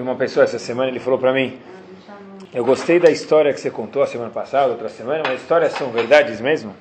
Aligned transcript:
Vi 0.00 0.02
uma 0.02 0.14
pessoa 0.14 0.44
essa 0.44 0.58
semana, 0.58 0.88
ele 0.88 0.98
falou 0.98 1.18
para 1.18 1.30
mim, 1.30 1.60
eu 2.54 2.64
gostei 2.64 2.98
da 2.98 3.10
história 3.10 3.52
que 3.52 3.60
você 3.60 3.70
contou 3.70 4.02
a 4.02 4.06
semana 4.06 4.30
passada, 4.30 4.68
outra 4.68 4.88
semana, 4.88 5.22
mas 5.26 5.42
histórias 5.42 5.72
são 5.72 5.90
verdades 5.90 6.40
mesmo? 6.40 6.74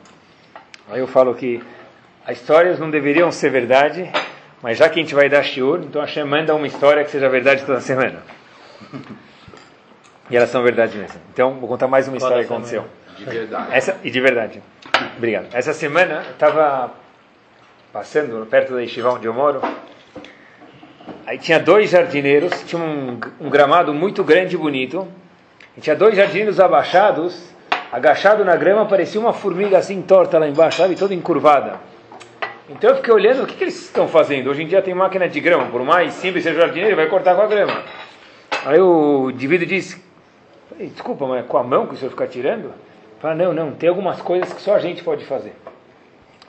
Aí 0.90 1.02
eu 1.02 1.08
falo 1.08 1.36
que 1.36 1.62
as 2.26 2.38
histórias 2.38 2.80
não 2.80 2.90
deveriam 2.90 3.30
ser 3.30 3.50
verdade, 3.50 4.10
mas 4.62 4.78
já 4.78 4.88
que 4.88 5.02
a 5.02 5.04
gente 5.04 5.14
vai 5.14 5.28
dar 5.28 5.44
shiur, 5.44 5.82
então 5.84 6.02
a 6.02 6.06
Hashem 6.06 6.24
manda 6.24 6.56
uma 6.56 6.66
história 6.66 7.04
que 7.04 7.12
seja 7.12 7.28
verdade 7.28 7.66
toda 7.66 7.82
semana. 7.82 8.24
E 10.30 10.38
elas 10.38 10.50
são 10.50 10.64
verdade 10.64 10.98
mesmo. 10.98 11.20
Então, 11.34 11.60
vou 11.60 11.68
contar 11.68 11.90
mais 11.90 12.08
uma 12.08 12.16
história 12.16 12.46
que 12.46 12.54
aconteceu. 12.54 12.86
De 13.18 13.26
verdade. 13.26 13.68
Essa, 13.76 13.98
e 14.02 14.10
de 14.10 14.22
verdade. 14.22 14.64
Obrigado. 15.18 15.48
Essa 15.52 15.74
semana, 15.74 16.24
eu 16.26 16.32
estava 16.32 16.94
passando 17.92 18.46
perto 18.46 18.76
da 18.76 18.80
Yeshiva 18.80 19.12
onde 19.12 19.26
eu 19.26 19.34
moro. 19.34 19.60
Aí 21.30 21.38
tinha 21.38 21.60
dois 21.60 21.92
jardineiros, 21.92 22.64
tinha 22.64 22.82
um, 22.82 23.20
um 23.40 23.52
gramado 23.52 23.94
muito 23.94 24.24
grande 24.24 24.56
e 24.56 24.58
bonito. 24.58 25.08
E 25.78 25.80
tinha 25.80 25.96
dois 25.96 26.16
jardineiros 26.16 26.60
abaixados, 26.60 27.54
agachado 27.92 28.44
na 28.44 28.56
grama, 28.56 28.88
parecia 28.88 29.22
uma 29.22 29.32
formiga 29.32 29.78
assim 29.78 30.02
torta 30.02 30.40
lá 30.40 30.48
embaixo, 30.48 30.80
sabe? 30.80 30.96
Toda 30.96 31.14
encurvada. 31.14 31.80
Então 32.68 32.90
eu 32.90 32.96
fiquei 32.96 33.14
olhando, 33.14 33.44
o 33.44 33.46
que, 33.46 33.56
que 33.56 33.64
eles 33.64 33.80
estão 33.80 34.08
fazendo? 34.08 34.50
Hoje 34.50 34.64
em 34.64 34.66
dia 34.66 34.82
tem 34.82 34.96
máquina 34.96 35.30
de 35.30 35.40
grama, 35.40 35.68
por 35.68 35.84
mais 35.84 36.14
simples 36.14 36.44
seja 36.44 36.58
o 36.58 36.62
jardineiro, 36.62 36.96
vai 36.96 37.06
cortar 37.06 37.36
com 37.36 37.44
a 37.44 37.48
grama. 37.48 37.80
Aí 38.66 38.80
o 38.80 39.30
indivíduo 39.30 39.68
disse, 39.68 40.04
desculpa, 40.80 41.28
mas 41.28 41.42
é 41.42 41.44
com 41.44 41.60
a 41.60 41.64
mão 41.64 41.86
que 41.86 41.94
o 41.94 41.98
senhor 41.98 42.10
fica 42.10 42.26
tirando? 42.26 42.74
Fala, 43.20 43.36
não, 43.36 43.54
não, 43.54 43.72
tem 43.74 43.88
algumas 43.88 44.20
coisas 44.20 44.52
que 44.52 44.64
só 44.64 44.74
a 44.74 44.80
gente 44.80 45.04
pode 45.04 45.24
fazer. 45.26 45.54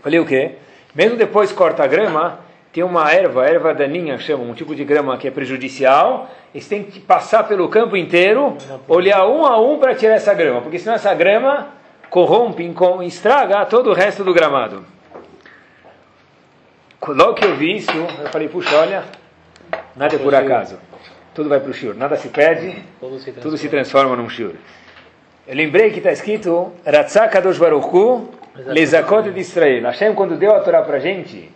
Falei, 0.00 0.18
o 0.18 0.24
quê? 0.24 0.52
Mesmo 0.94 1.18
depois 1.18 1.52
corta 1.52 1.84
a 1.84 1.86
grama, 1.86 2.48
tem 2.72 2.84
uma 2.84 3.10
erva, 3.12 3.46
erva 3.46 3.74
daninha, 3.74 4.18
chama, 4.18 4.44
um 4.44 4.54
tipo 4.54 4.74
de 4.74 4.84
grama 4.84 5.16
que 5.18 5.26
é 5.26 5.30
prejudicial, 5.30 6.30
eles 6.54 6.68
têm 6.68 6.84
que 6.84 7.00
passar 7.00 7.44
pelo 7.44 7.68
campo 7.68 7.96
inteiro, 7.96 8.56
olhar 8.86 9.26
um 9.26 9.44
a 9.44 9.60
um 9.60 9.78
para 9.78 9.94
tirar 9.94 10.14
essa 10.14 10.32
grama, 10.34 10.60
porque 10.60 10.78
senão 10.78 10.94
essa 10.94 11.12
grama 11.14 11.68
corrompe, 12.08 12.72
estraga 13.02 13.64
todo 13.66 13.90
o 13.90 13.92
resto 13.92 14.22
do 14.22 14.32
gramado. 14.32 14.84
Logo 17.08 17.34
que 17.34 17.44
eu 17.44 17.56
vi 17.56 17.76
isso, 17.76 17.90
eu 17.90 18.28
falei, 18.28 18.48
puxa, 18.48 18.76
olha, 18.76 19.04
nada 19.96 20.14
é 20.14 20.18
por 20.18 20.34
acaso. 20.34 20.78
Tudo 21.34 21.48
vai 21.48 21.58
para 21.60 21.70
o 21.70 21.72
shiur, 21.72 21.94
nada 21.94 22.16
se 22.16 22.28
perde, 22.28 22.76
tudo 23.40 23.56
se 23.56 23.68
transforma 23.68 24.16
num 24.16 24.28
shiur. 24.28 24.54
Eu 25.46 25.56
lembrei 25.56 25.90
que 25.90 25.98
está 25.98 26.12
escrito 26.12 26.72
Ratzak 26.84 27.40
dos 27.40 27.58
Baruchu 27.58 28.28
Lezakot 28.66 29.30
de 29.30 29.40
Israel. 29.40 29.84
Hashem, 29.84 30.14
quando 30.14 30.36
deu 30.36 30.54
a 30.54 30.60
Torá 30.60 30.82
para 30.82 30.96
a 30.96 31.00
gente, 31.00 31.50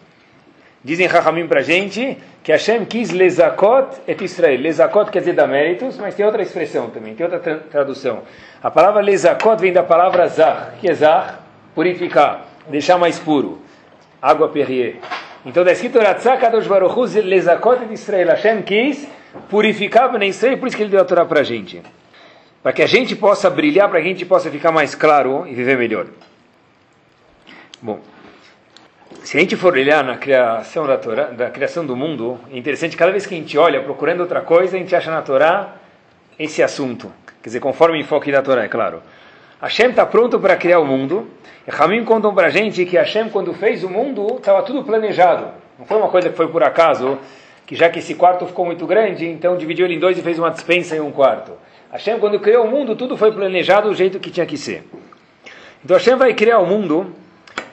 dizem 0.85 1.09
Chachamim 1.09 1.49
para 1.49 1.61
a 1.61 1.63
gente 1.63 2.19
que 2.43 2.53
Hashem 2.53 2.85
quis 2.85 3.11
Lezakot 3.11 4.03
et 4.07 4.23
Israel. 4.23 4.61
Lezakot 4.61 5.11
quer 5.11 5.21
dizer 5.21 5.33
dar 5.33 5.47
méritos, 5.47 5.97
mas 5.99 6.15
tem 6.15 6.27
outra 6.27 6.43
expressão 6.43 6.91
também, 6.91 7.15
tem 7.15 7.25
outra 7.25 7.41
tra 7.41 7.57
tradução. 7.57 8.23
A 8.63 8.71
palavra 8.71 9.01
Lezakot 9.01 9.61
vem 9.61 9.73
da 9.73 9.83
palavra 9.83 10.29
Zah, 10.29 10.75
que 10.81 10.89
é 10.89 10.95
Zah, 10.95 11.41
purificar, 11.75 12.47
deixar 12.69 12.99
mais 12.99 13.19
puro. 13.19 13.61
Água 14.21 14.49
Perrier. 14.49 14.97
Então 15.45 15.63
está 15.63 15.73
escrito 15.73 15.99
Ratzak 15.99 16.51
dos 16.51 16.67
Baruchu 16.67 17.03
Lezakot 17.23 17.83
et 17.83 17.93
Israel. 17.93 18.29
Hashem 18.29 18.63
quis 18.63 19.09
purificar 19.49 20.13
Ben 20.13 20.29
Israel, 20.29 20.59
por 20.59 20.69
isso 20.69 20.77
que 20.77 20.83
ele 20.83 20.91
deu 20.91 21.01
a 21.01 21.05
Torá 21.05 21.25
para 21.25 21.41
a 21.41 21.45
gente 21.45 21.83
para 22.65 22.73
que 22.73 22.81
a 22.81 22.87
gente 22.87 23.15
possa 23.15 23.51
brilhar, 23.51 23.91
para 23.91 24.01
que 24.01 24.07
a 24.07 24.11
gente 24.11 24.25
possa 24.25 24.51
ficar 24.51 24.73
mais 24.73 24.95
claro 24.95 25.47
e 25.47 25.55
viver 25.55 25.77
melhor. 25.77 26.07
Bom, 27.83 28.01
se 29.25 29.39
a 29.39 29.41
gente 29.41 29.57
for 29.57 29.73
olhar 29.73 30.05
na 30.05 30.19
criação 30.19 30.87
da 30.87 30.99
Torá, 30.99 31.25
da 31.25 31.49
criação 31.49 31.87
do 31.87 31.97
mundo, 31.97 32.39
é 32.53 32.59
interessante, 32.59 32.95
cada 32.95 33.11
vez 33.11 33.25
que 33.25 33.35
a 33.35 33.39
gente 33.39 33.57
olha 33.57 33.81
procurando 33.83 34.21
outra 34.21 34.43
coisa, 34.43 34.77
a 34.77 34.79
gente 34.79 34.95
acha 34.95 35.11
na 35.11 35.23
Torá 35.23 35.77
esse 36.39 36.63
assunto. 36.63 37.11
Quer 37.43 37.49
dizer, 37.49 37.61
conforme 37.61 37.97
o 37.97 38.01
enfoque 38.03 38.31
da 38.31 38.43
Torá, 38.43 38.65
é 38.65 38.69
claro. 38.69 39.03
Hashem 39.63 39.89
está 39.89 40.05
pronto 40.05 40.39
para 40.39 40.57
criar 40.57 40.79
o 40.79 40.85
mundo. 40.85 41.27
E 41.67 41.71
Ramim 41.71 42.05
contam 42.05 42.35
para 42.35 42.49
a 42.49 42.51
gente 42.51 42.85
que 42.85 42.99
Hashem, 42.99 43.31
quando 43.31 43.55
fez 43.55 43.83
o 43.83 43.89
mundo, 43.89 44.37
estava 44.37 44.63
tudo 44.63 44.85
planejado. 44.85 45.47
Não 45.79 45.87
foi 45.87 45.97
uma 45.97 46.09
coisa 46.09 46.29
que 46.29 46.37
foi 46.37 46.49
por 46.49 46.63
acaso, 46.63 47.19
que 47.65 47.75
já 47.75 47.89
que 47.89 48.01
esse 48.01 48.15
quarto 48.15 48.45
ficou 48.45 48.67
muito 48.67 48.87
grande, 48.87 49.27
então 49.27 49.57
dividiu 49.57 49.87
ele 49.87 49.95
em 49.95 49.99
dois 49.99 50.19
e 50.19 50.23
fez 50.23 50.39
uma 50.39 50.51
dispensa 50.51 50.97
em 50.97 51.01
um 51.01 51.11
quarto. 51.11 51.53
Hashem, 51.91 52.19
quando 52.19 52.39
criou 52.41 52.67
o 52.67 52.71
mundo, 52.71 52.95
tudo 52.95 53.17
foi 53.17 53.33
planejado 53.33 53.89
do 53.89 53.95
jeito 53.95 54.21
que 54.21 54.31
tinha 54.31 54.45
que 54.45 54.59
ser. 54.59 54.85
Então 55.83 55.97
Hashem 55.97 56.17
vai 56.17 56.35
criar 56.35 56.59
o 56.59 56.67
mundo, 56.67 57.15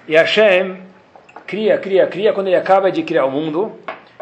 e 0.08 0.16
Hashem 0.16 0.91
cria, 1.52 1.78
cria, 1.78 2.08
cria, 2.08 2.32
quando 2.32 2.48
ele 2.48 2.56
acaba 2.56 2.90
de 2.90 3.04
criar 3.04 3.26
o 3.26 3.30
mundo. 3.30 3.74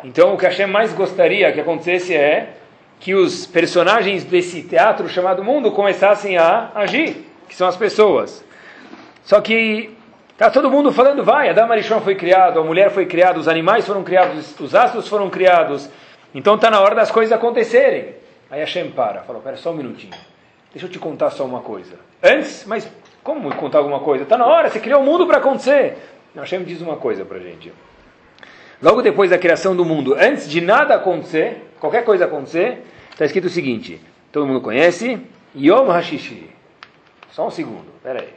Então 0.04 0.34
o 0.34 0.38
que 0.38 0.46
Hashem 0.46 0.66
mais 0.66 0.92
gostaria 0.94 1.52
que 1.52 1.62
acontecesse 1.62 2.16
é 2.16 2.54
que 3.00 3.14
os 3.14 3.46
personagens 3.46 4.24
desse 4.24 4.64
teatro 4.64 5.08
chamado 5.08 5.44
mundo 5.44 5.72
começassem 5.72 6.40
a 6.40 6.72
agir, 6.74 7.30
que 7.48 7.56
são 7.56 7.68
as 7.68 7.78
pessoas. 7.78 8.44
Só 9.24 9.40
que 9.42 9.96
tá 10.40 10.50
todo 10.50 10.72
mundo 10.72 10.92
falando, 10.92 11.24
vai, 11.24 11.50
Adam 11.50 11.72
Arishon 11.72 12.02
foi 12.02 12.16
criado, 12.16 12.60
a 12.60 12.64
mulher 12.64 12.90
foi 12.90 13.06
criada, 13.06 13.38
os 13.38 13.48
animais 13.48 13.86
foram 13.86 14.04
criados, 14.04 14.60
os 14.60 14.74
astros 14.74 15.08
foram 15.08 15.30
criados. 15.30 15.88
Então 16.34 16.56
está 16.56 16.72
na 16.72 16.82
hora 16.82 16.96
das 16.96 17.12
coisas 17.12 17.32
acontecerem. 17.32 18.16
Aí 18.50 18.60
Hashem 18.60 18.90
para, 18.90 19.22
falou, 19.22 19.40
pera 19.40 19.56
só 19.56 19.70
um 19.70 19.76
minutinho, 19.76 20.16
deixa 20.74 20.88
eu 20.88 20.92
te 20.92 20.98
contar 20.98 21.30
só 21.30 21.46
uma 21.46 21.60
coisa. 21.60 21.94
Antes, 22.24 22.66
mas 22.66 22.92
como 23.24 23.54
contar 23.56 23.78
alguma 23.78 24.00
coisa? 24.00 24.24
Está 24.24 24.36
na 24.36 24.48
hora, 24.48 24.68
você 24.68 24.80
criou 24.80 25.04
o 25.04 25.06
mundo 25.06 25.28
para 25.28 25.38
acontecer. 25.38 25.96
Hashem 26.36 26.64
diz 26.64 26.82
uma 26.82 26.98
coisa 26.98 27.26
para 27.26 27.38
a 27.38 27.42
gente. 27.42 27.72
Logo 28.82 29.02
depois 29.02 29.30
da 29.30 29.38
criação 29.38 29.76
do 29.76 29.84
mundo, 29.84 30.16
antes 30.18 30.50
de 30.50 30.62
nada 30.62 30.96
acontecer, 30.96 31.70
qualquer 31.80 32.06
coisa 32.06 32.26
acontecer, 32.26 32.84
está 33.12 33.26
escrito 33.26 33.46
o 33.46 33.50
seguinte, 33.50 34.00
todo 34.32 34.48
mundo 34.48 34.62
conhece, 34.62 35.20
Yom 35.56 35.88
Hashishi. 35.88 36.50
Só 37.32 37.48
um 37.48 37.52
segundo, 37.52 37.92
pera 38.02 38.22
aí. 38.22 38.30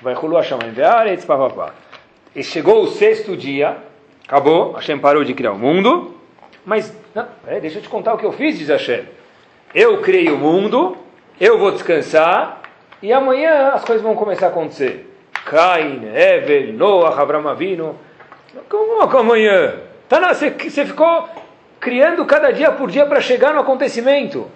Vai 0.00 0.14
Hulu 0.14 0.36
Hashem 0.36 0.58
Ve'aretz, 0.72 1.24
papapá. 1.24 1.74
E 2.34 2.42
chegou 2.42 2.82
o 2.82 2.88
sexto 2.88 3.36
dia, 3.36 3.78
acabou, 4.26 4.72
Hashem 4.72 4.98
parou 4.98 5.24
de 5.24 5.34
criar 5.34 5.52
o 5.52 5.58
mundo, 5.58 6.14
mas, 6.64 6.96
não, 7.14 7.26
peraí, 7.44 7.60
deixa 7.60 7.78
eu 7.78 7.82
te 7.82 7.88
contar 7.88 8.14
o 8.14 8.18
que 8.18 8.24
eu 8.24 8.32
fiz, 8.32 8.58
diz 8.58 8.68
Hashem. 8.68 9.04
Eu 9.74 10.00
criei 10.00 10.30
o 10.30 10.38
mundo, 10.38 10.96
eu 11.40 11.58
vou 11.58 11.72
descansar, 11.72 12.62
e 13.02 13.12
amanhã 13.12 13.70
as 13.70 13.84
coisas 13.84 14.02
vão 14.02 14.14
começar 14.14 14.46
a 14.46 14.48
acontecer. 14.50 15.13
Cain, 15.44 16.02
Evel, 16.14 16.72
Noah, 16.72 17.20
Abraão 17.20 17.48
Avino. 17.48 17.96
Como 18.68 19.02
amanhã? 19.18 19.74
Tá 20.08 20.20
na, 20.20 20.32
você, 20.32 20.50
você 20.50 20.86
ficou 20.86 21.28
criando 21.80 22.24
cada 22.24 22.50
dia 22.50 22.70
por 22.72 22.90
dia 22.90 23.04
para 23.04 23.20
chegar 23.20 23.52
no 23.52 23.60
acontecimento. 23.60 24.50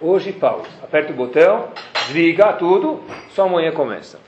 Hoje, 0.00 0.32
pausa. 0.32 0.68
Aperta 0.82 1.12
o 1.12 1.16
botão, 1.16 1.68
desliga 2.06 2.52
tudo, 2.54 3.00
só 3.30 3.44
amanhã 3.44 3.70
começa. 3.72 4.18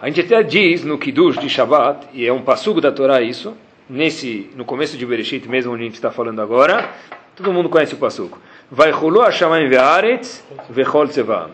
A 0.00 0.08
gente 0.08 0.20
até 0.20 0.42
diz 0.42 0.84
no 0.84 0.98
Kiddush 0.98 1.38
de 1.38 1.48
Shabbat, 1.48 2.08
e 2.12 2.26
é 2.26 2.32
um 2.32 2.42
passugo 2.42 2.80
da 2.80 2.90
Torá 2.90 3.22
isso, 3.22 3.56
nesse, 3.88 4.50
no 4.56 4.64
começo 4.64 4.96
de 4.96 5.06
Bereshit 5.06 5.48
mesmo, 5.48 5.72
onde 5.72 5.82
a 5.82 5.84
gente 5.86 5.94
está 5.94 6.10
falando 6.10 6.42
agora, 6.42 6.90
todo 7.34 7.52
mundo 7.52 7.68
conhece 7.68 7.94
o 7.94 7.98
passugo. 7.98 8.38
Vai 8.70 8.92
chulu 8.92 9.22
hashamayim 9.22 9.68
ve'aretz 9.68 10.44
ve'chol 10.68 11.06
tzevam. 11.08 11.50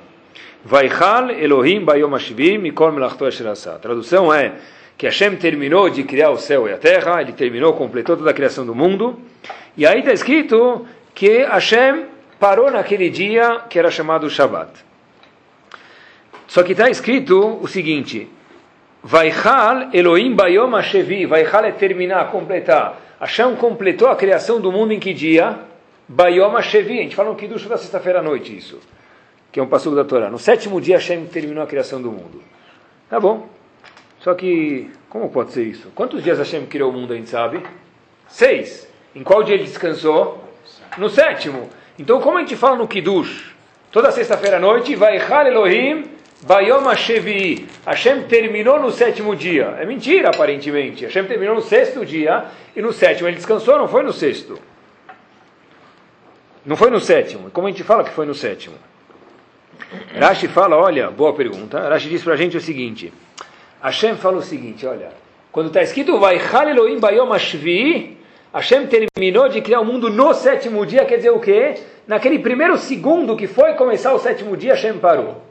Vaichal 0.65 1.31
Elohim 1.31 1.85
bayom 1.85 2.11
hashivim 2.13 2.59
mikol 2.59 2.93
melachto 2.93 3.25
asher. 3.25 3.47
A 3.49 3.79
tradução 3.79 4.33
é 4.33 4.53
que 4.97 5.07
Hashem 5.07 5.37
terminou 5.37 5.91
de 5.91 6.05
criar 6.05 6.31
o 6.31 6.39
céu 6.39 6.69
e 6.69 6.73
a 6.73 6.79
terra, 6.79 7.21
ele 7.21 7.33
terminou, 7.33 7.73
completou 7.73 8.17
toda 8.17 8.31
a 8.31 8.35
criação 8.35 8.65
do 8.65 8.75
mundo, 8.75 9.19
e 9.77 9.85
aí 9.85 9.99
está 9.99 10.13
escrito 10.13 10.87
que 11.15 11.45
Hashem 11.45 12.07
parou 12.39 12.71
naquele 12.71 13.11
dia 13.11 13.63
que 13.69 13.79
era 13.79 13.91
chamado 13.91 14.31
Shabbat. 14.31 14.71
Só 16.47 16.63
que 16.63 16.73
está 16.73 16.89
escrito 16.89 17.59
o 17.61 17.67
seguinte, 17.67 18.29
Vaichal 19.03 19.89
Elohim 19.93 20.35
bayom 20.35 20.77
hashevi, 20.77 21.27
Vaichal 21.27 21.65
é 21.65 21.73
terminar, 21.73 22.31
completar. 22.31 23.01
Hashem 23.19 23.57
completou 23.57 24.09
a 24.09 24.17
criação 24.17 24.61
do 24.61 24.71
mundo 24.71 24.93
em 24.93 25.01
que 25.01 25.13
dia? 25.13 25.59
Bayom 26.09 26.61
Shevi. 26.61 26.99
A 26.99 27.03
gente 27.03 27.17
fala 27.17 27.31
no 27.31 27.37
Kiddush 27.37 27.67
da 27.67 27.79
sexta-feira 27.79 28.19
à 28.19 28.23
noite 28.23 28.57
isso. 28.57 28.81
Que 29.53 29.61
é 29.61 29.63
um 29.63 29.69
passo 29.69 29.95
da 29.95 30.05
Torá. 30.05 30.31
No 30.31 30.39
sétimo 30.39 30.81
dia 30.81 30.97
Hashem 30.97 31.27
terminou 31.27 31.63
a 31.63 31.67
criação 31.67 32.01
do 32.01 32.11
mundo. 32.11 32.43
Tá 33.09 33.21
bom. 33.21 33.49
Só 34.21 34.35
que, 34.35 34.91
como 35.11 35.29
pode 35.29 35.53
ser 35.53 35.65
isso? 35.65 35.93
Quantos 35.95 36.23
dias 36.25 36.39
Hashem 36.39 36.65
criou 36.67 36.91
o 36.91 36.93
mundo, 36.93 37.13
a 37.13 37.17
gente 37.17 37.29
sabe? 37.29 37.63
Seis. 38.29 38.89
Em 39.15 39.23
qual 39.23 39.43
dia 39.43 39.55
ele 39.55 39.65
descansou? 39.65 40.43
No 40.97 41.11
sétimo. 41.11 41.69
Então, 41.99 42.21
como 42.21 42.39
a 42.39 42.41
gente 42.41 42.57
fala 42.57 42.77
no 42.77 42.89
Kiddush? 42.89 43.53
Toda 43.91 44.11
sexta-feira 44.11 44.57
à 44.57 44.61
noite, 44.61 44.95
vai 44.95 45.19
Elohim 45.49 46.05
Bayom 46.45 46.95
Shevi. 46.95 47.69
Hashem 47.85 48.23
terminou 48.23 48.81
no 48.81 48.91
sétimo 48.91 49.37
dia. 49.37 49.77
É 49.79 49.85
mentira, 49.85 50.31
aparentemente. 50.31 51.05
Hashem 51.05 51.25
terminou 51.27 51.55
no 51.55 51.61
sexto 51.61 52.05
dia 52.05 52.47
e 52.75 52.81
no 52.81 52.93
sétimo. 52.93 53.29
Ele 53.29 53.37
descansou, 53.37 53.77
não 53.77 53.87
foi 53.87 54.03
no 54.03 54.13
sexto. 54.13 54.59
Não 56.65 56.77
foi 56.77 56.91
no 56.91 57.01
sétimo. 57.01 57.51
Como 57.51 57.67
a 57.67 57.71
gente 57.71 57.85
fala 57.85 58.03
que 58.03 58.11
foi 58.11 58.25
no 58.25 58.35
sétimo? 58.35 58.77
Rashi 60.19 60.49
fala, 60.49 60.77
olha, 60.77 61.11
boa 61.11 61.33
pergunta. 61.33 61.89
Rashi 61.89 62.09
diz 62.09 62.23
para 62.23 62.35
a 62.35 62.37
gente 62.37 62.57
o 62.57 62.61
seguinte. 62.61 63.13
Hashem 63.83 64.17
fala 64.17 64.39
o 64.39 64.43
seguinte, 64.43 64.87
olha. 64.87 65.11
Quando 65.51 65.67
está 65.67 65.83
escrito 65.83 66.19
vai 66.19 66.41
Elohim 66.71 66.99
Bayom 66.99 67.33
Ashvi, 67.33 68.17
Hashem 68.55 68.87
terminou 68.87 69.49
de 69.49 69.61
criar 69.61 69.81
o 69.81 69.85
mundo 69.85 70.09
no 70.09 70.33
sétimo 70.33 70.85
dia, 70.87 71.05
quer 71.05 71.17
dizer 71.17 71.31
o 71.31 71.41
quê? 71.41 71.75
Naquele 72.07 72.39
primeiro 72.39 72.79
segundo 72.79 73.37
que 73.37 73.47
foi 73.47 73.75
começar 73.75 74.15
o 74.15 74.19
sétimo 74.19 74.57
dia, 74.57 74.73
Hashem 74.73 74.99
parou. 74.99 75.43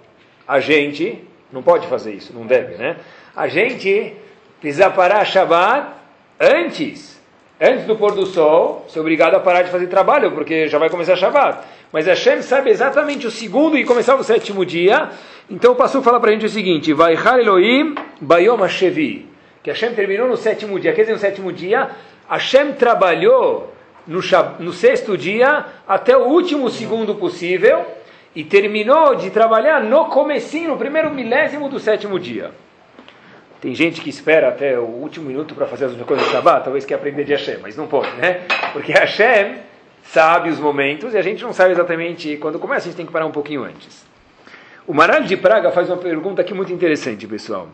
A 0.47 0.59
gente 0.59 1.23
não 1.51 1.61
pode 1.61 1.87
fazer 1.87 2.13
isso, 2.13 2.33
não 2.33 2.45
deve, 2.45 2.75
né? 2.75 2.97
A 3.35 3.47
gente 3.47 4.13
precisa 4.59 4.89
parar 4.89 5.25
Shabbat 5.25 5.93
antes. 6.39 7.19
Antes 7.59 7.85
do 7.85 7.95
pôr 7.95 8.15
do 8.15 8.25
sol, 8.25 8.85
ser 8.89 8.99
obrigado 8.99 9.35
a 9.35 9.39
parar 9.39 9.61
de 9.61 9.69
fazer 9.69 9.85
trabalho, 9.85 10.31
porque 10.31 10.67
já 10.67 10.79
vai 10.79 10.89
começar 10.89 11.15
Shabbat. 11.15 11.59
Mas 11.91 12.07
Hashem 12.07 12.41
sabe 12.41 12.69
exatamente 12.69 13.27
o 13.27 13.31
segundo 13.31 13.77
e 13.77 13.83
começar 13.83 14.15
o 14.15 14.23
sétimo 14.23 14.65
dia. 14.65 15.09
Então 15.49 15.73
o 15.73 15.75
Passu 15.75 16.01
fala 16.01 16.19
para 16.19 16.29
a 16.29 16.33
gente 16.33 16.45
o 16.45 16.49
seguinte: 16.49 16.93
Vai 16.93 17.15
Elohim 17.15 17.95
Bayom 18.21 18.57
Hashevi. 18.57 19.29
Que 19.61 19.69
Hashem 19.69 19.93
terminou 19.93 20.27
no 20.27 20.37
sétimo 20.37 20.79
dia. 20.79 20.93
Quer 20.93 21.01
dizer, 21.01 21.13
no 21.13 21.19
sétimo 21.19 21.51
dia, 21.51 21.89
Hashem 22.29 22.73
trabalhou 22.73 23.73
no, 24.07 24.19
no 24.59 24.73
sexto 24.73 25.17
dia 25.17 25.65
até 25.87 26.17
o 26.17 26.23
último 26.27 26.69
segundo 26.69 27.13
possível 27.15 27.85
e 28.33 28.43
terminou 28.43 29.15
de 29.15 29.29
trabalhar 29.29 29.83
no 29.83 30.05
comecinho, 30.05 30.69
no 30.69 30.77
primeiro 30.77 31.11
milésimo 31.11 31.67
do 31.67 31.79
sétimo 31.79 32.17
dia. 32.17 32.51
Tem 33.59 33.75
gente 33.75 34.01
que 34.01 34.09
espera 34.09 34.47
até 34.47 34.79
o 34.79 34.85
último 34.85 35.27
minuto 35.27 35.53
para 35.53 35.67
fazer 35.67 35.85
as 35.85 35.95
coisas 36.01 36.25
do 36.25 36.31
Shabbat, 36.31 36.63
talvez 36.63 36.83
quer 36.83 36.95
aprender 36.95 37.25
de 37.25 37.33
Hashem, 37.33 37.59
mas 37.61 37.75
não 37.75 37.85
pode, 37.85 38.09
né? 38.15 38.41
Porque 38.73 38.91
Hashem 38.91 39.57
sabe 40.03 40.49
os 40.49 40.59
momentos 40.59 41.13
e 41.13 41.17
a 41.17 41.21
gente 41.21 41.43
não 41.43 41.53
sabe 41.53 41.71
exatamente 41.71 42.37
quando 42.37 42.59
começa, 42.59 42.81
a 42.81 42.89
gente 42.89 42.97
tem 42.97 43.05
que 43.05 43.11
parar 43.11 43.25
um 43.25 43.31
pouquinho 43.31 43.63
antes. 43.63 44.05
O 44.87 44.93
Maral 44.93 45.21
de 45.21 45.37
Praga 45.37 45.71
faz 45.71 45.89
uma 45.89 45.97
pergunta 45.97 46.41
aqui 46.41 46.53
muito 46.53 46.73
interessante, 46.73 47.27
pessoal. 47.27 47.69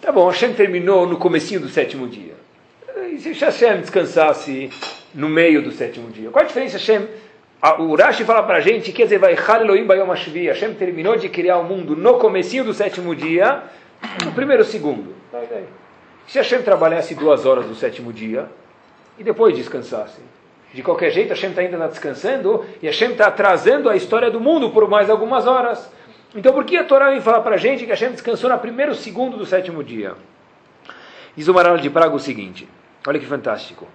Tá 0.00 0.10
bom, 0.10 0.28
Hashem 0.28 0.54
terminou 0.54 1.06
no 1.06 1.16
comecinho 1.16 1.60
do 1.60 1.68
sétimo 1.68 2.08
dia. 2.08 2.34
E 3.12 3.18
se 3.18 3.32
Hashem 3.32 3.80
descansasse 3.80 4.70
no 5.14 5.28
meio 5.28 5.62
do 5.62 5.70
sétimo 5.70 6.10
dia? 6.10 6.30
Qual 6.30 6.44
a 6.44 6.46
diferença 6.46 6.78
Hashem 6.78 7.06
o 7.80 7.96
Rashi 7.96 8.24
fala 8.24 8.44
para 8.44 8.58
a 8.58 8.60
gente, 8.60 8.92
dizer, 8.92 9.18
vai 9.18 9.36
Elohim 9.60 9.84
Bayom 9.84 10.06
Hashem 10.06 10.74
terminou 10.74 11.16
de 11.16 11.28
criar 11.28 11.58
o 11.58 11.64
mundo 11.64 11.96
no 11.96 12.14
comecinho 12.18 12.62
do 12.62 12.72
sétimo 12.72 13.16
dia, 13.16 13.64
no 14.24 14.32
primeiro 14.32 14.64
segundo. 14.64 15.12
Se 16.26 16.38
Hashem 16.38 16.62
trabalhasse 16.62 17.16
duas 17.16 17.44
horas 17.44 17.66
do 17.66 17.74
sétimo 17.74 18.12
dia 18.12 18.46
e 19.18 19.24
depois 19.24 19.56
descansasse, 19.56 20.20
de 20.72 20.82
qualquer 20.82 21.10
jeito 21.10 21.30
Hashem 21.30 21.50
está 21.50 21.62
ainda 21.62 21.88
descansando 21.88 22.64
e 22.82 22.86
Hashem 22.86 23.12
está 23.12 23.28
atrasando 23.28 23.88
a 23.88 23.96
história 23.96 24.30
do 24.30 24.40
mundo 24.40 24.70
por 24.70 24.88
mais 24.88 25.08
algumas 25.08 25.46
horas. 25.46 25.90
Então 26.34 26.52
por 26.52 26.64
que 26.64 26.76
a 26.76 26.84
Torá 26.84 27.10
vem 27.10 27.20
falar 27.20 27.40
para 27.40 27.54
a 27.54 27.58
gente 27.58 27.84
que 27.84 27.90
Hashem 27.90 28.10
descansou 28.12 28.50
no 28.50 28.58
primeiro 28.58 28.94
segundo 28.94 29.36
do 29.36 29.46
sétimo 29.46 29.82
dia? 29.82 30.14
Diz 31.36 31.48
o 31.48 31.54
Maral 31.54 31.78
de 31.78 31.88
Praga 31.88 32.14
o 32.14 32.18
seguinte, 32.18 32.68
olha 33.06 33.18
que 33.18 33.26
fantástico. 33.26 33.86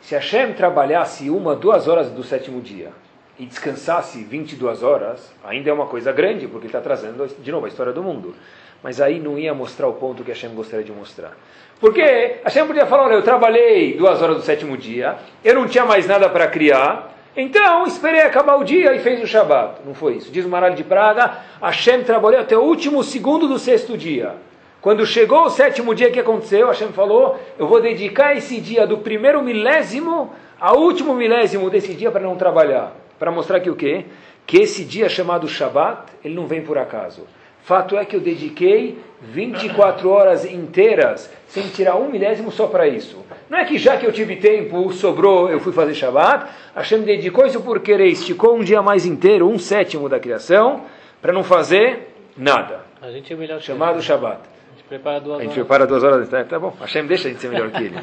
Se 0.00 0.14
Hashem 0.14 0.54
trabalhasse 0.54 1.28
uma, 1.28 1.54
duas 1.54 1.88
horas 1.88 2.10
do 2.10 2.22
sétimo 2.22 2.60
dia 2.60 2.90
e 3.38 3.44
descansasse 3.44 4.22
22 4.24 4.82
horas, 4.82 5.32
ainda 5.44 5.70
é 5.70 5.72
uma 5.72 5.86
coisa 5.86 6.12
grande, 6.12 6.48
porque 6.48 6.66
está 6.66 6.80
trazendo 6.80 7.26
de 7.26 7.52
novo 7.52 7.66
a 7.66 7.68
história 7.68 7.92
do 7.92 8.02
mundo. 8.02 8.34
Mas 8.82 9.00
aí 9.00 9.18
não 9.18 9.38
ia 9.38 9.52
mostrar 9.54 9.88
o 9.88 9.94
ponto 9.94 10.22
que 10.22 10.30
Hashem 10.30 10.54
gostaria 10.54 10.84
de 10.84 10.92
mostrar. 10.92 11.32
Porque 11.80 12.40
Hashem 12.44 12.66
podia 12.66 12.86
falar: 12.86 13.04
olha, 13.04 13.14
eu 13.14 13.22
trabalhei 13.22 13.94
duas 13.94 14.20
horas 14.22 14.36
do 14.36 14.42
sétimo 14.42 14.76
dia, 14.76 15.16
eu 15.44 15.54
não 15.54 15.66
tinha 15.66 15.84
mais 15.84 16.06
nada 16.06 16.28
para 16.28 16.46
criar, 16.46 17.14
então 17.36 17.86
esperei 17.86 18.22
acabar 18.22 18.56
o 18.56 18.64
dia 18.64 18.94
e 18.94 18.98
fez 18.98 19.22
o 19.22 19.26
Shabat. 19.26 19.80
Não 19.84 19.94
foi 19.94 20.14
isso. 20.14 20.30
Diz 20.30 20.44
o 20.44 20.48
Maral 20.48 20.70
de 20.70 20.84
Praga: 20.84 21.38
Hashem 21.60 22.02
trabalhou 22.02 22.40
até 22.40 22.56
o 22.56 22.62
último 22.62 23.02
segundo 23.02 23.46
do 23.46 23.58
sexto 23.58 23.96
dia. 23.96 24.34
Quando 24.80 25.04
chegou 25.04 25.42
o 25.42 25.50
sétimo 25.50 25.94
dia, 25.94 26.08
o 26.08 26.12
que 26.12 26.20
aconteceu? 26.20 26.68
Hashem 26.68 26.88
falou: 26.88 27.38
Eu 27.58 27.66
vou 27.66 27.80
dedicar 27.80 28.36
esse 28.36 28.60
dia 28.60 28.86
do 28.86 28.98
primeiro 28.98 29.42
milésimo 29.42 30.32
ao 30.60 30.78
último 30.78 31.14
milésimo 31.14 31.70
desse 31.70 31.94
dia 31.94 32.10
para 32.10 32.22
não 32.22 32.36
trabalhar. 32.36 32.92
Para 33.18 33.30
mostrar 33.30 33.60
que 33.60 33.70
o 33.70 33.76
quê? 33.76 34.06
Que 34.46 34.58
esse 34.58 34.84
dia 34.84 35.08
chamado 35.08 35.48
Shabat, 35.48 36.12
ele 36.24 36.34
não 36.34 36.46
vem 36.46 36.62
por 36.62 36.78
acaso. 36.78 37.26
Fato 37.68 37.98
é 37.98 38.04
que 38.04 38.16
eu 38.16 38.20
dediquei 38.20 38.98
24 39.20 40.08
horas 40.08 40.44
inteiras, 40.44 41.30
sem 41.46 41.68
tirar 41.68 41.96
um 41.96 42.10
milésimo 42.10 42.50
só 42.50 42.66
para 42.66 42.88
isso. 42.88 43.22
Não 43.50 43.58
é 43.58 43.64
que 43.66 43.76
já 43.76 43.98
que 43.98 44.06
eu 44.06 44.12
tive 44.12 44.36
tempo, 44.36 44.90
sobrou, 44.92 45.50
eu 45.50 45.60
fui 45.60 45.72
fazer 45.72 45.94
Shabat. 45.94 46.46
Hashem 46.74 47.02
dedicou 47.02 47.44
isso 47.46 47.60
por 47.60 47.80
querer, 47.80 48.06
esticou 48.06 48.56
um 48.56 48.64
dia 48.64 48.80
mais 48.80 49.04
inteiro, 49.04 49.46
um 49.46 49.58
sétimo 49.58 50.08
da 50.08 50.18
criação, 50.18 50.84
para 51.20 51.30
não 51.30 51.44
fazer 51.44 52.14
nada. 52.34 52.80
A 53.02 53.10
gente 53.10 53.30
é 53.30 53.36
melhor 53.36 53.60
chamado 53.60 54.00
Shabat 54.00 54.40
prepara 54.88 55.20
duas 55.20 55.40
a 55.40 55.42
gente 55.42 55.50
horas. 55.50 55.54
prepara 55.54 55.86
duas 55.86 56.02
horas 56.02 56.18
antes. 56.20 56.30
Tá, 56.30 56.44
tá 56.44 56.58
bom, 56.58 56.74
Hashem 56.80 57.06
deixa 57.06 57.28
a 57.28 57.30
gente 57.30 57.40
ser 57.42 57.48
melhor 57.48 57.70
que 57.70 57.84
ele. 57.84 57.98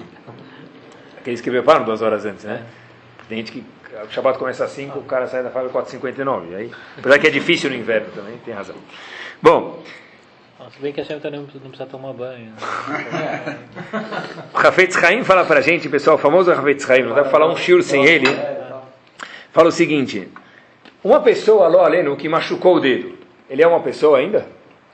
Aqueles 1.17 1.41
que 1.41 1.49
preparam 1.49 1.83
duas 1.83 2.01
horas 2.03 2.23
antes, 2.23 2.43
né? 2.43 2.63
Tem 3.27 3.39
gente 3.39 3.51
que 3.51 3.63
o 4.03 4.11
Shabbat 4.11 4.37
começa 4.37 4.65
às 4.65 4.71
5, 4.71 4.99
o 4.99 5.03
cara 5.03 5.25
sai 5.25 5.41
da 5.41 5.49
fábrica 5.49 5.79
às 5.79 5.91
4h59. 5.91 6.55
Aí, 6.55 6.71
apesar 6.99 7.17
que 7.17 7.27
é 7.27 7.31
difícil 7.31 7.71
no 7.71 7.75
inverno 7.75 8.09
também, 8.13 8.37
tem 8.45 8.53
razão. 8.53 8.75
Bom. 9.41 9.83
Se 10.71 10.81
bem 10.81 10.91
que 10.91 10.99
a 10.99 11.05
também 11.05 11.39
não 11.39 11.47
precisa 11.47 11.85
tomar 11.85 12.11
banho. 12.13 12.51
Né? 12.51 13.59
o 14.53 14.57
Rafetz 14.57 15.01
Haim 15.03 15.23
fala 15.23 15.45
pra 15.45 15.61
gente, 15.61 15.87
pessoal, 15.87 16.15
o 16.15 16.19
famoso 16.19 16.51
Rafetz 16.51 16.89
Haim, 16.89 17.03
não 17.03 17.15
dá 17.15 17.21
pra 17.21 17.31
falar 17.31 17.47
um 17.47 17.55
shiur 17.55 17.83
sem 17.83 18.05
ele. 18.05 18.25
Fala 19.51 19.69
o 19.69 19.71
seguinte: 19.71 20.27
uma 21.03 21.21
pessoa, 21.21 21.67
Ló 21.67 21.85
Aleno, 21.85 22.17
que 22.17 22.27
machucou 22.27 22.77
o 22.77 22.79
dedo, 22.79 23.17
ele 23.49 23.61
é 23.61 23.67
uma 23.67 23.79
pessoa 23.79 24.17
ainda? 24.17 24.47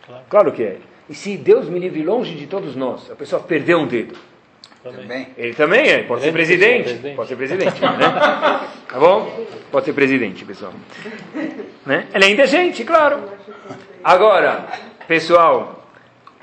Claro, 0.06 0.24
claro 0.30 0.52
que 0.52 0.64
é. 0.64 0.78
E 1.10 1.16
se 1.16 1.38
Deus 1.38 1.68
me 1.68 1.80
livre 1.80 2.04
longe 2.04 2.36
de 2.36 2.48
todos 2.48 2.76
nós, 2.76 3.10
a 3.10 3.16
pessoa 3.16 3.42
perdeu 3.42 3.80
um 3.80 3.88
dedo. 3.88 4.16
Também. 4.83 5.28
Ele 5.38 5.54
também 5.54 5.88
é, 5.89 6.04
pode 6.04 6.24
ser 6.24 6.31
presidente. 6.31 6.83
presidente. 6.83 7.16
Pode 7.16 7.30
ser 7.30 7.36
presidente, 7.36 7.81
né? 7.81 7.89
Tá 8.92 9.00
bom? 9.00 9.45
Pode 9.72 9.86
ser 9.86 9.94
presidente, 9.94 10.44
pessoal. 10.44 10.74
Né? 11.86 12.07
Ele 12.13 12.25
ainda 12.25 12.44
é 12.44 12.48
gente, 12.48 12.83
claro. 12.83 13.19
Agora, 14.04 14.66
pessoal, 15.07 15.86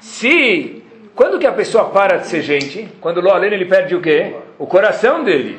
se. 0.01 0.83
Quando 1.15 1.39
que 1.39 1.47
a 1.47 1.53
pessoa 1.53 1.91
para 1.91 2.19
de 2.19 2.29
ser 2.29 2.43
gente? 2.43 2.89
Quando 3.01 3.19
o 3.19 3.45
ele 3.45 3.65
perde 3.65 3.95
o 3.95 4.01
quê? 4.01 4.37
O 4.59 4.67
coração 4.67 5.25
dele. 5.25 5.59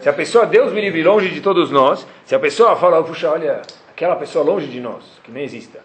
Se 0.00 0.08
a 0.08 0.12
pessoa, 0.12 0.44
Deus 0.44 0.72
me 0.72 0.80
livre 0.80 1.02
longe 1.02 1.28
de 1.30 1.40
todos 1.40 1.70
nós, 1.70 2.06
se 2.24 2.34
a 2.34 2.38
pessoa 2.38 2.76
fala, 2.76 3.02
puxa, 3.02 3.30
olha, 3.30 3.62
aquela 3.90 4.16
pessoa 4.16 4.44
longe 4.44 4.66
de 4.66 4.80
nós, 4.80 5.04
que 5.22 5.30
nem 5.30 5.44
exista 5.44 5.80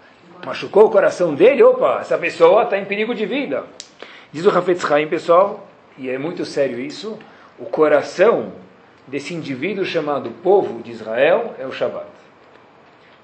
machucou 0.46 0.86
o 0.86 0.90
coração 0.90 1.34
dele, 1.34 1.64
opa, 1.64 2.00
essa 2.02 2.18
pessoa 2.18 2.64
está 2.64 2.78
em 2.78 2.86
perigo 2.86 3.14
de 3.14 3.26
vida. 3.26 3.64
Diz 4.32 4.46
o 4.46 4.50
Hafetz 4.50 4.90
Haim, 4.90 5.08
pessoal, 5.08 5.68
e 6.02 6.10
é 6.10 6.18
muito 6.18 6.44
sério 6.44 6.80
isso, 6.80 7.18
o 7.60 7.66
coração 7.66 8.54
desse 9.06 9.36
indivíduo 9.36 9.86
chamado 9.86 10.32
povo 10.44 10.82
de 10.82 10.90
Israel 10.90 11.54
é 11.60 11.66
o 11.66 11.72
Shabat. 11.72 12.08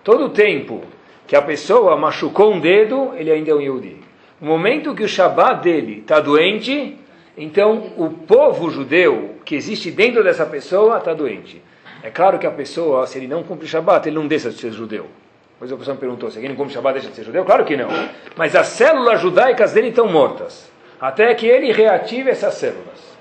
Todo 0.03 0.25
o 0.25 0.29
tempo 0.29 0.84
que 1.25 1.36
a 1.36 1.41
pessoa 1.41 1.98
machucou 1.98 2.53
um 2.53 2.60
dedo, 2.60 3.13
ele 3.15 3.31
ainda 3.31 3.50
é 3.50 3.55
um 3.55 3.60
Yehudi. 3.60 3.98
No 4.39 4.48
momento 4.48 4.93
que 4.93 5.03
o 5.03 5.07
Shabat 5.07 5.63
dele 5.63 6.01
está 6.01 6.19
doente, 6.19 6.96
então 7.36 7.93
o 7.98 8.12
povo 8.12 8.69
judeu 8.69 9.38
que 9.43 9.55
existe 9.55 9.89
dentro 9.89 10.24
dessa 10.24 10.46
pessoa 10.46 11.00
está 11.00 11.15
doente. 11.15 11.60
É 12.03 12.12
claro 12.12 12.38
que 12.38 12.46
a 12.46 12.51
pessoa, 12.51 13.07
se 13.07 13.17
ele 13.17 13.27
não 13.27 13.41
cumpre 13.41 13.67
Shabat, 13.67 14.07
ele 14.07 14.15
não 14.15 14.27
deixa 14.27 14.51
de 14.51 14.60
ser 14.60 14.72
judeu. 14.72 15.07
Depois 15.53 15.72
a 15.72 15.77
pessoa 15.77 15.96
me 15.96 16.00
perguntou, 16.00 16.29
se 16.29 16.38
alguém 16.38 16.51
não 16.51 16.55
come 16.55 16.72
Shabbat 16.72 16.93
deixa 16.93 17.10
de 17.10 17.15
ser 17.15 17.24
judeu? 17.24 17.43
Claro 17.43 17.65
que 17.65 17.75
não. 17.75 17.89
Mas 18.36 18.55
as 18.55 18.67
células 18.67 19.19
judaicas 19.19 19.74
dele 19.74 19.88
estão 19.88 20.07
mortas. 20.07 20.72
Até 20.99 21.33
que 21.35 21.45
ele 21.45 21.71
reative 21.71 22.29
essas 22.29 22.55
células. 22.55 23.17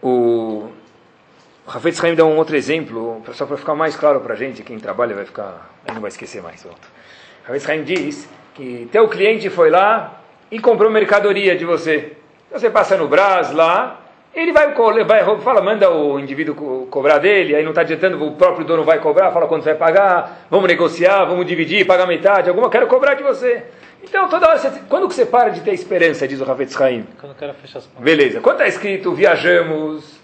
O 0.00 0.70
Rafetz 1.66 2.02
Haim 2.02 2.14
dá 2.14 2.24
um 2.24 2.36
outro 2.36 2.56
exemplo, 2.56 3.22
só 3.32 3.44
para 3.44 3.56
ficar 3.56 3.74
mais 3.74 3.96
claro 3.96 4.20
para 4.20 4.34
a 4.34 4.36
gente, 4.36 4.62
quem 4.62 4.78
trabalha 4.78 5.14
vai 5.14 5.24
ficar, 5.24 5.70
não 5.92 6.00
vai 6.00 6.08
esquecer 6.08 6.40
mais. 6.40 6.64
Rafetz 7.44 7.68
Haim 7.68 7.82
diz 7.82 8.28
que 8.54 8.88
teu 8.92 9.08
cliente 9.08 9.50
foi 9.50 9.68
lá 9.70 10.20
e 10.50 10.58
comprou 10.60 10.90
mercadoria 10.90 11.56
de 11.56 11.64
você. 11.64 12.16
Você 12.50 12.70
passa 12.70 12.96
no 12.96 13.08
Brás 13.08 13.52
lá, 13.52 14.00
ele 14.42 14.52
vai, 14.52 14.72
vai 15.04 15.40
fala, 15.40 15.60
manda 15.60 15.90
o 15.90 16.18
indivíduo 16.18 16.54
co 16.54 16.86
cobrar 16.90 17.18
dele, 17.18 17.54
aí 17.54 17.62
não 17.62 17.70
está 17.70 17.80
adiantando, 17.80 18.24
o 18.24 18.32
próprio 18.32 18.64
dono 18.64 18.84
vai 18.84 18.98
cobrar, 19.00 19.32
fala 19.32 19.46
quando 19.46 19.62
você 19.62 19.70
vai 19.70 19.78
pagar, 19.78 20.46
vamos 20.50 20.68
negociar, 20.68 21.24
vamos 21.24 21.46
dividir, 21.46 21.86
pagar 21.86 22.06
metade, 22.06 22.48
alguma, 22.48 22.70
quero 22.70 22.86
cobrar 22.86 23.14
de 23.14 23.22
você. 23.22 23.64
Então, 24.02 24.28
toda 24.28 24.48
hora, 24.48 24.58
você, 24.58 24.70
quando 24.88 25.08
que 25.08 25.14
você 25.14 25.26
para 25.26 25.50
de 25.50 25.60
ter 25.60 25.72
esperança, 25.72 26.26
diz 26.26 26.40
o 26.40 26.44
Ravetz 26.44 26.80
Haim? 26.80 27.04
Quando 27.20 27.32
o 27.32 27.34
cara 27.34 27.52
fecha 27.52 27.78
as 27.78 27.86
portas. 27.86 28.04
Beleza, 28.04 28.40
quando 28.40 28.56
está 28.56 28.68
escrito, 28.68 29.12
viajamos, 29.12 30.17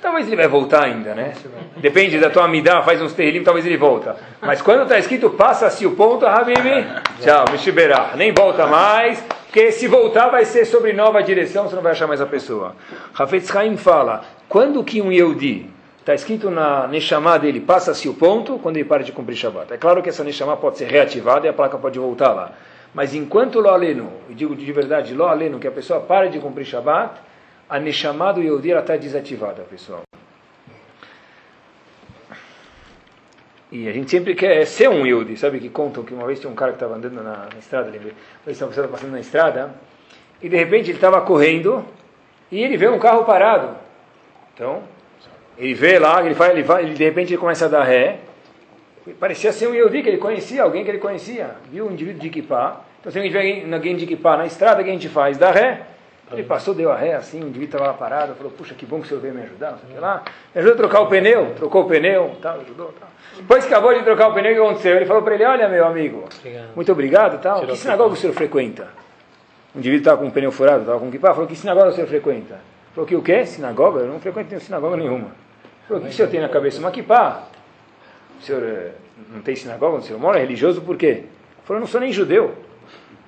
talvez 0.00 0.26
ele 0.26 0.36
vai 0.36 0.48
voltar 0.48 0.84
ainda, 0.84 1.14
né? 1.14 1.34
Depende 1.76 2.18
da 2.18 2.30
tua 2.30 2.44
amidá, 2.44 2.82
faz 2.82 3.00
uns 3.00 3.12
terrilim, 3.12 3.42
talvez 3.42 3.66
ele 3.66 3.76
volta. 3.76 4.16
Mas 4.40 4.62
quando 4.62 4.82
está 4.82 4.98
escrito, 4.98 5.30
passa-se 5.30 5.86
o 5.86 5.92
ponto, 5.92 6.26
Habibi, 6.26 6.86
tchau, 7.20 7.44
Mishiberah, 7.52 8.12
nem 8.16 8.32
volta 8.32 8.66
mais, 8.66 9.22
porque 9.46 9.72
se 9.72 9.86
voltar 9.86 10.28
vai 10.28 10.44
ser 10.44 10.64
sobre 10.64 10.92
nova 10.92 11.22
direção, 11.22 11.68
você 11.68 11.74
não 11.74 11.82
vai 11.82 11.92
achar 11.92 12.06
mais 12.06 12.20
a 12.20 12.26
pessoa. 12.26 12.76
Hafetz 13.18 13.54
Haim 13.56 13.76
fala, 13.76 14.24
quando 14.48 14.84
que 14.84 15.00
um 15.00 15.10
Yehudi, 15.10 15.70
está 16.00 16.14
escrito 16.14 16.50
na 16.50 16.86
Neshama 16.86 17.38
dele, 17.38 17.60
passa-se 17.60 18.08
o 18.08 18.14
ponto, 18.14 18.58
quando 18.58 18.76
ele 18.76 18.84
para 18.84 19.02
de 19.02 19.12
cumprir 19.12 19.36
Shabbat. 19.36 19.72
É 19.72 19.76
claro 19.76 20.02
que 20.02 20.08
essa 20.08 20.22
Neshama 20.22 20.56
pode 20.56 20.78
ser 20.78 20.88
reativada 20.88 21.46
e 21.46 21.48
a 21.48 21.52
placa 21.52 21.78
pode 21.78 21.98
voltar 21.98 22.32
lá. 22.32 22.52
Mas 22.94 23.14
enquanto 23.14 23.58
Lo 23.58 23.68
Aleno, 23.68 24.12
eu 24.28 24.34
digo 24.34 24.54
de 24.54 24.72
verdade, 24.72 25.14
Lo 25.14 25.26
Aleno, 25.26 25.58
que 25.58 25.66
a 25.66 25.72
pessoa 25.72 26.00
para 26.00 26.28
de 26.28 26.38
cumprir 26.38 26.64
Shabbat, 26.64 27.14
a 27.68 27.78
Neshama 27.80 28.32
do 28.32 28.42
Yehudi 28.42 28.70
está 28.70 28.96
desativada, 28.96 29.62
pessoal. 29.62 30.02
E 33.70 33.88
a 33.88 33.92
gente 33.92 34.10
sempre 34.10 34.34
quer 34.34 34.64
ser 34.64 34.88
um 34.88 35.04
Yehudi, 35.04 35.36
sabe? 35.36 35.58
Que 35.58 35.68
contam 35.68 36.04
que 36.04 36.14
uma 36.14 36.26
vez 36.26 36.38
tinha 36.38 36.50
um 36.50 36.54
cara 36.54 36.70
que 36.70 36.76
estava 36.76 36.94
andando 36.94 37.22
na, 37.22 37.48
na 37.52 37.58
estrada, 37.58 37.90
lembrei. 37.90 38.14
Eles 38.46 38.60
estavam 38.60 38.88
passando 38.88 39.10
na 39.10 39.20
estrada, 39.20 39.74
e 40.40 40.48
de 40.48 40.56
repente 40.56 40.90
ele 40.90 40.98
estava 40.98 41.20
correndo, 41.20 41.84
e 42.50 42.62
ele 42.62 42.76
vê 42.76 42.88
um 42.88 42.98
carro 42.98 43.24
parado. 43.24 43.76
Então, 44.54 44.84
ele 45.58 45.74
vê 45.74 45.98
lá, 45.98 46.24
ele 46.24 46.34
vai, 46.34 46.50
ele 46.52 46.62
vai, 46.62 46.84
ele, 46.84 46.94
de 46.94 47.04
repente 47.04 47.32
ele 47.32 47.40
começa 47.40 47.64
a 47.64 47.68
dar 47.68 47.82
ré. 47.82 48.20
Parecia 49.18 49.52
ser 49.52 49.66
um 49.66 49.74
Yehudi 49.74 50.02
que 50.02 50.08
ele 50.08 50.18
conhecia, 50.18 50.62
alguém 50.62 50.84
que 50.84 50.90
ele 50.90 50.98
conhecia. 50.98 51.56
Viu 51.70 51.88
um 51.88 51.92
indivíduo 51.92 52.20
de 52.20 52.28
equipar. 52.28 52.84
Então, 53.00 53.10
se 53.10 53.18
a 53.18 53.22
gente 53.22 53.32
vê 53.32 53.64
alguém 53.72 53.96
de 53.96 54.04
equipar 54.04 54.38
na 54.38 54.46
estrada, 54.46 54.80
o 54.80 54.84
que 54.84 54.90
a 54.90 54.92
gente 54.92 55.08
faz? 55.08 55.36
Dá 55.36 55.50
ré. 55.50 55.95
Ele 56.32 56.42
passou, 56.42 56.74
deu 56.74 56.90
a 56.90 56.96
ré 56.96 57.14
assim, 57.14 57.38
o 57.38 57.48
indivíduo 57.48 57.76
estava 57.76 57.86
lá 57.86 57.94
parado, 57.94 58.34
falou, 58.34 58.50
puxa, 58.50 58.74
que 58.74 58.84
bom 58.84 58.98
que 58.98 59.06
o 59.06 59.08
senhor 59.08 59.20
veio 59.20 59.32
me 59.32 59.42
ajudar, 59.42 59.72
não 59.72 59.78
sei 59.78 59.90
o 59.90 59.92
que 59.92 60.00
lá. 60.00 60.24
Me 60.52 60.60
ajudou 60.60 60.74
a 60.74 60.76
trocar 60.76 61.00
o 61.02 61.06
pneu, 61.06 61.54
trocou 61.54 61.82
o 61.82 61.88
pneu, 61.88 62.36
tal, 62.42 62.60
ajudou, 62.60 62.92
tal. 62.98 63.08
Depois 63.36 63.64
que 63.64 63.72
acabou 63.72 63.94
de 63.94 64.02
trocar 64.02 64.28
o 64.28 64.34
pneu, 64.34 64.50
o 64.50 64.54
que 64.54 64.60
aconteceu? 64.60 64.96
Ele 64.96 65.06
falou 65.06 65.22
para 65.22 65.34
ele, 65.34 65.44
olha 65.44 65.68
meu 65.68 65.86
amigo, 65.86 66.24
obrigado. 66.40 66.74
muito 66.74 66.92
obrigado, 66.92 67.40
tal. 67.40 67.64
que 67.64 67.76
sinagoga 67.76 68.14
o 68.14 68.16
senhor 68.16 68.32
frequenta? 68.32 68.88
O 69.72 69.78
indivíduo 69.78 70.00
estava 70.00 70.20
com 70.20 70.26
o 70.26 70.32
pneu 70.32 70.50
furado, 70.50 70.80
estava 70.80 70.98
com 70.98 71.06
o 71.06 71.08
equipar, 71.08 71.32
falou, 71.32 71.48
que 71.48 71.54
sinagoga 71.54 71.88
o 71.88 71.92
senhor 71.92 72.08
frequenta? 72.08 72.58
Falou 72.92 73.06
que 73.06 73.14
o 73.14 73.22
quê? 73.22 73.44
Sinagoga? 73.44 74.00
Eu 74.00 74.06
não 74.06 74.18
frequento 74.18 74.58
sinagoga 74.58 74.96
nenhuma. 74.96 75.28
Falou, 75.86 76.02
o 76.02 76.06
que 76.06 76.10
o 76.10 76.16
senhor 76.16 76.28
tem 76.28 76.40
na 76.40 76.48
cabeça? 76.48 76.80
Uma 76.80 76.88
equipá. 76.88 77.42
O 78.40 78.42
senhor 78.42 78.62
eh, 78.62 78.92
não 79.30 79.42
tem 79.42 79.54
sinagoga? 79.54 79.98
O 79.98 80.02
senhor 80.02 80.18
mora? 80.18 80.38
É 80.38 80.40
religioso 80.40 80.80
por 80.80 80.96
quê? 80.96 81.24
Falou, 81.64 81.78
não 81.78 81.86
sou 81.86 82.00
nem 82.00 82.10
judeu. 82.10 82.54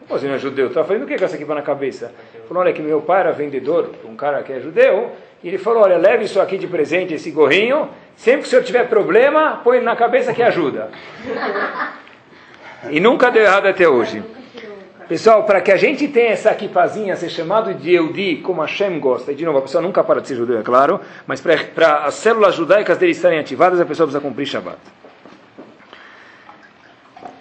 Você 0.09 0.27
não 0.27 0.35
é 0.35 0.39
judeu? 0.39 0.69
Está 0.69 0.83
fazendo 0.85 1.03
o 1.03 1.07
que 1.07 1.19
com 1.19 1.25
essa 1.25 1.37
equipa 1.37 1.55
na 1.55 1.61
cabeça? 1.61 2.15
Falou, 2.49 2.63
olha 2.63 2.73
que 2.73 2.81
meu 2.81 3.03
pai 3.03 3.21
era 3.21 3.33
vendedor, 3.33 3.91
um 4.07 4.17
cara 4.17 4.43
que 4.43 4.51
é 4.51 4.59
judeu, 4.59 5.13
e 5.45 5.49
ele 5.49 5.59
falou, 5.59 5.83
olha, 5.83 5.99
leve 5.99 6.25
isso 6.25 6.41
aqui 6.41 6.57
de 6.57 6.67
presente, 6.67 7.13
esse 7.13 7.31
gorrinho, 7.31 7.91
sempre 8.17 8.41
que 8.41 8.47
o 8.47 8.51
senhor 8.51 8.65
tiver 8.65 8.89
problema, 8.89 9.61
põe 9.63 9.83
na 9.83 9.95
cabeça 9.95 10.33
que 10.33 10.43
ajuda. 10.43 10.91
E 12.91 13.01
nunca 13.01 13.31
deu 13.31 13.43
errado 13.43 13.67
até 13.67 13.87
hoje. 13.87 14.23
Pessoal, 15.07 15.45
para 15.45 15.61
que 15.61 15.71
a 15.71 15.77
gente 15.77 16.09
tenha 16.09 16.31
essa 16.31 16.51
equipazinha 16.53 17.17
ser 17.17 17.29
chamado 17.29 17.75
de 17.75 17.93
Eudi, 17.95 18.37
como 18.37 18.63
Hashem 18.63 18.99
gosta, 18.99 19.33
e 19.33 19.35
de 19.35 19.45
novo, 19.45 19.59
a 19.59 19.63
pessoa 19.63 19.83
nunca 19.83 20.03
para 20.03 20.21
de 20.21 20.29
ser 20.29 20.37
judeu, 20.37 20.59
é 20.59 20.63
claro, 20.63 21.01
mas 21.27 21.43
para 21.43 22.05
as 22.05 22.15
células 22.15 22.55
judaicas 22.55 22.97
dele 22.97 23.13
estarem 23.13 23.39
ativadas, 23.39 23.79
a 23.79 23.85
pessoa 23.85 24.07
precisa 24.07 24.27
cumprir 24.27 24.47
Shabbat. 24.47 24.79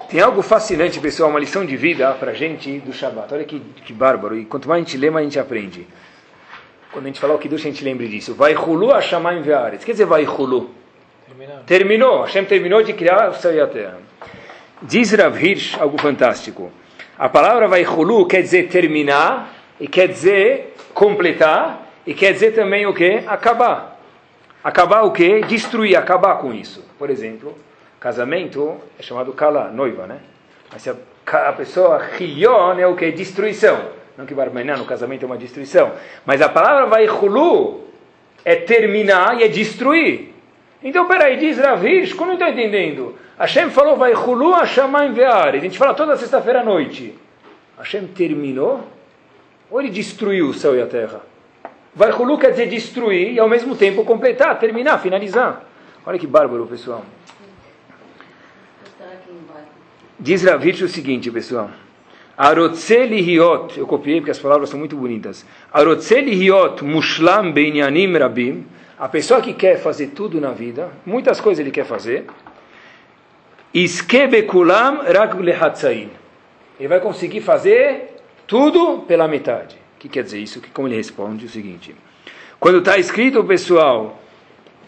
Tem 0.09 0.21
algo 0.21 0.41
fascinante, 0.41 1.01
pessoal, 1.01 1.29
uma 1.29 1.39
lição 1.39 1.65
de 1.65 1.75
vida 1.75 2.13
para 2.13 2.31
a 2.31 2.33
gente 2.33 2.79
do 2.79 2.93
Shabbat. 2.93 3.33
Olha 3.33 3.43
que, 3.43 3.59
que 3.59 3.91
bárbaro. 3.91 4.37
E 4.37 4.45
quanto 4.45 4.69
mais 4.69 4.81
a 4.81 4.85
gente 4.85 4.97
lê, 4.97 5.09
mais 5.09 5.25
a 5.25 5.29
gente 5.29 5.39
aprende. 5.39 5.85
Quando 6.93 7.05
a 7.05 7.07
gente 7.07 7.19
falar 7.19 7.35
o 7.35 7.37
Kiddush, 7.37 7.65
a 7.65 7.69
gente 7.69 7.83
lembre 7.83 8.07
disso. 8.07 8.33
Vai 8.33 8.55
Hulu 8.55 8.93
Hashamayim 8.93 9.41
Ve'aretz. 9.41 9.83
Quer 9.83 9.91
dizer, 9.91 10.05
vai 10.05 10.23
Hulu? 10.23 10.71
Terminou. 11.65 12.21
Hashem 12.21 12.45
terminou 12.45 12.81
de 12.81 12.93
criar 12.93 13.31
o 13.31 13.33
céu 13.33 13.53
e 13.53 13.59
a 13.59 13.67
terra. 13.67 13.97
Diz 14.81 15.11
Rav 15.11 15.37
Hirsch 15.37 15.77
algo 15.77 15.99
fantástico. 16.01 16.71
A 17.19 17.27
palavra 17.27 17.67
vai 17.67 17.83
Hulu 17.83 18.25
quer 18.27 18.41
dizer 18.41 18.69
terminar, 18.69 19.53
e 19.77 19.87
quer 19.89 20.07
dizer 20.07 20.73
completar, 20.93 21.85
e 22.05 22.13
quer 22.13 22.31
dizer 22.31 22.53
também 22.53 22.85
o 22.85 22.93
que? 22.93 23.23
Acabar. 23.27 23.99
Acabar 24.63 25.01
o 25.01 25.11
que? 25.11 25.41
Destruir, 25.41 25.97
acabar 25.97 26.35
com 26.35 26.53
isso. 26.53 26.83
Por 26.97 27.09
exemplo, 27.09 27.57
Casamento 27.99 28.77
é 28.99 29.03
chamado 29.03 29.33
kala, 29.33 29.69
noiva, 29.69 30.05
né? 30.05 30.19
Mas 30.71 30.83
se 30.83 30.89
a, 30.89 31.53
pessoa 31.53 31.97
rion 31.97 32.77
é 32.77 32.85
o 32.85 32.95
que? 32.95 33.11
Destruição. 33.11 33.97
Não 34.17 34.25
que 34.25 34.33
barmenã 34.33 34.77
no 34.77 34.85
casamento 34.85 35.23
é 35.23 35.25
uma 35.25 35.37
destruição. 35.37 35.91
Mas 36.25 36.41
a 36.41 36.49
palavra 36.49 36.85
vai 36.85 37.07
hulu 37.07 37.85
é 38.45 38.55
terminar 38.55 39.39
e 39.39 39.43
é 39.43 39.47
destruir. 39.47 40.33
Então, 40.83 41.07
peraí, 41.07 41.37
diz 41.37 41.57
Ravish, 41.57 42.13
como 42.13 42.27
não 42.27 42.33
estou 42.33 42.47
entendendo? 42.47 43.15
Hashem 43.37 43.69
falou, 43.69 43.95
vai 43.95 44.13
hulu 44.13 44.53
Hashamayim 44.53 45.13
ve'ares. 45.13 45.61
A 45.61 45.63
gente 45.63 45.77
fala 45.77 45.93
toda 45.93 46.15
sexta-feira 46.17 46.61
à 46.61 46.63
noite. 46.63 47.15
Hashem 47.77 48.07
terminou? 48.07 48.83
Ou 49.69 49.81
ele 49.81 49.89
destruiu 49.89 50.47
o 50.47 50.53
céu 50.53 50.75
e 50.75 50.81
a 50.81 50.87
terra? 50.87 51.21
Vai 51.93 52.11
hulu 52.11 52.37
quer 52.37 52.51
dizer 52.51 52.67
destruir 52.67 53.33
e 53.33 53.39
ao 53.39 53.49
mesmo 53.49 53.75
tempo 53.75 54.05
completar, 54.05 54.57
terminar, 54.59 54.99
finalizar. 54.99 55.63
Olha 56.05 56.17
que 56.17 56.27
bárbaro, 56.27 56.65
pessoal. 56.67 57.03
Diz 60.27 60.43
Ravitch 60.43 60.81
o 60.81 60.89
seguinte, 60.89 61.31
pessoal. 61.31 61.71
Arotzeli 62.37 63.21
hiot, 63.21 63.79
eu 63.79 63.87
copiei 63.87 64.19
porque 64.19 64.31
as 64.31 64.37
palavras 64.37 64.69
são 64.69 64.77
muito 64.77 64.97
bonitas. 64.97 65.45
Arotzeli 65.71 66.33
hiot 66.33 66.83
mushlam 66.83 67.53
beinyanim 67.53 68.11
rabim. 68.17 68.65
A 68.99 69.07
pessoa 69.07 69.39
que 69.39 69.53
quer 69.53 69.77
fazer 69.79 70.07
tudo 70.07 70.41
na 70.41 70.51
vida, 70.51 70.91
muitas 71.05 71.39
coisas 71.39 71.61
ele 71.61 71.71
quer 71.71 71.85
fazer. 71.85 72.25
Iskebekulam 73.73 74.97
rak. 75.03 75.37
Ele 76.77 76.87
vai 76.89 76.99
conseguir 76.99 77.39
fazer 77.39 78.17
tudo 78.45 79.05
pela 79.07 79.29
metade. 79.29 79.77
O 79.95 79.99
que 79.99 80.09
quer 80.09 80.23
dizer 80.23 80.39
isso? 80.39 80.59
Que 80.59 80.69
como 80.71 80.89
ele 80.89 80.97
responde 80.97 81.45
o 81.45 81.49
seguinte: 81.49 81.95
quando 82.59 82.79
está 82.79 82.97
escrito, 82.97 83.41
pessoal, 83.45 84.21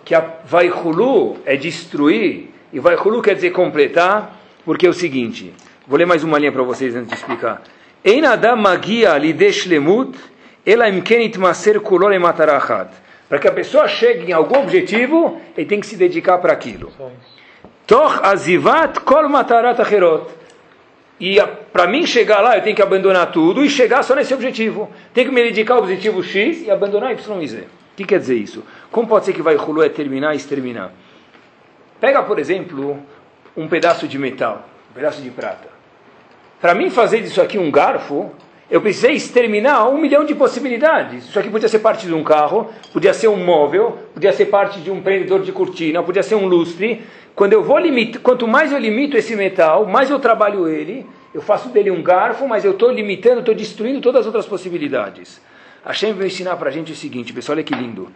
que 0.04 0.14
a 0.14 0.20
vaihulu 0.44 1.38
é 1.46 1.56
destruir 1.56 2.50
e 2.74 2.80
vaihulu 2.82 3.22
quer 3.22 3.36
dizer 3.36 3.52
completar, 3.52 4.38
porque 4.66 4.86
é 4.86 4.90
o 4.90 4.94
seguinte, 4.94 5.54
vou 5.88 5.98
ler 5.98 6.06
mais 6.06 6.24
uma 6.24 6.38
linha 6.38 6.52
para 6.52 6.64
vocês 6.64 6.96
antes 6.96 7.10
de 7.10 7.16
explicar. 7.16 7.62
Ein 8.06 8.26
adam 8.26 8.56
magia 8.56 9.18
lidesh 9.18 9.66
lemut, 9.66 10.18
ela 10.66 10.90
imkenit 10.90 11.38
maser 11.38 11.80
kulol 11.82 12.18
matarachat. 12.20 12.90
Para 13.28 13.38
que 13.38 13.48
a 13.48 13.52
pessoa 13.52 13.88
chegue 13.88 14.32
em 14.32 14.34
algum 14.34 14.60
objetivo, 14.60 15.40
ele 15.56 15.68
tem 15.68 15.80
que 15.80 15.86
se 15.86 15.96
dedicar 15.96 16.40
para 16.40 16.52
aquilo. 16.52 16.92
Toch 17.86 18.20
azivat 18.24 19.00
kol 19.02 19.30
matarat 19.30 19.80
acherot. 19.80 20.32
E 21.20 21.38
para 21.72 21.86
mim 21.86 22.06
chegar 22.06 22.40
lá, 22.40 22.58
eu 22.58 22.64
tenho 22.64 22.76
que 22.76 22.82
abandonar 22.82 23.32
tudo 23.32 23.64
e 23.64 23.70
chegar 23.70 24.04
só 24.04 24.16
nesse 24.16 24.34
objetivo. 24.34 24.90
Tenho 25.14 25.28
que 25.28 25.36
me 25.36 25.44
dedicar 25.44 25.76
ao 25.76 25.82
objetivo 25.82 26.24
X 26.24 26.64
e 26.66 26.72
abandonar 26.72 27.12
Y 27.12 27.42
e 27.42 27.48
Z. 27.48 27.58
O 27.60 27.66
que 27.98 28.06
quer 28.06 28.20
dizer 28.20 28.36
isso? 28.36 28.64
Como 28.90 29.08
pode 29.08 29.26
ser 29.26 29.34
que 29.34 29.42
vai 29.42 29.56
Hulu 29.58 29.84
é 29.84 29.90
terminar 29.90 30.34
e 30.34 30.38
exterminar? 30.38 30.92
Pega, 32.00 32.24
por 32.24 32.40
exemplo, 32.40 32.98
um 33.60 33.68
pedaço 33.68 34.08
de 34.08 34.18
metal, 34.18 34.66
um 34.90 34.94
pedaço 34.94 35.22
de 35.22 35.30
prata. 35.30 35.68
Para 36.62 36.74
mim 36.74 36.90
fazer 36.90 37.22
disso 37.22 37.42
aqui 37.42 37.60
um 37.60 37.70
garfo, 37.70 38.32
eu 38.72 38.80
precisei 38.80 39.12
exterminar 39.16 39.90
um 39.90 39.98
milhão 39.98 40.24
de 40.24 40.34
possibilidades. 40.34 41.28
Isso 41.28 41.38
aqui 41.38 41.50
podia 41.50 41.68
ser 41.68 41.80
parte 41.80 42.08
de 42.08 42.14
um 42.14 42.24
carro, 42.24 42.70
podia 42.94 43.14
ser 43.14 43.28
um 43.28 43.44
móvel, 43.44 43.98
podia 44.14 44.32
ser 44.32 44.46
parte 44.46 44.80
de 44.80 44.90
um 44.90 45.02
prendedor 45.02 45.42
de 45.42 45.52
cortina, 45.52 46.02
podia 46.02 46.24
ser 46.24 46.36
um 46.36 46.46
lustre. 46.46 47.02
Quando 47.36 47.52
eu 47.52 47.62
vou 47.62 47.78
limitar, 47.78 48.22
quanto 48.22 48.48
mais 48.48 48.72
eu 48.72 48.78
limito 48.78 49.18
esse 49.18 49.36
metal, 49.36 49.86
mais 49.86 50.10
eu 50.10 50.20
trabalho 50.20 50.66
ele, 50.66 51.06
eu 51.34 51.42
faço 51.42 51.68
dele 51.68 51.92
um 51.92 52.02
garfo, 52.02 52.48
mas 52.48 52.64
eu 52.64 52.72
estou 52.72 52.90
limitando, 52.90 53.42
estou 53.42 53.54
destruindo 53.54 54.00
todas 54.00 54.22
as 54.22 54.26
outras 54.26 54.46
possibilidades. 54.46 55.42
A 55.84 55.92
Shem 55.92 56.14
vai 56.14 56.28
ensinar 56.28 56.56
para 56.56 56.70
a 56.70 56.72
gente 56.72 56.94
o 56.94 56.96
seguinte, 56.96 57.34
pessoal, 57.34 57.58
olha 57.58 57.64
que 57.64 57.76
lindo 57.76 58.10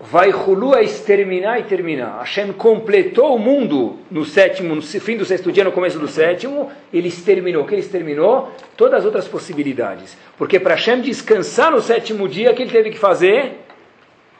vai 0.00 0.30
Hulu 0.30 0.74
a 0.74 0.82
exterminar 0.82 1.60
e 1.60 1.64
terminar. 1.64 2.20
Hashem 2.20 2.52
completou 2.54 3.36
o 3.36 3.38
mundo 3.38 3.98
no 4.10 4.24
sétimo, 4.24 4.74
no 4.74 4.80
fim 4.80 5.16
do 5.16 5.26
sexto 5.26 5.52
dia, 5.52 5.62
no 5.62 5.72
começo 5.72 5.98
do 5.98 6.08
sétimo, 6.08 6.70
ele 6.92 7.08
exterminou. 7.08 7.64
O 7.64 7.66
que 7.66 7.74
ele 7.74 7.82
exterminou? 7.82 8.50
Todas 8.76 9.00
as 9.00 9.04
outras 9.04 9.28
possibilidades. 9.28 10.16
Porque 10.38 10.58
para 10.58 10.74
Hashem 10.74 11.02
descansar 11.02 11.70
no 11.70 11.82
sétimo 11.82 12.26
dia, 12.28 12.50
o 12.50 12.54
que 12.54 12.62
ele 12.62 12.70
teve 12.72 12.90
que 12.90 12.98
fazer? 12.98 13.60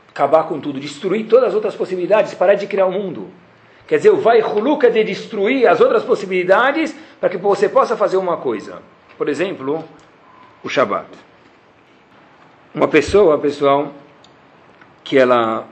Acabar 0.08 0.44
com 0.44 0.58
tudo, 0.58 0.80
destruir 0.80 1.26
todas 1.26 1.50
as 1.50 1.54
outras 1.54 1.74
possibilidades, 1.74 2.32
parar 2.32 2.54
de 2.54 2.66
criar 2.66 2.86
o 2.86 2.92
mundo. 2.92 3.28
Quer 3.86 3.98
dizer, 3.98 4.10
o 4.10 4.16
vai 4.16 4.40
Hulu 4.40 4.78
quer 4.78 4.88
dizer 4.88 5.04
destruir 5.04 5.66
as 5.66 5.80
outras 5.80 6.02
possibilidades 6.04 6.96
para 7.20 7.28
que 7.28 7.36
você 7.36 7.68
possa 7.68 7.96
fazer 7.96 8.16
uma 8.16 8.38
coisa. 8.38 8.80
Por 9.18 9.28
exemplo, 9.28 9.84
o 10.64 10.68
Shabat. 10.68 11.06
Uma 12.74 12.88
pessoa, 12.88 13.36
pessoal, 13.36 13.92
que 15.04 15.18
ela 15.18 15.66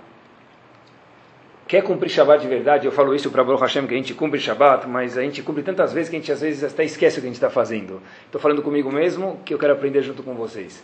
quer 1.67 1.83
cumprir 1.83 2.09
Shabbat 2.09 2.41
de 2.41 2.49
verdade, 2.49 2.87
eu 2.87 2.93
falo 2.93 3.15
isso 3.15 3.31
para 3.31 3.45
Baruch 3.45 3.61
Hashem, 3.61 3.87
que 3.87 3.95
a 3.95 3.97
gente 3.97 4.15
cumpre 4.15 4.41
Shabbat, 4.41 4.89
mas 4.89 5.19
a 5.19 5.23
gente 5.23 5.43
cumpre 5.43 5.63
tantas 5.63 5.93
vezes 5.93 6.09
que 6.09 6.17
a 6.17 6.19
gente 6.19 6.33
às 6.33 6.41
vezes 6.41 6.65
até 6.65 6.85
esquece 6.85 7.19
o 7.19 7.21
que 7.21 7.27
a 7.27 7.31
gente 7.31 7.37
está 7.37 7.51
fazendo. 7.51 8.01
Estou 8.25 8.41
falando 8.41 8.63
comigo 8.63 8.91
mesmo, 8.91 9.39
que 9.45 9.53
eu 9.53 9.59
quero 9.59 9.75
aprender 9.75 10.03
junto 10.03 10.23
com 10.23 10.35
vocês. 10.35 10.83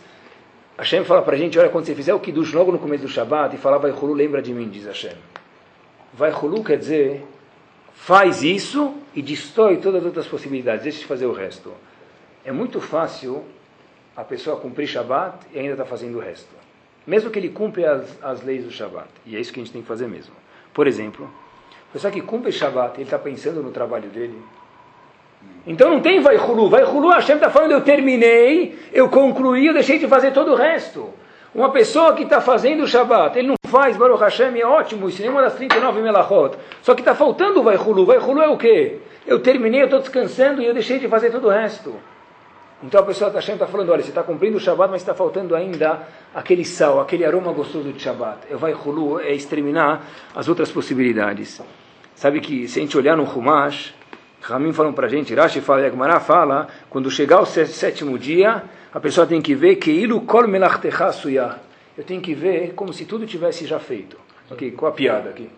Hashem 0.77 1.03
fala 1.05 1.21
para 1.21 1.35
a 1.35 1.37
gente, 1.37 1.57
olha, 1.57 1.69
quando 1.69 1.85
você 1.85 1.95
fizer 1.95 2.13
o 2.13 2.19
Kiddush 2.19 2.53
logo 2.53 2.71
no 2.71 2.77
começo 2.77 3.03
do 3.03 3.09
Shabbat 3.09 3.55
e 3.55 3.57
falar 3.57 3.77
vai 3.77 3.91
Hulu, 3.91 4.13
lembra 4.13 4.41
de 4.41 4.53
mim, 4.53 4.69
diz 4.69 4.85
Hashem. 4.85 5.15
Vai 6.13 6.31
Hulu 6.31 6.63
quer 6.63 6.77
dizer, 6.77 7.25
faz 7.93 8.43
isso 8.43 8.93
e 9.15 9.21
destrói 9.21 9.77
todas 9.77 10.01
as 10.01 10.05
outras 10.05 10.27
possibilidades, 10.27 10.83
deixa 10.83 10.99
de 10.99 11.05
fazer 11.05 11.25
o 11.25 11.33
resto. 11.33 11.73
É 12.43 12.51
muito 12.51 12.79
fácil 12.79 13.43
a 14.15 14.23
pessoa 14.23 14.57
cumprir 14.57 14.85
Shabbat 14.85 15.47
e 15.53 15.59
ainda 15.59 15.71
está 15.71 15.85
fazendo 15.85 16.17
o 16.17 16.21
resto. 16.21 16.53
Mesmo 17.05 17.29
que 17.29 17.37
ele 17.37 17.49
cumpra 17.49 17.91
as, 17.93 18.23
as 18.23 18.43
leis 18.43 18.63
do 18.63 18.71
Shabat. 18.71 19.07
E 19.25 19.35
é 19.35 19.39
isso 19.39 19.53
que 19.53 19.59
a 19.59 19.63
gente 19.63 19.71
tem 19.71 19.81
que 19.81 19.87
fazer 19.87 20.07
mesmo. 20.07 20.33
Por 20.73 20.87
exemplo, 20.87 21.29
a 21.89 21.93
pessoa 21.93 22.11
que 22.11 22.21
cumpre 22.21 22.51
Shabat, 22.51 22.95
ele 22.95 23.03
está 23.03 23.19
pensando 23.19 23.61
no 23.61 23.71
trabalho 23.71 24.09
dele. 24.09 24.37
Então 25.67 25.89
não 25.89 26.01
tem 26.01 26.19
vai 26.19 26.37
hulu. 26.37 26.69
Vai 26.69 26.83
hulu, 26.83 27.09
Hashem 27.09 27.35
está 27.35 27.49
falando, 27.49 27.71
eu 27.71 27.81
terminei, 27.81 28.77
eu 28.91 29.09
concluí, 29.09 29.67
eu 29.67 29.73
deixei 29.73 29.97
de 29.97 30.07
fazer 30.07 30.31
todo 30.31 30.51
o 30.51 30.55
resto. 30.55 31.09
Uma 31.53 31.71
pessoa 31.71 32.13
que 32.13 32.23
está 32.23 32.41
fazendo 32.41 32.83
o 32.83 32.87
Shabat, 32.87 33.37
ele 33.37 33.47
não 33.47 33.55
faz 33.67 33.95
Baruch 33.95 34.21
Hashem, 34.21 34.59
é 34.59 34.65
ótimo, 34.65 35.07
isso 35.07 35.23
é 35.23 35.29
uma 35.29 35.41
das 35.41 35.53
39 35.53 36.01
melachot. 36.01 36.57
Só 36.81 36.93
que 36.93 37.01
está 37.01 37.15
faltando 37.15 37.63
vai 37.63 37.77
hulu. 37.77 38.05
Vai 38.05 38.17
é 38.17 38.47
o 38.49 38.57
quê? 38.57 38.97
Eu 39.25 39.39
terminei, 39.39 39.81
eu 39.81 39.85
estou 39.85 39.99
descansando 39.99 40.61
e 40.61 40.65
eu 40.65 40.73
deixei 40.73 40.99
de 40.99 41.07
fazer 41.07 41.31
todo 41.31 41.47
o 41.47 41.49
resto. 41.49 41.95
Então 42.83 42.99
a 42.99 43.03
pessoa 43.03 43.29
está 43.29 43.53
está 43.53 43.67
falando, 43.67 43.91
olha, 43.91 44.03
você 44.03 44.09
está 44.09 44.21
cumprindo 44.21 44.57
o 44.57 44.59
Shabat, 44.59 44.91
mas 44.91 45.01
está 45.01 45.15
faltando 45.15 45.55
ainda 45.55 46.07
aquele 46.33 46.65
sal, 46.65 46.99
aquele 46.99 47.25
aroma 47.25 47.51
gostoso 47.51 47.91
de 47.91 48.01
Shabat. 48.01 48.39
Eu 48.49 48.59
vai 48.59 48.73
hulu, 48.73 49.19
é 49.19 49.33
exterminar 49.33 50.05
as 50.35 50.47
outras 50.47 50.71
possibilidades. 50.71 51.61
Sabe 52.15 52.39
que 52.41 52.67
se 52.67 52.79
a 52.79 52.81
gente 52.81 52.97
olhar 52.97 53.15
no 53.15 53.23
Humash, 53.23 53.93
Ramim 54.41 54.73
falam 54.73 54.93
para 54.93 55.07
a 55.07 55.09
gente, 55.09 55.33
Rashi 55.33 55.59
fala, 55.61 55.81
Yagmará 55.81 56.19
fala, 56.19 56.67
quando 56.89 57.09
chegar 57.09 57.41
o 57.41 57.45
sétimo 57.45 58.19
dia, 58.19 58.63
a 58.93 58.99
pessoa 58.99 59.25
tem 59.25 59.41
que 59.41 59.55
ver 59.55 59.77
que 59.77 59.91
ilu 59.91 60.21
kol 60.21 60.47
melachtecha 60.47 61.59
Eu 61.97 62.03
tenho 62.03 62.21
que 62.21 62.35
ver 62.35 62.73
como 62.73 62.93
se 62.93 63.05
tudo 63.05 63.25
tivesse 63.25 63.65
já 63.65 63.79
feito. 63.79 64.17
Ok, 64.51 64.71
com 64.71 64.85
a 64.85 64.91
piada 64.91 65.29
aqui. 65.31 65.49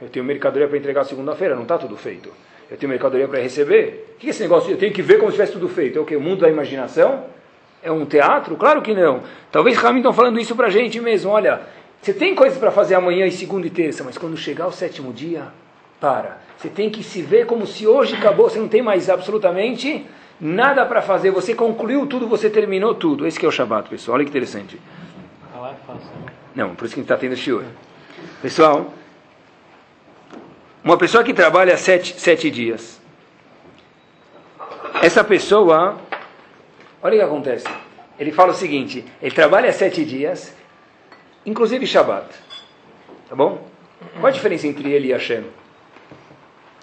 Eu 0.00 0.08
tenho 0.08 0.24
mercadoria 0.24 0.66
para 0.66 0.78
entregar 0.78 1.04
segunda-feira, 1.04 1.54
não 1.54 1.62
está 1.62 1.76
tudo 1.76 1.96
feito. 1.96 2.32
Eu 2.70 2.76
tenho 2.76 2.88
mercadoria 2.88 3.26
para 3.26 3.40
receber. 3.40 4.14
O 4.14 4.18
que 4.18 4.28
é 4.28 4.30
esse 4.30 4.42
negócio? 4.42 4.70
Eu 4.70 4.76
tenho 4.76 4.92
que 4.92 5.02
ver 5.02 5.18
como 5.18 5.30
se 5.30 5.36
tivesse 5.36 5.52
tudo 5.52 5.68
feito. 5.68 5.98
É 5.98 6.00
o 6.00 6.04
que? 6.04 6.14
O 6.14 6.20
mundo 6.20 6.40
da 6.40 6.48
imaginação? 6.48 7.24
É 7.82 7.90
um 7.90 8.04
teatro? 8.04 8.56
Claro 8.56 8.80
que 8.80 8.94
não. 8.94 9.22
Talvez 9.50 9.76
Ramim 9.76 9.98
estão 9.98 10.12
falando 10.12 10.38
isso 10.38 10.54
para 10.54 10.68
a 10.68 10.70
gente 10.70 11.00
mesmo. 11.00 11.30
Olha, 11.30 11.62
você 12.00 12.12
tem 12.12 12.34
coisas 12.34 12.58
para 12.58 12.70
fazer 12.70 12.94
amanhã 12.94 13.26
e 13.26 13.32
segunda 13.32 13.66
e 13.66 13.70
terça, 13.70 14.04
mas 14.04 14.16
quando 14.16 14.36
chegar 14.36 14.66
o 14.66 14.72
sétimo 14.72 15.12
dia, 15.12 15.48
para. 16.00 16.38
Você 16.56 16.68
tem 16.68 16.90
que 16.90 17.02
se 17.02 17.22
ver 17.22 17.46
como 17.46 17.66
se 17.66 17.86
hoje 17.86 18.14
acabou, 18.14 18.48
você 18.48 18.58
não 18.58 18.68
tem 18.68 18.82
mais 18.82 19.10
absolutamente 19.10 20.06
nada 20.40 20.86
para 20.86 21.02
fazer. 21.02 21.30
Você 21.30 21.54
concluiu 21.54 22.06
tudo, 22.06 22.28
você 22.28 22.48
terminou 22.48 22.94
tudo. 22.94 23.26
Esse 23.26 23.44
é 23.44 23.48
o 23.48 23.50
Shabat, 23.50 23.88
pessoal. 23.88 24.16
Olha 24.16 24.24
que 24.24 24.30
interessante. 24.30 24.76
Né? 24.76 25.74
Não, 26.54 26.74
por 26.74 26.84
isso 26.84 26.94
que 26.94 27.00
a 27.00 27.02
gente 27.02 27.12
está 27.12 27.16
tendo 27.16 27.36
shiur. 27.36 27.64
Pessoal, 28.40 28.92
uma 30.82 30.96
pessoa 30.96 31.22
que 31.22 31.34
trabalha 31.34 31.76
sete, 31.76 32.18
sete 32.18 32.50
dias. 32.50 33.00
Essa 35.02 35.22
pessoa, 35.22 35.98
olha 37.02 37.14
o 37.14 37.18
que 37.18 37.24
acontece. 37.24 37.66
Ele 38.18 38.32
fala 38.32 38.52
o 38.52 38.54
seguinte: 38.54 39.04
ele 39.20 39.34
trabalha 39.34 39.72
sete 39.72 40.04
dias, 40.04 40.54
inclusive 41.44 41.86
Shabat. 41.86 42.26
Tá 43.28 43.36
bom? 43.36 43.66
Qual 44.14 44.26
a 44.26 44.30
diferença 44.30 44.66
entre 44.66 44.90
ele 44.90 45.08
e 45.08 45.12
Hashem? 45.12 45.44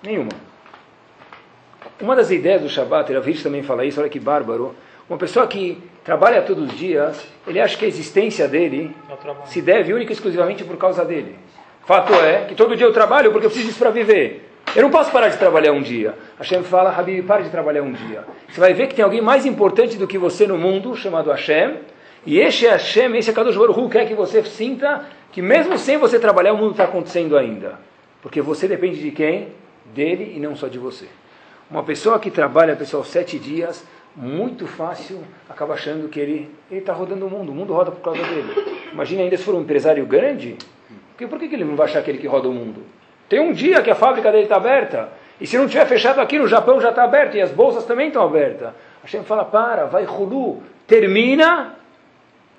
Nenhuma. 0.03 0.31
Uma 1.99 2.15
das 2.15 2.29
ideias 2.29 2.61
do 2.61 2.69
Shabat, 2.69 3.11
Ravish 3.11 3.41
também 3.41 3.63
fala 3.63 3.83
isso, 3.83 3.99
olha 3.99 4.09
que 4.09 4.19
bárbaro. 4.19 4.75
Uma 5.09 5.17
pessoa 5.17 5.47
que 5.47 5.81
trabalha 6.03 6.41
todos 6.41 6.69
os 6.69 6.77
dias, 6.77 7.25
ele 7.47 7.59
acha 7.59 7.77
que 7.77 7.85
a 7.85 7.87
existência 7.87 8.47
dele 8.47 8.95
se 9.45 9.61
deve 9.61 9.93
única 9.93 10.11
e 10.11 10.13
exclusivamente 10.13 10.63
por 10.63 10.77
causa 10.77 11.03
dele. 11.03 11.37
Fato 11.87 12.13
é 12.13 12.45
que 12.45 12.53
todo 12.53 12.75
dia 12.75 12.85
eu 12.85 12.93
trabalho 12.93 13.31
porque 13.31 13.47
eu 13.47 13.49
preciso 13.49 13.69
disso 13.69 13.79
para 13.79 13.89
viver. 13.89 14.47
Eu 14.75 14.83
não 14.83 14.91
posso 14.91 15.11
parar 15.11 15.29
de 15.29 15.37
trabalhar 15.37 15.71
um 15.71 15.81
dia. 15.81 16.13
Hashem 16.37 16.61
fala, 16.61 16.91
Habib, 16.91 17.25
pare 17.25 17.43
de 17.43 17.49
trabalhar 17.49 17.81
um 17.81 17.93
dia. 17.93 18.23
Você 18.47 18.59
vai 18.59 18.73
ver 18.75 18.87
que 18.87 18.93
tem 18.93 19.03
alguém 19.03 19.21
mais 19.21 19.45
importante 19.45 19.97
do 19.97 20.05
que 20.05 20.19
você 20.19 20.45
no 20.45 20.57
mundo, 20.57 20.95
chamado 20.95 21.31
Hashem. 21.31 21.77
E 22.25 22.37
este 22.39 22.67
Hashem, 22.67 23.15
esse 23.15 23.29
é 23.31 23.33
Kadosh 23.33 23.57
Baruch 23.57 23.89
quer 23.89 24.05
que 24.05 24.13
você 24.13 24.43
sinta 24.43 25.05
que 25.31 25.41
mesmo 25.41 25.77
sem 25.79 25.97
você 25.97 26.19
trabalhar, 26.19 26.53
o 26.53 26.57
mundo 26.57 26.71
está 26.71 26.83
acontecendo 26.83 27.37
ainda. 27.37 27.79
Porque 28.21 28.41
você 28.41 28.67
depende 28.67 29.01
de 29.01 29.11
quem? 29.11 29.47
dele 29.93 30.33
e 30.35 30.39
não 30.39 30.55
só 30.55 30.67
de 30.67 30.77
você. 30.77 31.07
Uma 31.69 31.83
pessoa 31.83 32.19
que 32.19 32.31
trabalha, 32.31 32.75
pessoal, 32.75 33.03
sete 33.03 33.37
dias, 33.37 33.85
muito 34.15 34.65
fácil, 34.65 35.21
acaba 35.49 35.73
achando 35.73 36.07
que 36.07 36.19
ele 36.19 36.49
está 36.71 36.93
rodando 36.93 37.27
o 37.27 37.29
mundo, 37.29 37.51
o 37.51 37.55
mundo 37.55 37.73
roda 37.73 37.91
por 37.91 38.01
causa 38.01 38.23
dele. 38.23 38.53
Imagina 38.91 39.23
ainda 39.23 39.37
se 39.37 39.43
for 39.43 39.55
um 39.55 39.61
empresário 39.61 40.05
grande, 40.05 40.57
porque, 41.17 41.25
por 41.25 41.39
que, 41.39 41.45
ele 41.45 41.63
não 41.63 41.75
vai 41.75 41.87
achar 41.87 41.99
aquele 41.99 42.19
que 42.19 42.27
roda 42.27 42.47
o 42.47 42.53
mundo? 42.53 42.83
Tem 43.27 43.39
um 43.39 43.51
dia 43.51 43.81
que 43.81 43.89
a 43.89 43.95
fábrica 43.95 44.31
dele 44.31 44.43
está 44.43 44.57
aberta, 44.57 45.09
e 45.41 45.47
se 45.47 45.57
não 45.57 45.67
tiver 45.67 45.85
fechado 45.87 46.21
aqui 46.21 46.37
no 46.37 46.47
Japão 46.47 46.79
já 46.79 46.91
está 46.91 47.03
aberto, 47.03 47.35
e 47.35 47.41
as 47.41 47.51
bolsas 47.51 47.85
também 47.85 48.09
estão 48.09 48.23
abertas. 48.23 48.71
A 49.03 49.07
gente 49.07 49.25
fala, 49.25 49.43
para, 49.43 49.85
vai 49.85 50.05
Hulu, 50.05 50.61
termina 50.85 51.75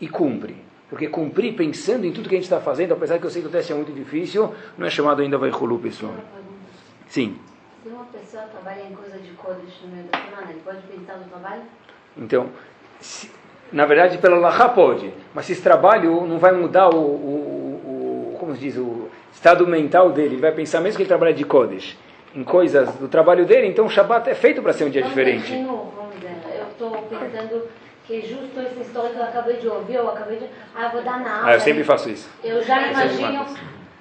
e 0.01 0.09
cumpre. 0.09 0.57
Porque 0.91 1.07
cumprir 1.07 1.55
pensando 1.55 2.05
em 2.05 2.13
tudo 2.13 2.29
que 2.29 2.35
a 2.35 2.39
gente 2.39 2.47
está 2.47 2.61
fazendo, 2.61 2.95
apesar 2.95 3.21
que 3.21 3.27
eu 3.27 3.31
sei 3.31 3.43
que 3.43 3.49
o 3.49 3.51
teste 3.51 3.73
é 3.73 3.77
muito 3.77 3.93
difícil, 3.93 4.53
não 4.77 4.87
é 4.87 4.91
chamado 4.91 5.23
ainda 5.23 5.39
vai 5.39 5.51
Hulu, 5.51 5.79
pessoal. 5.79 6.15
Sim. 7.07 7.39
Se 7.85 7.89
uma 7.89 8.07
pessoa 8.07 8.43
trabalha 8.45 8.83
em 8.91 8.95
coisa 8.95 9.19
de 9.19 9.31
Kodesh 9.33 9.83
no 9.85 9.95
meio 9.95 10.09
da 10.09 10.19
semana, 10.19 10.51
ele 10.51 10.61
pode 10.65 10.79
pensar 10.83 11.17
no 11.17 11.25
trabalho? 11.27 11.63
Então, 12.17 12.49
se, 13.01 13.31
na 13.73 13.87
verdade, 13.87 14.19
pelo 14.19 14.41
Lahá 14.41 14.69
pode, 14.69 15.13
mas 15.33 15.47
se 15.47 15.53
esse 15.53 15.63
trabalho 15.63 16.27
não 16.27 16.39
vai 16.39 16.53
mudar 16.53 16.89
o, 16.89 16.99
o, 16.99 17.68
como 18.49 18.57
se 18.57 18.63
diz, 18.63 18.77
o 18.79 19.11
estado 19.31 19.67
mental 19.67 20.11
dele, 20.11 20.35
ele 20.35 20.41
vai 20.41 20.53
pensar 20.53 20.81
mesmo 20.81 20.97
que 20.97 21.03
ele 21.03 21.09
trabalha 21.09 21.35
de 21.35 21.45
Kodesh, 21.45 21.99
em 22.35 22.43
coisas 22.43 22.89
do 22.95 23.07
trabalho 23.07 23.45
dele, 23.45 23.67
então 23.67 23.85
o 23.85 23.91
Shabbat 23.91 24.31
é 24.31 24.35
feito 24.35 24.63
para 24.63 24.73
ser 24.73 24.85
um 24.85 24.91
dia 24.91 25.03
então, 25.03 25.11
diferente. 25.11 25.53
Imagino, 25.53 25.93
vamos 25.95 26.15
dizer, 26.15 26.35
eu 26.59 26.67
estou 26.69 26.91
pensando 27.03 27.69
que 28.07 28.23
justo 28.23 28.59
essa 28.59 28.81
história 28.81 29.11
que 29.11 29.19
eu 29.19 29.23
acabei 29.23 29.57
de 29.57 29.69
ouvir, 29.69 29.97
eu 29.97 30.09
acabei 30.09 30.39
de... 30.39 30.47
Ah, 30.75 30.87
eu 30.87 30.91
vou 30.93 31.03
dar 31.03 31.21
na 31.21 31.37
aula. 31.37 31.51
Ah, 31.51 31.55
eu 31.55 31.61
sempre 31.61 31.85
faço 31.85 32.09
isso. 32.09 32.31
Eu 32.43 32.63
já 32.63 32.91
imagino 32.91 33.45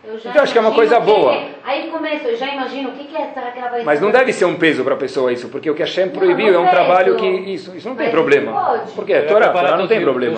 eu 0.07 0.17
já 0.17 0.29
então, 0.29 0.41
acho 0.41 0.53
que 0.53 0.57
é 0.57 0.62
uma 0.62 0.73
coisa 0.73 1.01
boa. 1.01 1.33
É. 1.33 1.49
Aí 1.65 1.91
começa, 1.91 2.29
eu 2.29 2.38
já 2.38 2.47
imagino 2.47 2.89
o 2.89 2.91
que, 2.93 3.03
que 3.03 3.17
é, 3.17 3.29
será 3.33 3.51
que 3.51 3.60
ela 3.60 3.69
vai 3.69 3.83
Mas 3.83 3.99
não 3.99 4.10
deve 4.10 4.31
ser 4.31 4.45
um 4.45 4.55
peso 4.55 4.81
para 4.81 4.93
a 4.93 4.97
pessoa 4.97 5.33
isso, 5.33 5.49
porque 5.49 5.69
o 5.69 5.75
que 5.75 5.83
a 5.83 5.86
Shem 5.86 6.07
proibiu 6.07 6.55
é 6.55 6.57
um 6.57 6.69
trabalho 6.69 7.17
que. 7.17 7.27
Isso, 7.27 7.75
isso 7.75 7.89
não 7.89 7.95
tem 7.97 8.05
Mas 8.05 8.15
problema. 8.15 8.53
Pode. 8.53 8.91
Porque 8.93 9.12
é 9.12 9.23
Torá, 9.23 9.49
Torá 9.49 9.75
não 9.75 9.86
tem 9.86 9.99
problema. 9.99 10.38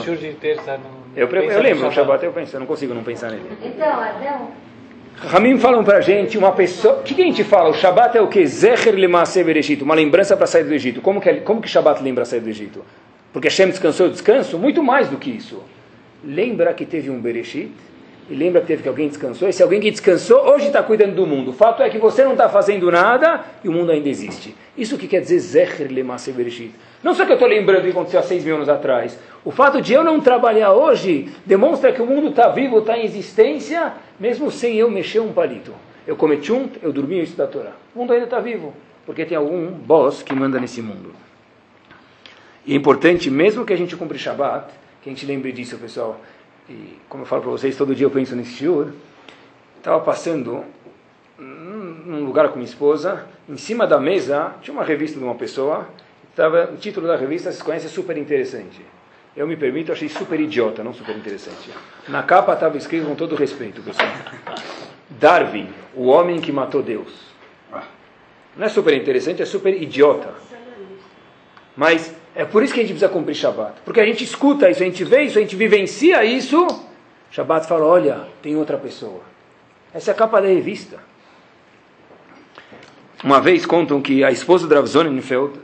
Eu, 1.16 1.28
eu 1.28 1.62
lembro, 1.62 1.86
no 1.86 1.92
Shabbat 1.92 2.24
eu 2.24 2.32
penso, 2.32 2.56
eu 2.56 2.60
não 2.60 2.68
consigo 2.68 2.94
não 2.94 3.04
pensar 3.04 3.32
nele. 3.32 3.50
Então, 3.64 4.06
então. 4.18 4.52
Ramim 5.18 5.58
falam 5.58 5.84
para 5.84 5.98
a 5.98 6.02
gente 6.02 6.38
uma 6.38 6.52
pessoa. 6.52 7.00
O 7.00 7.04
que, 7.04 7.14
que, 7.14 7.22
a 7.22 7.26
gente 7.26 7.44
fala? 7.44 7.70
O 7.70 7.74
Shabat 7.74 8.18
é 8.18 8.22
o 8.22 8.28
que? 8.28 8.46
Zecher 8.46 8.96
Lemase 8.96 9.44
Bereshit, 9.44 9.84
uma 9.84 9.96
lembrança 9.96 10.38
para 10.38 10.48
sair 10.48 10.64
do 10.64 10.74
Egito. 10.74 11.02
Como 11.02 11.20
que, 11.20 11.34
como 11.42 11.62
que 11.62 11.68
Shabat 11.68 12.02
lembra 12.02 12.24
sair 12.24 12.40
do 12.40 12.50
Egito? 12.50 12.86
Porque 13.34 13.48
Hashem 13.48 13.68
descansou 13.68 14.08
o 14.08 14.10
descanso? 14.10 14.58
Muito 14.58 14.82
mais 14.82 15.10
do 15.10 15.18
que 15.18 15.30
isso. 15.30 15.62
Lembra 16.24 16.74
que 16.74 16.86
teve 16.86 17.10
um 17.10 17.20
Bereshit? 17.20 17.72
e 18.30 18.36
lembra 18.36 18.62
que 18.62 18.68
teve 18.68 18.84
que 18.84 18.90
alguém 18.90 19.08
descansou. 19.08 19.50
Esse 19.50 19.64
alguém 19.64 19.80
que 19.80 19.90
descansou 19.90 20.40
hoje 20.52 20.68
está 20.68 20.84
cuidando 20.84 21.16
do 21.16 21.26
mundo. 21.26 21.50
O 21.50 21.54
fato 21.54 21.82
é 21.82 21.90
que 21.90 21.98
você 21.98 22.24
não 22.24 22.34
está 22.34 22.48
fazendo 22.48 22.90
nada 22.92 23.44
e 23.64 23.68
o 23.68 23.72
mundo 23.72 23.92
ainda 23.92 24.08
existe. 24.08 24.56
Isso 24.78 24.98
que 24.98 25.08
quer 25.08 25.22
dizer 25.22 25.40
Zecher 25.40 25.92
Lemasse 25.92 26.32
Bereshit. 26.32 26.72
Não 27.02 27.14
só 27.14 27.26
que 27.26 27.32
eu 27.32 27.36
estou 27.36 27.48
lembrando 27.48 27.80
o 27.80 27.84
que 27.84 27.90
aconteceu 27.92 28.20
há 28.20 28.24
seis 28.24 28.44
mil 28.44 28.56
anos 28.56 28.70
atrás. 28.70 29.18
O 29.46 29.52
fato 29.52 29.82
de 29.82 29.94
eu 29.94 30.04
não 30.04 30.20
trabalhar 30.20 30.74
hoje 30.74 31.30
demonstra 31.46 31.94
que 31.94 32.02
o 32.02 32.06
mundo 32.06 32.30
está 32.30 32.50
vivo, 32.50 32.80
está 32.80 32.98
em 32.98 33.06
existência, 33.06 33.94
mesmo 34.20 34.52
sem 34.52 34.76
eu 34.76 34.92
mexer 34.92 35.20
um 35.20 35.32
palito. 35.32 35.74
Eu 36.06 36.16
cometi 36.16 36.52
um, 36.52 36.70
eu 36.82 36.92
dormi 36.92 37.22
isso 37.22 37.38
da 37.38 37.48
Torá. 37.48 37.72
O 37.96 38.00
mundo 38.00 38.12
ainda 38.12 38.26
está 38.26 38.40
vivo, 38.40 38.74
porque 39.06 39.26
tem 39.26 39.38
algum 39.38 39.68
boss 39.72 40.22
que 40.22 40.34
manda 40.34 40.60
nesse 40.60 40.82
mundo. 40.82 41.14
E 42.66 42.74
é 42.74 42.76
importante, 42.76 43.30
mesmo 43.32 43.66
que 43.66 43.72
a 43.72 43.78
gente 43.78 43.96
cumpra 43.96 44.18
Shabbat, 44.18 44.68
que 45.02 45.10
a 45.10 45.14
gente 45.14 45.26
lembre 45.26 45.52
disso, 45.52 45.78
pessoal 45.78 46.20
e 46.70 47.00
como 47.10 47.24
eu 47.24 47.28
falo 47.28 47.42
para 47.42 47.52
vocês, 47.52 47.76
todo 47.76 47.96
dia 47.96 48.06
eu 48.06 48.12
penso 48.12 48.36
nesse 48.36 48.52
shiur, 48.52 48.90
estava 49.78 50.00
passando 50.02 50.64
num 51.38 52.24
lugar 52.24 52.50
com 52.50 52.56
minha 52.56 52.70
esposa, 52.70 53.26
em 53.48 53.58
cima 53.58 53.88
da 53.88 54.00
mesa 54.00 54.54
tinha 54.62 54.74
uma 54.74 54.84
revista 54.84 55.18
de 55.18 55.24
uma 55.24 55.36
pessoa, 55.36 55.88
tava, 56.40 56.72
o 56.74 56.78
título 56.78 57.06
da 57.06 57.18
revista, 57.18 57.52
vocês 57.52 57.62
conhecem, 57.62 57.90
é 57.90 57.92
super 57.92 58.18
interessante. 58.18 58.82
Eu 59.36 59.46
me 59.46 59.58
permito, 59.58 59.92
achei 59.92 60.08
super 60.08 60.40
idiota, 60.40 60.82
não 60.84 60.94
super 60.94 61.16
interessante. 61.16 61.70
Na 62.08 62.24
capa 62.24 62.54
estava 62.54 62.78
escrito 62.78 63.06
com 63.06 63.16
todo 63.16 63.36
respeito, 63.36 63.82
pessoal. 63.82 64.08
Darwin, 65.10 65.70
o 65.94 66.06
homem 66.08 66.40
que 66.40 66.52
matou 66.52 66.82
Deus. 66.82 67.30
Não 68.56 68.66
é 68.66 68.70
super 68.70 68.94
interessante, 68.94 69.42
é 69.42 69.46
super 69.46 69.82
idiota. 69.82 70.34
Mas 71.76 72.14
é 72.34 72.46
por 72.46 72.64
isso 72.64 72.74
que 72.74 72.80
a 72.80 72.84
gente 72.84 72.94
precisa 72.94 73.12
cumprir 73.12 73.36
Shabat. 73.36 73.82
Porque 73.84 74.00
a 74.00 74.06
gente 74.06 74.24
escuta 74.24 74.70
isso, 74.70 74.82
a 74.82 74.86
gente 74.86 75.04
vê 75.04 75.24
isso, 75.24 75.38
a 75.38 75.42
gente 75.42 75.56
vivencia 75.56 76.24
isso. 76.24 76.66
Shabat 77.32 77.68
fala: 77.68 77.86
olha, 77.86 78.28
tem 78.42 78.56
outra 78.56 78.78
pessoa. 78.78 79.22
Essa 79.94 80.12
é 80.12 80.14
a 80.14 80.16
capa 80.16 80.42
da 80.42 80.48
revista. 80.48 81.00
Uma 83.24 83.40
vez 83.40 83.66
contam 83.66 84.02
que 84.02 84.24
a 84.24 84.32
esposa 84.32 84.68
do 84.68 84.76
Rav 84.76 84.88
Zonenfeld, 84.88 85.60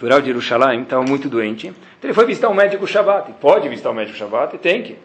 rural 0.00 0.20
de 0.20 0.28
Jerusalém, 0.28 0.82
estava 0.82 1.02
muito 1.02 1.28
doente. 1.28 1.68
Então 1.68 2.04
ele 2.04 2.14
foi 2.14 2.26
visitar 2.26 2.48
um 2.48 2.54
médico 2.54 2.86
Shabat. 2.86 3.32
Pode 3.40 3.68
visitar 3.68 3.90
um 3.90 3.94
médico 3.94 4.16
Shabat? 4.16 4.58
Tem 4.58 4.82
que. 4.82 4.96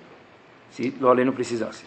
Se 0.70 0.94
o 1.02 1.14
não 1.14 1.34
precisasse. 1.34 1.84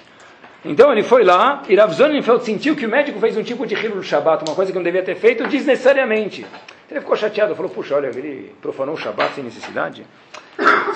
Então 0.64 0.90
ele 0.90 1.02
foi 1.02 1.24
lá 1.24 1.62
e 1.68 1.74
Rav 1.74 1.92
Zonenfeld 1.92 2.42
sentiu 2.42 2.74
que 2.74 2.86
o 2.86 2.88
médico 2.88 3.20
fez 3.20 3.36
um 3.36 3.42
tipo 3.42 3.66
de 3.66 3.74
Hilul 3.74 4.02
Shabbat, 4.02 4.44
uma 4.48 4.54
coisa 4.54 4.72
que 4.72 4.78
não 4.78 4.82
devia 4.82 5.02
ter 5.02 5.14
feito 5.14 5.46
desnecessariamente. 5.46 6.46
Ele 6.90 7.00
ficou 7.00 7.14
chateado, 7.16 7.54
falou, 7.54 7.70
puxa, 7.70 7.94
olha, 7.96 8.06
ele 8.06 8.54
profanou 8.62 8.94
o 8.94 8.98
Shabbat 8.98 9.34
sem 9.34 9.44
necessidade. 9.44 10.06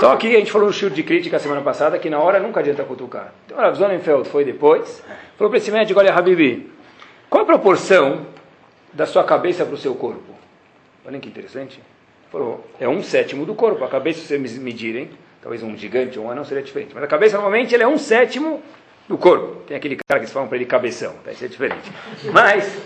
Só 0.01 0.17
que 0.17 0.35
a 0.35 0.39
gente 0.39 0.51
falou 0.51 0.69
no 0.69 0.73
show 0.73 0.89
de 0.89 1.03
crítica 1.03 1.39
semana 1.39 1.61
passada 1.61 1.99
que 1.99 2.09
na 2.09 2.19
hora 2.19 2.41
nunca 2.41 2.61
adianta 2.61 2.83
cutucar. 2.85 3.35
Então 3.45 3.59
Rav 3.59 3.75
Zonenfeld 3.75 4.27
foi 4.29 4.43
depois, 4.43 5.05
falou 5.37 5.51
para 5.51 5.59
esse 5.59 5.71
médico, 5.71 6.01
olha 6.01 6.15
Habibi, 6.15 6.73
qual 7.29 7.43
a 7.43 7.47
proporção 7.47 8.27
da 8.93 9.05
sua 9.05 9.25
cabeça 9.25 9.67
para 9.67 9.75
o 9.75 9.79
seu 9.79 9.95
corpo? 9.95 10.35
Olha 11.07 11.19
que 11.19 11.29
interessante. 11.29 11.79
Falou, 12.31 12.67
é 12.79 12.89
um 12.89 13.03
sétimo 13.03 13.47
do 13.47 13.55
corpo. 13.55 13.85
A 13.85 13.89
cabeça, 13.89 14.21
se 14.21 14.27
vocês 14.27 14.59
medirem, 14.59 15.11
talvez 15.43 15.63
um 15.63 15.77
gigante 15.77 16.19
ou 16.19 16.27
um 16.27 16.31
anão 16.31 16.45
seria 16.45 16.63
diferente. 16.63 16.93
Mas 16.95 17.03
a 17.03 17.07
cabeça, 17.07 17.37
normalmente, 17.37 17.75
é 17.83 17.89
um 17.89 17.99
sétimo 17.99 18.63
do 19.09 19.17
corpo. 19.17 19.63
Tem 19.67 19.77
aquele 19.77 19.97
cara 19.97 20.21
que 20.21 20.27
se 20.27 20.33
falam 20.33 20.49
para 20.49 20.57
ele 20.57 20.67
cabeção, 20.67 21.15
isso 21.31 21.45
é 21.45 21.49
diferente. 21.49 21.91
Mas 22.33 22.77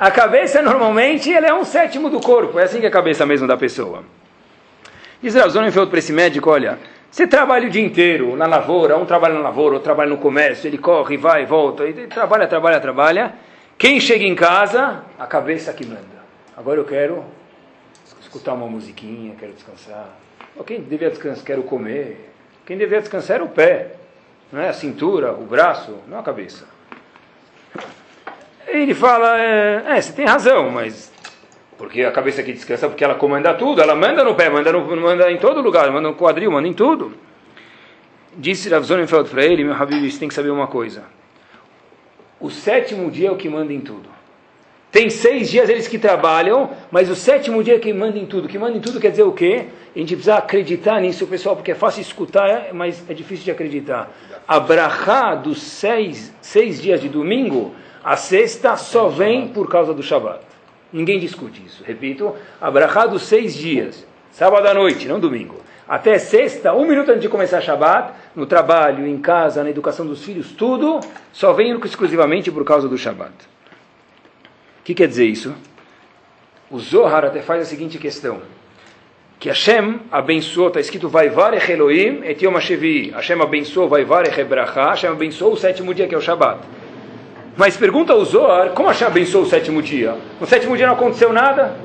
a 0.00 0.10
cabeça, 0.10 0.60
normalmente, 0.60 1.30
ele 1.30 1.46
é 1.46 1.54
um 1.54 1.64
sétimo 1.64 2.10
do 2.10 2.20
corpo. 2.20 2.58
É 2.58 2.64
assim 2.64 2.80
que 2.80 2.86
é 2.86 2.88
a 2.88 2.92
cabeça 2.92 3.24
mesmo 3.24 3.46
da 3.46 3.56
pessoa. 3.56 4.02
Diz 5.22 5.34
falou 5.34 5.86
para 5.86 6.00
esse 6.00 6.12
médico, 6.12 6.50
olha, 6.50 6.76
você 7.08 7.28
trabalha 7.28 7.68
o 7.68 7.70
dia 7.70 7.84
inteiro 7.84 8.34
na 8.34 8.46
lavoura, 8.46 8.96
um 8.96 9.04
trabalha 9.04 9.34
na 9.34 9.40
lavoura, 9.40 9.74
outro 9.74 9.84
trabalha 9.84 10.10
no 10.10 10.16
comércio, 10.16 10.66
ele 10.66 10.78
corre, 10.78 11.16
vai, 11.16 11.46
volta, 11.46 11.84
ele 11.84 12.08
trabalha, 12.08 12.48
trabalha, 12.48 12.80
trabalha. 12.80 13.34
Quem 13.78 14.00
chega 14.00 14.24
em 14.24 14.34
casa, 14.34 15.04
a 15.16 15.26
cabeça 15.26 15.72
que 15.72 15.86
manda. 15.86 16.00
Agora 16.56 16.80
eu 16.80 16.84
quero 16.84 17.24
escutar 18.32 18.54
uma 18.54 18.66
musiquinha, 18.66 19.34
quero 19.38 19.52
descansar. 19.52 20.08
Quem 20.66 20.80
devia 20.80 21.10
descansar, 21.10 21.44
quero 21.44 21.62
comer. 21.64 22.32
Quem 22.64 22.78
devia 22.78 23.00
descansar 23.00 23.36
era 23.36 23.44
o 23.44 23.48
pé, 23.48 23.96
não 24.50 24.60
é 24.60 24.70
a 24.70 24.72
cintura, 24.72 25.32
o 25.32 25.44
braço, 25.44 25.98
não 26.08 26.18
a 26.18 26.22
cabeça. 26.22 26.66
Ele 28.66 28.94
fala, 28.94 29.38
é, 29.38 29.84
é 29.86 30.00
você 30.00 30.12
tem 30.12 30.24
razão, 30.24 30.70
mas 30.70 31.12
porque 31.76 32.02
a 32.04 32.12
cabeça 32.12 32.42
que 32.42 32.52
descansa, 32.52 32.88
porque 32.88 33.04
ela 33.04 33.16
comanda 33.16 33.52
tudo, 33.52 33.82
ela 33.82 33.94
manda 33.94 34.24
no 34.24 34.34
pé, 34.34 34.48
manda, 34.48 34.72
no, 34.72 34.96
manda 34.96 35.30
em 35.30 35.36
todo 35.36 35.60
lugar, 35.60 35.90
manda 35.90 36.08
no 36.08 36.14
quadril, 36.14 36.50
manda 36.50 36.68
em 36.68 36.72
tudo. 36.72 37.12
Disse 38.34 38.70
Rav 38.70 38.84
Zonenfeld 38.84 39.28
para 39.28 39.44
ele, 39.44 39.62
meu 39.62 39.74
Habib, 39.74 40.10
você 40.10 40.18
tem 40.18 40.28
que 40.28 40.34
saber 40.34 40.50
uma 40.50 40.66
coisa. 40.66 41.04
O 42.40 42.48
sétimo 42.48 43.10
dia 43.10 43.28
é 43.28 43.30
o 43.30 43.36
que 43.36 43.48
manda 43.48 43.72
em 43.72 43.80
tudo. 43.80 44.08
Tem 44.92 45.08
seis 45.08 45.50
dias 45.50 45.70
eles 45.70 45.88
que 45.88 45.98
trabalham, 45.98 46.68
mas 46.90 47.08
o 47.08 47.16
sétimo 47.16 47.64
dia 47.64 47.76
é 47.76 47.78
que 47.78 47.90
manda 47.94 48.18
em 48.18 48.26
tudo. 48.26 48.46
Que 48.46 48.58
manda 48.58 48.76
em 48.76 48.80
tudo 48.80 49.00
quer 49.00 49.10
dizer 49.10 49.22
o 49.22 49.32
quê? 49.32 49.64
A 49.96 49.98
gente 49.98 50.14
precisa 50.14 50.36
acreditar 50.36 51.00
nisso, 51.00 51.26
pessoal, 51.26 51.56
porque 51.56 51.72
é 51.72 51.74
fácil 51.74 52.02
escutar, 52.02 52.74
mas 52.74 53.02
é 53.08 53.14
difícil 53.14 53.46
de 53.46 53.50
acreditar. 53.50 54.10
A 54.46 54.60
brachá 54.60 55.34
dos 55.34 55.62
seis, 55.62 56.30
seis 56.42 56.78
dias 56.78 57.00
de 57.00 57.08
domingo, 57.08 57.74
a 58.04 58.16
sexta 58.16 58.76
só 58.76 59.08
vem 59.08 59.48
por 59.48 59.66
causa 59.66 59.94
do 59.94 60.02
Shabat. 60.02 60.40
Ninguém 60.92 61.18
discute 61.18 61.62
isso. 61.64 61.82
Repito, 61.82 62.34
a 62.60 62.70
brachá 62.70 63.06
dos 63.06 63.22
seis 63.22 63.54
dias, 63.54 64.06
sábado 64.30 64.66
à 64.66 64.74
noite, 64.74 65.08
não 65.08 65.18
domingo. 65.18 65.56
Até 65.88 66.18
sexta, 66.18 66.74
um 66.74 66.86
minuto 66.86 67.08
antes 67.08 67.22
de 67.22 67.30
começar 67.30 67.62
Shabat, 67.62 68.12
no 68.36 68.44
trabalho, 68.44 69.06
em 69.06 69.16
casa, 69.16 69.64
na 69.64 69.70
educação 69.70 70.06
dos 70.06 70.22
filhos, 70.22 70.52
tudo 70.52 71.00
só 71.32 71.54
vem 71.54 71.74
exclusivamente 71.82 72.50
por 72.50 72.62
causa 72.62 72.86
do 72.86 72.98
Shabat. 72.98 73.51
O 74.82 74.84
que 74.84 74.94
quer 74.94 75.06
dizer 75.06 75.26
isso? 75.26 75.54
O 76.68 76.76
Zohar 76.80 77.24
até 77.24 77.40
faz 77.40 77.62
a 77.62 77.64
seguinte 77.64 77.98
questão. 77.98 78.40
Que 79.38 79.48
Hashem 79.48 80.00
abençoou, 80.10 80.68
está 80.68 80.80
escrito 80.80 81.08
Vaivarech 81.08 81.70
Elohim 81.70 82.22
et 82.24 82.42
Yom. 82.44 82.54
Hashem 83.14 83.40
abençoou 83.40 83.88
Vaivarech 83.88 84.40
Ebracha. 84.40 84.90
Hashem 84.90 85.10
abençoou 85.10 85.52
o 85.52 85.56
sétimo 85.56 85.94
dia 85.94 86.08
que 86.08 86.16
é 86.16 86.18
o 86.18 86.20
Shabat. 86.20 86.58
Mas 87.56 87.76
pergunta 87.76 88.12
ao 88.12 88.24
Zohar, 88.24 88.70
como 88.70 88.88
Hashem 88.88 89.06
abençoou 89.06 89.44
o 89.44 89.46
sétimo 89.46 89.80
dia? 89.80 90.16
No 90.40 90.48
sétimo 90.48 90.76
dia 90.76 90.88
não 90.88 90.94
aconteceu 90.94 91.32
nada? 91.32 91.76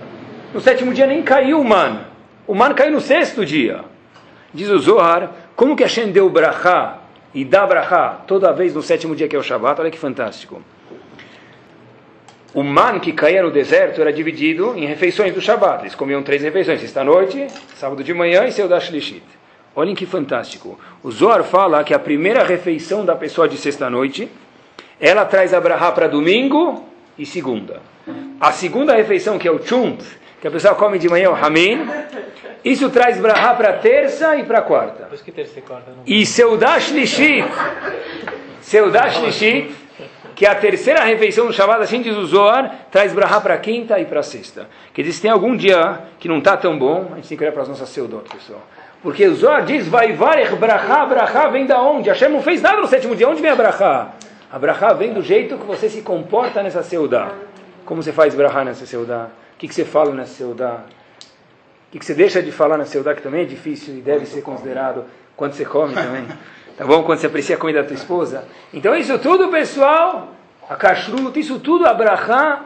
No 0.52 0.60
sétimo 0.60 0.92
dia 0.92 1.06
nem 1.06 1.22
caiu 1.22 1.62
o 1.62 1.64
man. 1.64 2.00
O 2.48 2.56
man 2.56 2.74
caiu 2.74 2.94
no 2.94 3.00
sexto 3.00 3.46
dia. 3.46 3.82
Diz 4.52 4.72
o 4.72 4.80
Zohar, 4.80 5.32
como 5.56 5.76
que 5.76 5.84
Hashem 5.84 6.12
deu 6.12 6.28
brachá 6.32 6.98
e 7.32 7.46
dá 7.46 7.64
brachá 7.68 8.22
toda 8.26 8.52
vez 8.54 8.74
no 8.74 8.82
sétimo 8.82 9.16
dia 9.16 9.28
que 9.28 9.36
é 9.36 9.40
o 9.40 9.44
Shabat? 9.44 9.80
Olha 9.82 9.92
que 9.92 10.00
fantástico 10.00 10.64
o 12.58 12.64
man 12.64 13.00
que 13.00 13.12
caía 13.12 13.44
no 13.44 13.52
deserto 13.52 14.02
era 14.02 14.12
dividido 14.12 14.74
em 14.76 14.88
refeições 14.88 15.32
do 15.32 15.40
Shabat. 15.40 15.84
Eles 15.84 15.94
comiam 15.94 16.24
três 16.24 16.42
refeições, 16.42 16.82
sexta-noite, 16.82 17.46
sábado 17.76 18.04
de 18.04 18.12
manhã 18.16 18.46
e 18.46 18.52
Seudah 18.52 18.80
Shlishit. 18.80 19.22
Olhem 19.76 19.94
que 19.94 20.08
fantástico. 20.08 20.80
O 21.04 21.12
Zohar 21.12 21.44
fala 21.44 21.84
que 21.84 21.94
a 21.94 22.00
primeira 22.00 22.44
refeição 22.44 23.06
da 23.06 23.16
pessoa 23.16 23.48
de 23.48 23.58
sexta-noite, 23.58 24.28
ela 25.00 25.24
traz 25.24 25.54
a 25.54 25.62
brahá 25.62 25.92
para 25.92 26.08
domingo 26.08 26.84
e 27.16 27.28
segunda. 27.28 27.80
A 28.42 28.52
segunda 28.52 28.96
refeição, 28.96 29.38
que 29.38 29.48
é 29.48 29.52
o 29.52 29.64
chunt, 29.64 30.04
que 30.42 30.48
a 30.48 30.52
pessoa 30.52 30.74
come 30.74 30.98
de 30.98 31.08
manhã, 31.08 31.30
o 31.30 31.34
ramin, 31.34 31.88
isso 32.66 32.90
traz 32.90 33.20
brahá 33.20 33.54
para 33.54 33.74
terça 33.74 34.36
e 34.36 34.44
para 34.44 34.64
quarta. 34.64 35.08
E 36.08 36.26
Seudah 36.26 36.80
Shlishit, 36.80 37.48
Seudah 38.62 39.10
Shlishit, 39.12 39.87
que 40.38 40.46
a 40.46 40.54
terceira 40.54 41.04
refeição 41.04 41.48
do 41.48 41.52
Shabbat, 41.52 41.82
assim 41.82 42.00
diz 42.00 42.16
o 42.16 42.24
Zohar, 42.28 42.86
traz 42.92 43.12
brahá 43.12 43.42
para 43.42 43.58
quinta 43.58 44.00
e 44.00 44.06
para 44.06 44.22
sexta. 44.22 44.68
Quer 44.94 45.02
dizer, 45.02 45.14
se 45.16 45.22
tem 45.24 45.32
algum 45.32 45.58
dia 45.58 46.00
que 46.20 46.28
não 46.28 46.38
está 46.38 46.56
tão 46.56 46.78
bom, 46.78 47.10
a 47.12 47.16
gente 47.16 47.30
tem 47.30 47.36
que 47.36 47.44
olhar 47.44 47.52
para 47.52 47.64
as 47.64 47.68
nossas 47.68 47.90
seudot, 47.90 48.30
pessoal. 48.30 48.62
Porque 49.02 49.26
o 49.26 49.34
Zohar 49.34 49.66
diz, 49.66 49.88
vai 49.88 50.14
varech 50.14 50.54
brahá, 50.54 51.08
brahá 51.08 51.48
vem 51.48 51.66
da 51.66 51.82
onde? 51.82 52.10
Hashem 52.10 52.30
não 52.30 52.44
fez 52.44 52.62
nada 52.62 52.80
no 52.80 52.88
sétimo 52.88 53.16
dia, 53.16 53.28
onde 53.28 53.42
vem 53.42 53.50
a 53.50 53.56
brahá? 53.56 54.14
A 54.52 54.60
brahá 54.60 54.94
vem 54.94 55.12
do 55.12 55.24
jeito 55.24 55.58
que 55.58 55.66
você 55.66 55.90
se 55.90 56.04
comporta 56.04 56.62
nessa 56.62 56.84
seudá. 56.84 57.32
Como 57.84 58.04
você 58.04 58.14
faz 58.14 58.36
brahá 58.36 58.64
nessa 58.64 58.86
seudá? 58.86 59.30
O 59.56 59.58
que, 59.58 59.68
que 59.68 59.74
você 59.74 59.86
fala 59.86 60.14
nessa 60.14 60.36
seudá? 60.36 60.84
O 61.88 61.92
que, 61.94 61.98
que 61.98 62.06
você 62.06 62.14
deixa 62.14 62.44
de 62.44 62.52
falar 62.52 62.78
nessa 62.78 62.92
seudá, 62.92 63.16
que 63.16 63.24
também 63.24 63.42
é 63.42 63.46
difícil 63.46 63.96
e 63.98 64.02
deve 64.02 64.28
ser 64.28 64.44
considerado 64.44 65.04
quando 65.36 65.54
você 65.54 65.66
come 65.66 65.96
também. 65.96 66.28
Tá 66.78 66.86
bom? 66.86 67.04
Quando 67.04 67.20
você 67.20 67.26
aprecia 67.26 67.56
a 67.56 67.60
comida 67.60 67.82
da 67.82 67.88
tua 67.88 67.96
esposa. 67.96 68.46
Então 68.72 68.96
isso 68.96 69.18
tudo, 69.18 69.50
pessoal, 69.50 70.30
a 70.70 70.76
kashrut, 70.76 71.40
isso 71.40 71.60
tudo, 71.60 71.88
a 71.88 71.94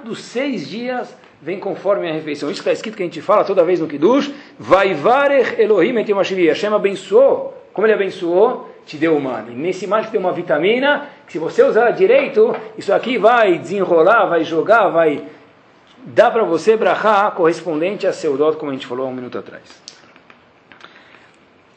dos 0.03 0.19
seis 0.19 0.67
dias 0.67 1.15
vem 1.41 1.59
conforme 1.59 2.09
a 2.09 2.13
refeição. 2.13 2.51
Isso 2.51 2.59
está 2.59 2.73
escrito 2.73 2.97
que 2.97 3.03
a 3.03 3.05
gente 3.05 3.21
fala 3.21 3.45
toda 3.45 3.63
vez 3.63 3.79
no 3.79 3.87
Kiddush. 3.87 4.31
Vai 4.59 4.93
varech 4.93 5.59
Elohim 5.59 5.97
et 5.97 6.47
Hashem 6.47 6.73
abençoou. 6.73 7.57
Como 7.73 7.87
ele 7.87 7.93
abençoou? 7.93 8.69
Te 8.85 8.97
deu 8.97 9.15
uma. 9.15 9.45
E 9.47 9.53
nesse 9.53 9.87
mal 9.87 10.03
tem 10.03 10.19
uma 10.19 10.33
vitamina 10.33 11.07
que 11.25 11.31
se 11.31 11.39
você 11.39 11.63
usar 11.63 11.91
direito, 11.91 12.53
isso 12.77 12.93
aqui 12.93 13.17
vai 13.17 13.57
desenrolar, 13.57 14.25
vai 14.25 14.43
jogar, 14.43 14.89
vai 14.89 15.23
dar 16.03 16.31
para 16.31 16.43
você 16.43 16.75
brachá 16.75 17.31
correspondente 17.31 18.05
a 18.05 18.11
seu 18.11 18.35
dot, 18.35 18.57
como 18.57 18.71
a 18.71 18.73
gente 18.73 18.87
falou 18.87 19.05
há 19.05 19.09
um 19.09 19.13
minuto 19.13 19.37
atrás. 19.37 19.63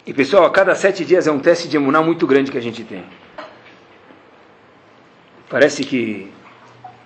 E 0.06 0.12
pessoal, 0.12 0.44
a 0.44 0.50
cada 0.50 0.74
sete 0.74 1.02
dias 1.02 1.26
é 1.26 1.32
um 1.32 1.38
teste 1.38 1.66
de 1.66 1.78
emuná 1.78 2.02
muito 2.02 2.26
grande 2.26 2.50
que 2.52 2.58
a 2.58 2.60
gente 2.60 2.84
tem. 2.84 3.02
Parece 5.48 5.82
que 5.82 6.30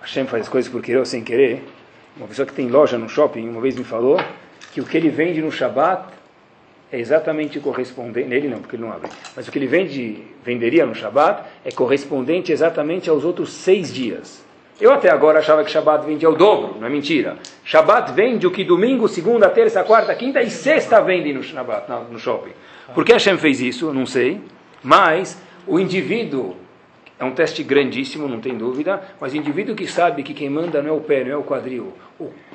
Hashem 0.01 0.27
faz 0.27 0.49
coisas 0.49 0.69
por 0.69 0.81
querer 0.81 0.97
ou 0.97 1.05
sem 1.05 1.23
querer. 1.23 1.63
Uma 2.17 2.27
pessoa 2.27 2.45
que 2.45 2.51
tem 2.51 2.67
loja 2.67 2.97
no 2.97 3.07
shopping 3.07 3.47
uma 3.47 3.61
vez 3.61 3.77
me 3.77 3.85
falou 3.85 4.19
que 4.73 4.81
o 4.81 4.83
que 4.83 4.97
ele 4.97 5.09
vende 5.09 5.41
no 5.41 5.49
Shabat 5.49 6.11
é 6.91 6.99
exatamente 6.99 7.57
correspondente, 7.61 8.27
nele 8.27 8.49
não, 8.49 8.59
porque 8.59 8.75
ele 8.75 8.83
não 8.83 8.91
abre, 8.91 9.09
mas 9.33 9.47
o 9.47 9.51
que 9.51 9.57
ele 9.57 9.67
vende, 9.67 10.21
venderia 10.43 10.85
no 10.85 10.93
Shabat 10.93 11.43
é 11.63 11.71
correspondente 11.71 12.51
exatamente 12.51 13.09
aos 13.09 13.23
outros 13.23 13.53
seis 13.53 13.93
dias. 13.93 14.43
Eu 14.81 14.91
até 14.91 15.09
agora 15.09 15.39
achava 15.39 15.63
que 15.63 15.71
Shabat 15.71 16.05
vendia 16.05 16.29
o 16.29 16.35
dobro, 16.35 16.77
não 16.79 16.87
é 16.87 16.89
mentira. 16.89 17.37
Shabat 17.63 18.11
vende 18.11 18.45
o 18.45 18.51
que 18.51 18.65
domingo, 18.65 19.07
segunda, 19.07 19.49
terça, 19.49 19.83
quarta, 19.85 20.13
quinta 20.15 20.41
e 20.41 20.49
sexta 20.49 20.99
vendem 20.99 21.33
no, 21.33 21.43
Shabat, 21.43 21.89
no 22.11 22.19
shopping. 22.19 22.51
Por 22.93 23.05
que 23.05 23.13
Hashem 23.13 23.37
fez 23.37 23.61
isso? 23.61 23.93
Não 23.93 24.05
sei. 24.05 24.41
Mas 24.83 25.39
o 25.67 25.79
indivíduo, 25.79 26.55
é 27.19 27.23
um 27.25 27.31
teste 27.31 27.63
grandíssimo, 27.63 28.27
não 28.27 28.39
tem 28.39 28.57
dúvida, 28.57 29.01
mas 29.19 29.33
o 29.33 29.37
indivíduo 29.37 29.75
que 29.75 29.85
sabe 29.85 30.23
que 30.23 30.33
quem 30.33 30.49
manda 30.49 30.81
não 30.81 30.89
é 30.89 30.93
o 30.93 31.01
pé, 31.01 31.23
não 31.23 31.31
é 31.31 31.37
o 31.37 31.43
quadril, 31.43 31.93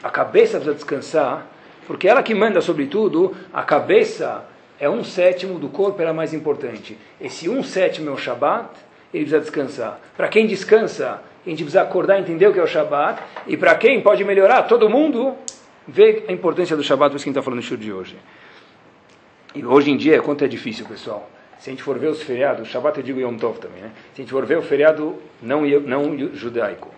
a 0.02 0.10
cabeça 0.10 0.56
precisa 0.56 0.74
descansar, 0.74 1.46
porque 1.86 2.08
ela 2.08 2.22
que 2.22 2.34
manda 2.34 2.60
sobre 2.60 2.86
tudo, 2.86 3.36
a 3.52 3.62
cabeça 3.62 4.44
é 4.80 4.88
um 4.88 5.04
sétimo 5.04 5.58
do 5.58 5.68
corpo, 5.68 6.00
era 6.00 6.14
mais 6.14 6.32
importante. 6.32 6.96
Esse 7.20 7.48
um 7.48 7.62
sétimo 7.62 8.08
é 8.08 8.12
o 8.12 8.16
Shabat, 8.16 8.70
ele 9.12 9.24
precisa 9.24 9.40
descansar. 9.40 10.00
Para 10.16 10.28
quem 10.28 10.46
descansa, 10.46 11.20
a 11.46 11.48
gente 11.48 11.62
precisa 11.62 11.82
acordar 11.82 12.18
e 12.18 12.22
entender 12.22 12.48
o 12.48 12.52
que 12.52 12.58
é 12.58 12.62
o 12.62 12.66
Shabat, 12.66 13.22
e 13.46 13.56
para 13.56 13.74
quem 13.74 14.00
pode 14.00 14.24
melhorar, 14.24 14.62
todo 14.62 14.88
mundo 14.88 15.34
vê 15.86 16.24
a 16.26 16.32
importância 16.32 16.74
do 16.74 16.82
Shabat, 16.82 17.10
por 17.10 17.16
isso 17.16 17.24
que 17.24 17.28
a 17.28 17.32
gente 17.32 17.38
está 17.38 17.42
falando 17.42 17.58
no 17.58 17.62
show 17.62 17.76
de 17.76 17.92
hoje. 17.92 18.16
E 19.54 19.64
hoje 19.64 19.90
em 19.90 19.96
dia, 19.96 20.20
quanto 20.20 20.44
é 20.44 20.48
difícil, 20.48 20.84
pessoal. 20.84 21.30
Se 21.58 21.70
a 21.70 21.72
gente 21.72 21.82
for 21.82 21.96
ver 21.98 22.08
os 22.08 22.22
feriados, 22.22 22.68
Shabbat 22.68 22.98
eu 22.98 23.04
digo 23.04 23.20
Yom 23.20 23.36
Tov 23.36 23.58
também, 23.58 23.82
né? 23.82 23.90
Se 24.12 24.20
a 24.20 24.24
gente 24.24 24.32
for 24.32 24.44
ver 24.44 24.58
o 24.58 24.62
feriado 24.62 25.16
não, 25.40 25.62
não 25.62 26.34
judaico, 26.34 26.90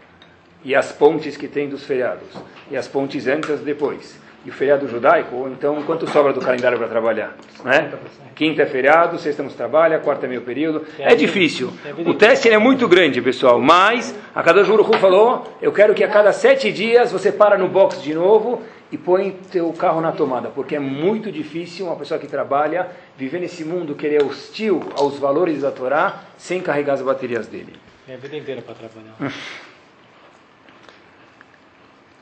e 0.64 0.74
as 0.74 0.90
pontes 0.90 1.36
que 1.36 1.46
tem 1.46 1.68
dos 1.68 1.84
feriados, 1.84 2.28
e 2.70 2.76
as 2.76 2.88
pontes 2.88 3.26
antes 3.26 3.60
e 3.60 3.64
depois, 3.64 4.18
e 4.44 4.48
o 4.48 4.52
feriado 4.52 4.88
judaico, 4.88 5.48
então 5.52 5.82
quanto 5.82 6.08
sobra 6.08 6.32
do 6.32 6.40
calendário 6.40 6.78
para 6.78 6.88
trabalhar? 6.88 7.36
Né? 7.64 7.92
Quinta 8.34 8.62
é 8.62 8.66
feriado, 8.66 9.18
sexta 9.18 9.42
não 9.42 9.50
se 9.50 9.56
trabalha, 9.56 9.98
quarta 9.98 10.26
é 10.26 10.28
meio 10.28 10.42
período. 10.42 10.86
É 10.98 11.14
difícil. 11.14 11.72
O 12.06 12.14
teste 12.14 12.48
é 12.48 12.56
muito 12.56 12.88
grande, 12.88 13.20
pessoal, 13.20 13.60
mas 13.60 14.14
a 14.34 14.42
Kadosh 14.42 14.68
Baruch 14.68 14.98
falou, 14.98 15.52
eu 15.60 15.72
quero 15.72 15.94
que 15.94 16.04
a 16.04 16.08
cada 16.08 16.32
sete 16.32 16.72
dias 16.72 17.12
você 17.12 17.30
para 17.30 17.58
no 17.58 17.68
box 17.68 18.00
de 18.02 18.14
novo 18.14 18.62
e 18.90 18.96
põe 18.96 19.32
teu 19.50 19.72
carro 19.72 20.00
na 20.00 20.12
tomada, 20.12 20.48
porque 20.48 20.76
é 20.76 20.78
muito 20.78 21.32
difícil 21.32 21.86
uma 21.86 21.96
pessoa 21.96 22.20
que 22.20 22.26
trabalha 22.26 22.88
viver 23.16 23.40
nesse 23.40 23.64
mundo 23.64 23.94
que 23.94 24.06
ele 24.06 24.16
é 24.16 24.22
hostil 24.22 24.80
aos 24.96 25.18
valores 25.18 25.62
da 25.62 25.70
Torá 25.70 26.22
sem 26.36 26.60
carregar 26.60 26.94
as 26.94 27.02
baterias 27.02 27.46
dele. 27.46 27.74
É 28.08 28.14
a 28.14 28.16
vida 28.16 28.36
inteira 28.36 28.62
para 28.62 28.74
trabalhar. 28.74 29.32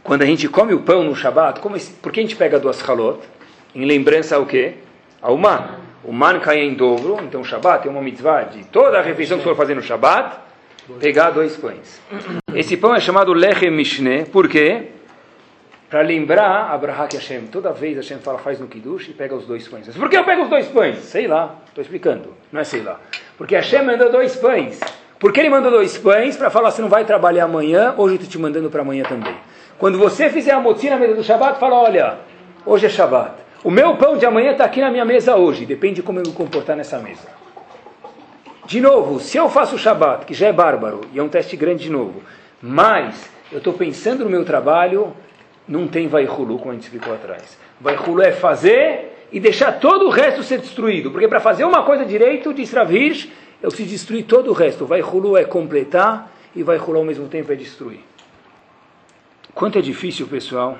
quando 0.02 0.22
a 0.22 0.26
gente 0.26 0.48
come 0.48 0.72
o 0.72 0.80
pão 0.80 1.04
no 1.04 1.14
Shabat, 1.14 1.60
como, 1.60 1.78
por 2.00 2.12
que 2.12 2.20
a 2.20 2.22
gente 2.22 2.36
pega 2.36 2.58
duas 2.58 2.80
halot? 2.88 3.20
Em 3.74 3.84
lembrança 3.84 4.36
ao 4.36 4.46
quê? 4.46 4.74
Ao 5.20 5.36
man. 5.36 5.78
O 6.02 6.12
man 6.12 6.38
cai 6.40 6.60
em 6.60 6.74
dobro, 6.74 7.18
então 7.22 7.40
o 7.40 7.44
Shabat 7.44 7.86
é 7.86 7.90
uma 7.90 8.02
mitzvah 8.02 8.44
de 8.44 8.64
toda 8.64 8.98
a 8.98 9.02
refeição 9.02 9.38
que 9.38 9.44
for 9.44 9.56
fazer 9.56 9.74
no 9.74 9.82
Shabat, 9.82 10.36
pegar 11.00 11.30
dois 11.30 11.56
pães. 11.56 12.00
Esse 12.54 12.76
pão 12.76 12.94
é 12.94 13.00
chamado 13.00 13.32
Lechem 13.32 13.70
Mishneh, 13.70 14.24
por 14.26 14.48
quê? 14.48 14.93
Para 15.94 16.02
lembrar 16.02 16.72
Abraham 16.72 17.06
que 17.06 17.16
Hashem, 17.16 17.42
toda 17.42 17.70
vez 17.72 17.94
Hashem 17.94 18.18
fala, 18.18 18.36
faz 18.38 18.58
no 18.58 18.66
Kiddush 18.66 19.10
e 19.10 19.12
pega 19.12 19.32
os 19.32 19.46
dois 19.46 19.68
pães. 19.68 19.86
Mas 19.86 19.96
por 19.96 20.10
que 20.10 20.16
eu 20.16 20.24
pego 20.24 20.42
os 20.42 20.48
dois 20.48 20.66
pães? 20.66 20.98
Sei 20.98 21.28
lá, 21.28 21.54
estou 21.68 21.80
explicando, 21.82 22.34
não 22.50 22.60
é 22.60 22.64
sei 22.64 22.82
lá. 22.82 22.98
Porque 23.38 23.54
Hashem 23.54 23.84
mandou 23.84 24.10
dois 24.10 24.34
pães. 24.34 24.80
Por 25.20 25.32
que 25.32 25.38
ele 25.38 25.50
mandou 25.50 25.70
dois 25.70 25.96
pães? 25.96 26.36
Para 26.36 26.50
falar, 26.50 26.72
você 26.72 26.82
não 26.82 26.88
vai 26.88 27.04
trabalhar 27.04 27.44
amanhã, 27.44 27.94
hoje 27.96 28.16
estou 28.16 28.28
te 28.28 28.38
mandando 28.40 28.68
para 28.70 28.82
amanhã 28.82 29.04
também. 29.04 29.36
Quando 29.78 29.96
você 29.96 30.28
fizer 30.30 30.50
a 30.50 30.58
motim 30.58 30.88
na 30.88 30.96
mesa 30.96 31.14
do 31.14 31.22
Shabat, 31.22 31.60
fala, 31.60 31.76
olha, 31.76 32.18
hoje 32.66 32.86
é 32.86 32.88
Shabat. 32.88 33.34
O 33.62 33.70
meu 33.70 33.96
pão 33.96 34.16
de 34.16 34.26
amanhã 34.26 34.50
está 34.50 34.64
aqui 34.64 34.80
na 34.80 34.90
minha 34.90 35.04
mesa 35.04 35.36
hoje. 35.36 35.64
Depende 35.64 35.94
de 35.94 36.02
como 36.02 36.18
eu 36.18 36.24
me 36.26 36.32
comportar 36.32 36.76
nessa 36.76 36.98
mesa. 36.98 37.28
De 38.66 38.80
novo, 38.80 39.20
se 39.20 39.36
eu 39.36 39.48
faço 39.48 39.76
o 39.76 39.78
Shabat, 39.78 40.26
que 40.26 40.34
já 40.34 40.48
é 40.48 40.52
bárbaro, 40.52 41.02
e 41.12 41.20
é 41.20 41.22
um 41.22 41.28
teste 41.28 41.56
grande 41.56 41.84
de 41.84 41.90
novo, 41.90 42.20
mas 42.60 43.30
eu 43.52 43.58
estou 43.58 43.74
pensando 43.74 44.24
no 44.24 44.30
meu 44.30 44.44
trabalho, 44.44 45.14
não 45.66 45.88
tem 45.88 46.08
Vaihulu, 46.08 46.58
como 46.58 46.70
a 46.70 46.74
gente 46.74 46.84
explicou 46.84 47.14
atrás. 47.14 47.58
Vaihulu 47.80 48.22
é 48.22 48.32
fazer 48.32 49.26
e 49.32 49.40
deixar 49.40 49.80
todo 49.80 50.06
o 50.06 50.10
resto 50.10 50.42
ser 50.42 50.60
destruído. 50.60 51.10
Porque 51.10 51.26
para 51.26 51.40
fazer 51.40 51.64
uma 51.64 51.82
coisa 51.82 52.04
direito, 52.04 52.52
diz 52.52 52.72
Ravish, 52.72 53.30
eu 53.62 53.68
preciso 53.68 53.90
destruir 53.90 54.24
todo 54.24 54.50
o 54.50 54.52
resto. 54.52 54.86
Vaihulu 54.86 55.36
é 55.36 55.44
completar 55.44 56.30
e 56.54 56.62
Vaihulu 56.62 56.98
ao 56.98 57.04
mesmo 57.04 57.28
tempo 57.28 57.52
é 57.52 57.56
destruir. 57.56 58.00
Quanto 59.54 59.78
é 59.78 59.82
difícil, 59.82 60.26
pessoal. 60.26 60.78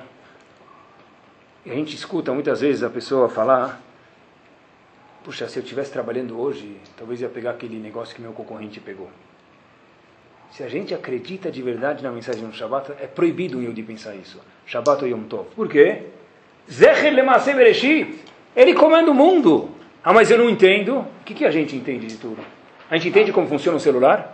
E 1.65 1.71
a 1.71 1.73
gente 1.73 1.95
escuta 1.95 2.31
muitas 2.31 2.61
vezes 2.61 2.83
a 2.83 2.89
pessoa 2.89 3.27
falar: 3.27 3.81
Puxa, 5.23 5.47
se 5.47 5.57
eu 5.57 5.63
estivesse 5.63 5.91
trabalhando 5.91 6.39
hoje, 6.39 6.77
talvez 6.95 7.21
ia 7.21 7.29
pegar 7.29 7.51
aquele 7.51 7.77
negócio 7.79 8.15
que 8.15 8.21
meu 8.21 8.31
concorrente 8.31 8.79
pegou. 8.79 9.09
Se 10.55 10.63
a 10.63 10.69
gente 10.69 10.93
acredita 10.93 11.51
de 11.51 11.61
verdade 11.61 12.01
na 12.01 12.09
mensagem 12.09 12.47
do 12.47 12.55
Shabbat, 12.55 12.93
é 13.01 13.07
proibido 13.07 13.57
um 13.57 13.61
Yodi 13.61 13.83
pensar 13.83 14.15
isso. 14.15 14.39
Shabbat 14.65 15.03
ou 15.03 15.09
Yom 15.09 15.23
Tov. 15.23 15.49
Por 15.53 15.67
quê? 15.67 16.03
Zecher 16.71 17.13
Lemase 17.13 17.53
Bereshit. 17.53 18.19
Ele 18.55 18.73
comanda 18.73 19.11
o 19.11 19.13
mundo. 19.13 19.69
Ah, 20.01 20.13
mas 20.13 20.31
eu 20.31 20.37
não 20.37 20.49
entendo. 20.49 20.99
O 20.99 21.25
que, 21.25 21.33
que 21.33 21.43
a 21.43 21.51
gente 21.51 21.75
entende 21.75 22.07
de 22.07 22.15
tudo? 22.15 22.37
A 22.89 22.95
gente 22.95 23.09
entende 23.09 23.33
como 23.33 23.49
funciona 23.49 23.75
um 23.75 23.81
celular? 23.81 24.33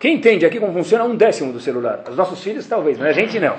Quem 0.00 0.14
entende 0.14 0.46
aqui 0.46 0.58
como 0.58 0.72
funciona 0.72 1.04
um 1.04 1.14
décimo 1.14 1.52
do 1.52 1.60
celular? 1.60 2.02
Os 2.08 2.16
nossos 2.16 2.42
filhos 2.42 2.66
talvez, 2.66 2.96
mas 2.96 3.08
a 3.08 3.12
gente 3.12 3.38
não. 3.38 3.58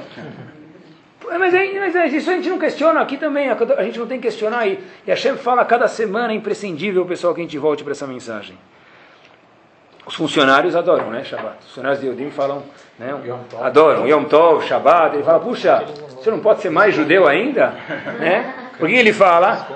Mas, 1.38 1.54
é, 1.54 1.80
mas 1.80 1.96
é, 1.96 2.08
isso 2.08 2.32
a 2.32 2.34
gente 2.34 2.50
não 2.50 2.58
questiona 2.58 3.02
aqui 3.02 3.18
também, 3.18 3.50
a 3.50 3.84
gente 3.84 4.00
não 4.00 4.08
tem 4.08 4.18
que 4.20 4.24
questionar. 4.24 4.66
E, 4.66 4.80
e 5.06 5.12
a 5.12 5.16
chefe 5.16 5.44
fala 5.44 5.63
cada 5.63 5.88
semana, 5.88 6.34
é 6.34 6.36
imprescindível, 6.36 7.06
pessoal, 7.06 7.36
que 7.36 7.42
a 7.42 7.44
gente 7.44 7.60
volte 7.60 7.84
para 7.84 7.92
essa 7.92 8.08
mensagem. 8.08 8.58
Os 10.08 10.15
funcionários 10.15 10.74
adoram, 10.74 11.10
né, 11.10 11.24
Shabbat. 11.26 11.58
Os 11.60 11.65
funcionários 11.65 12.00
de 12.00 12.08
Yodim 12.08 12.32
falam, 12.32 12.63
né, 12.98 13.13
adoram, 13.62 14.08
Yom 14.08 14.24
Tov, 14.24 14.65
Shabbat. 14.65 15.15
Ele 15.15 15.24
fala, 15.24 15.39
puxa, 15.39 15.84
você 16.15 16.32
não 16.32 16.39
pode 16.39 16.62
ser 16.62 16.70
mais 16.70 16.96
judeu 16.96 17.28
ainda? 17.28 17.74
né? 18.17 18.54
Por 18.80 18.88
que 18.88 18.96
ele 18.96 19.12
fala? 19.12 19.67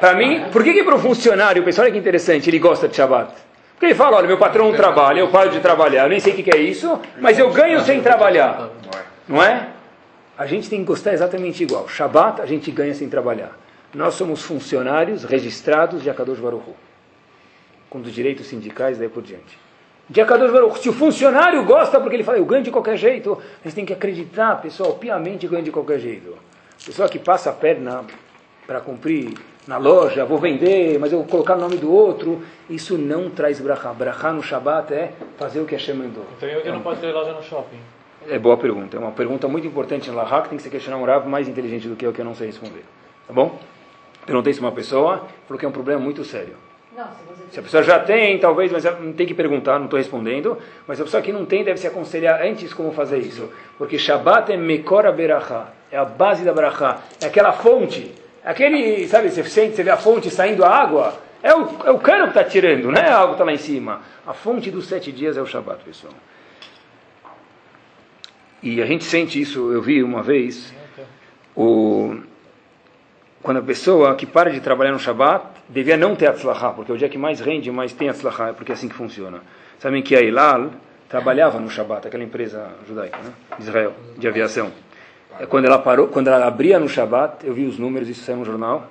Para 0.00 0.14
mim, 0.14 0.46
por 0.50 0.64
que, 0.64 0.72
que 0.72 0.82
para 0.82 0.96
o 0.96 0.98
funcionário, 0.98 1.62
pessoal, 1.62 1.84
olha 1.84 1.92
que 1.92 1.98
interessante, 1.98 2.50
ele 2.50 2.58
gosta 2.58 2.88
de 2.88 2.96
Shabbat? 2.96 3.32
Porque 3.74 3.86
ele 3.86 3.94
fala, 3.94 4.16
olha, 4.16 4.26
meu 4.26 4.38
patrão 4.38 4.66
não 4.66 4.76
trabalha, 4.76 5.20
eu 5.20 5.28
paro 5.28 5.50
de 5.50 5.60
trabalhar, 5.60 6.02
eu 6.02 6.08
nem 6.08 6.20
sei 6.20 6.32
o 6.32 6.36
que 6.36 6.50
é 6.54 6.58
isso, 6.58 7.00
mas 7.20 7.38
eu 7.38 7.50
ganho 7.52 7.80
sem 7.80 8.00
trabalhar. 8.00 8.70
Não 9.28 9.40
é? 9.40 9.68
A 10.36 10.46
gente 10.46 10.68
tem 10.68 10.80
que 10.80 10.86
gostar 10.86 11.12
exatamente 11.12 11.62
igual. 11.62 11.86
Shabat 11.86 12.42
a 12.42 12.46
gente 12.46 12.70
ganha 12.72 12.92
sem 12.92 13.08
trabalhar. 13.08 13.52
Nós 13.94 14.14
somos 14.14 14.42
funcionários 14.42 15.22
registrados 15.22 16.02
de 16.02 16.10
Akadosh 16.10 16.40
Baruch 16.40 16.64
com 17.90 17.98
os 17.98 18.12
direitos 18.12 18.46
sindicais 18.46 18.96
daí 18.98 19.08
por 19.08 19.22
diante. 19.22 19.58
De 20.08 20.20
Akadosh 20.20 20.50
Baruch 20.50 20.78
se 20.78 20.88
o 20.88 20.92
funcionário 20.92 21.62
gosta 21.64 22.00
porque 22.00 22.16
ele 22.16 22.24
fala, 22.24 22.38
eu 22.38 22.44
ganho 22.44 22.62
de 22.62 22.70
qualquer 22.70 22.96
jeito, 22.96 23.38
a 23.62 23.68
gente 23.68 23.74
tem 23.74 23.84
que 23.84 23.92
acreditar, 23.92 24.60
pessoal, 24.62 24.94
piamente 24.94 25.46
ganha 25.46 25.62
de 25.62 25.70
qualquer 25.70 25.98
jeito. 25.98 26.36
Pessoa 26.84 27.08
que 27.08 27.18
passa 27.18 27.50
a 27.50 27.52
perna 27.52 28.04
para 28.66 28.80
cumprir 28.80 29.34
na 29.66 29.76
loja, 29.76 30.24
vou 30.24 30.38
vender, 30.38 30.98
mas 30.98 31.12
eu 31.12 31.18
vou 31.18 31.28
colocar 31.28 31.56
o 31.56 31.60
nome 31.60 31.76
do 31.76 31.92
outro. 31.92 32.42
Isso 32.68 32.96
não 32.96 33.28
traz 33.28 33.60
brachá. 33.60 33.92
Brachá 33.92 34.32
no 34.32 34.42
Shabat 34.42 34.94
é 34.94 35.12
fazer 35.36 35.60
o 35.60 35.66
que 35.66 35.74
Hashem 35.74 35.94
mandou. 35.94 36.24
Então 36.36 36.48
eu 36.48 36.72
não 36.72 36.80
posso 36.80 37.00
ter 37.00 37.12
loja 37.12 37.32
no 37.32 37.42
shopping? 37.42 37.78
É 38.28 38.38
boa 38.38 38.56
pergunta. 38.56 38.96
É 38.96 39.00
uma 39.00 39.12
pergunta 39.12 39.48
muito 39.48 39.66
importante 39.66 40.10
no 40.10 40.16
Lahak. 40.16 40.48
Tem 40.48 40.56
que 40.56 40.62
se 40.62 40.70
questionar 40.70 40.98
um 40.98 41.04
Rav 41.04 41.26
mais 41.26 41.48
inteligente 41.48 41.88
do 41.88 41.96
que 41.96 42.04
eu, 42.04 42.12
que 42.12 42.20
eu 42.20 42.24
não 42.24 42.34
sei 42.34 42.48
responder. 42.48 42.84
Tá 43.26 43.32
bom? 43.32 43.58
Perguntei 44.26 44.50
isso 44.50 44.60
uma 44.60 44.72
pessoa, 44.72 45.26
falou 45.46 45.58
que 45.58 45.64
é 45.64 45.68
um 45.68 45.72
problema 45.72 46.00
muito 46.00 46.24
sério. 46.24 46.54
Não, 46.96 47.06
se, 47.06 47.22
se, 47.50 47.58
a 47.58 47.62
pessoa 47.62 47.82
já 47.82 47.98
tem, 47.98 48.38
talvez, 48.38 48.70
mas 48.70 48.84
não 48.84 49.12
tem 49.12 49.26
que 49.26 49.34
perguntar, 49.34 49.78
não 49.78 49.84
estou 49.84 49.98
respondendo. 49.98 50.58
Mas 50.86 51.00
a 51.00 51.04
pessoa 51.04 51.22
que 51.22 51.32
não 51.32 51.44
tem 51.44 51.64
deve 51.64 51.78
se 51.78 51.86
aconselhar 51.86 52.42
antes 52.42 52.72
como 52.72 52.92
fazer 52.92 53.18
isso. 53.18 53.50
Porque 53.76 53.98
Shabat 53.98 54.52
é 54.52 54.56
Mekora 54.56 55.12
Berachá. 55.12 55.68
É 55.90 55.98
a 55.98 56.04
base 56.04 56.44
da 56.44 56.52
Berachá. 56.52 57.00
É 57.20 57.26
aquela 57.26 57.52
fonte 57.52 58.14
Aquele, 58.44 59.06
sabe, 59.06 59.30
você 59.30 59.44
sente, 59.44 59.76
você 59.76 59.82
vê 59.82 59.90
a 59.90 59.96
fonte 59.96 60.30
saindo 60.30 60.64
a 60.64 60.68
água, 60.68 61.20
é 61.42 61.54
o, 61.54 61.68
é 61.84 61.90
o 61.90 61.98
cano 61.98 62.24
que 62.24 62.38
está 62.38 62.44
tirando, 62.44 62.90
não 62.90 63.00
é 63.00 63.08
a 63.08 63.18
água 63.18 63.28
que 63.28 63.32
está 63.34 63.44
lá 63.44 63.52
em 63.52 63.58
cima. 63.58 64.00
A 64.26 64.32
fonte 64.32 64.70
dos 64.70 64.86
sete 64.86 65.12
dias 65.12 65.36
é 65.36 65.42
o 65.42 65.46
Shabat, 65.46 65.84
pessoal. 65.84 66.14
E 68.62 68.80
a 68.80 68.86
gente 68.86 69.04
sente 69.04 69.40
isso, 69.40 69.72
eu 69.72 69.82
vi 69.82 70.02
uma 70.02 70.22
vez, 70.22 70.72
o, 71.54 72.16
quando 73.42 73.58
a 73.58 73.62
pessoa 73.62 74.14
que 74.14 74.24
para 74.24 74.50
de 74.50 74.60
trabalhar 74.60 74.92
no 74.92 74.98
Shabat 74.98 75.59
devia 75.70 75.96
não 75.96 76.14
ter 76.14 76.26
atzlachá, 76.26 76.70
porque 76.70 76.90
é 76.90 76.94
o 76.94 76.98
dia 76.98 77.08
que 77.08 77.16
mais 77.16 77.40
rende, 77.40 77.70
mais 77.70 77.92
tem 77.92 78.08
atzlachá, 78.08 78.48
é 78.48 78.52
porque 78.52 78.72
é 78.72 78.74
assim 78.74 78.88
que 78.88 78.94
funciona. 78.94 79.40
Sabem 79.78 80.02
que 80.02 80.14
a 80.14 80.20
Ilal 80.20 80.70
trabalhava 81.08 81.58
no 81.58 81.70
Shabat, 81.70 82.06
aquela 82.06 82.22
empresa 82.22 82.68
judaica, 82.86 83.18
né? 83.18 83.32
Israel, 83.58 83.94
de 84.18 84.28
aviação. 84.28 84.70
É 85.38 85.46
quando 85.46 85.64
ela 85.64 85.78
parou, 85.78 86.08
quando 86.08 86.28
ela 86.28 86.46
abria 86.46 86.78
no 86.78 86.88
Shabat, 86.88 87.46
eu 87.46 87.54
vi 87.54 87.66
os 87.66 87.78
números, 87.78 88.08
isso 88.08 88.24
saiu 88.24 88.38
no 88.38 88.44
jornal. 88.44 88.90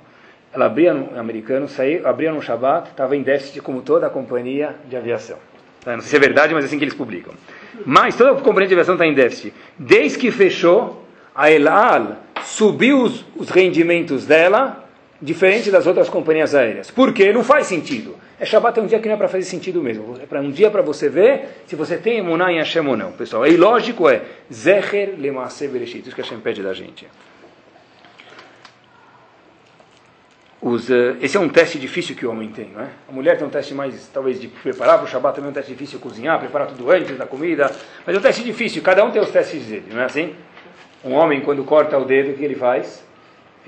Ela 0.51 0.65
abria 0.65 0.93
no 0.93 1.19
americano, 1.19 1.67
saía, 1.67 2.07
abria 2.07 2.31
no 2.31 2.41
Shabat, 2.41 2.89
estava 2.89 3.15
em 3.15 3.21
déficit 3.21 3.61
como 3.61 3.81
toda 3.81 4.07
a 4.07 4.09
companhia 4.09 4.75
de 4.89 4.95
aviação. 4.95 5.37
Tá, 5.81 5.93
não 5.93 6.01
sei 6.01 6.09
se 6.09 6.15
é 6.15 6.19
verdade, 6.19 6.53
mas 6.53 6.63
é 6.63 6.67
assim 6.67 6.77
que 6.77 6.83
eles 6.83 6.93
publicam. 6.93 7.33
Mas 7.85 8.15
toda 8.15 8.31
a 8.31 8.41
companhia 8.41 8.67
de 8.67 8.73
aviação 8.73 8.95
está 8.95 9.05
em 9.05 9.13
déficit. 9.13 9.53
Desde 9.77 10.17
que 10.17 10.31
fechou, 10.31 11.05
a 11.35 11.51
El 11.51 11.67
Al 11.69 12.17
subiu 12.43 13.03
os, 13.03 13.25
os 13.35 13.49
rendimentos 13.49 14.25
dela 14.25 14.88
diferente 15.21 15.69
das 15.69 15.85
outras 15.85 16.09
companhias 16.09 16.55
aéreas. 16.55 16.89
Por 16.89 17.13
quê? 17.13 17.33
Não 17.33 17.43
faz 17.43 17.67
sentido. 17.67 18.15
É 18.39 18.45
Shabbat 18.45 18.79
é 18.79 18.81
um 18.81 18.85
dia 18.85 18.99
que 18.99 19.07
não 19.07 19.15
é 19.15 19.17
para 19.17 19.27
fazer 19.27 19.43
sentido 19.43 19.81
mesmo. 19.81 20.17
É 20.21 20.25
para 20.25 20.39
um 20.39 20.49
dia 20.49 20.71
para 20.71 20.81
você 20.81 21.09
ver 21.09 21.63
se 21.67 21.75
você 21.75 21.97
tem 21.97 22.19
emuná 22.19 22.51
em 22.51 22.57
Hashem 22.57 22.87
ou 22.87 22.95
não, 22.95 23.11
pessoal. 23.11 23.45
E 23.45 23.57
lógico 23.57 24.09
é 24.09 24.21
Zecher 24.51 25.15
Lemase 25.17 25.67
Bereshit. 25.67 26.07
Isso 26.07 26.15
que 26.15 26.21
Hashem 26.21 26.39
pede 26.39 26.63
da 26.63 26.73
gente. 26.73 27.07
Os, 30.61 30.89
uh, 30.89 31.15
esse 31.21 31.37
é 31.37 31.39
um 31.39 31.47
teste 31.47 31.79
difícil 31.79 32.17
que 32.17 32.25
o 32.25 32.31
homem 32.31 32.49
tem, 32.49 32.69
não 32.73 32.81
é? 32.81 32.89
A 33.07 33.11
mulher 33.13 33.37
tem 33.37 33.47
um 33.47 33.49
teste 33.49 33.73
mais, 33.73 34.09
talvez, 34.13 34.41
de 34.41 34.49
preparar 34.49 34.97
para 34.97 35.05
o 35.05 35.07
Shabbat, 35.07 35.35
também 35.35 35.49
é 35.49 35.51
um 35.51 35.53
teste 35.53 35.71
difícil 35.71 35.99
cozinhar, 35.99 36.37
preparar 36.37 36.67
tudo 36.67 36.91
antes 36.91 37.17
da 37.17 37.25
comida. 37.25 37.71
Mas 38.05 38.13
é 38.13 38.19
um 38.19 38.21
teste 38.21 38.43
difícil, 38.43 38.81
cada 38.81 39.03
um 39.05 39.09
tem 39.09 39.21
os 39.21 39.29
testes 39.29 39.65
dele, 39.65 39.85
não 39.89 40.01
é 40.01 40.05
assim? 40.05 40.35
Um 41.03 41.13
homem, 41.13 41.39
quando 41.39 41.63
corta 41.63 41.97
o 41.97 42.03
dedo, 42.03 42.31
o 42.31 42.33
que 42.33 42.43
ele 42.43 42.55
faz? 42.55 43.01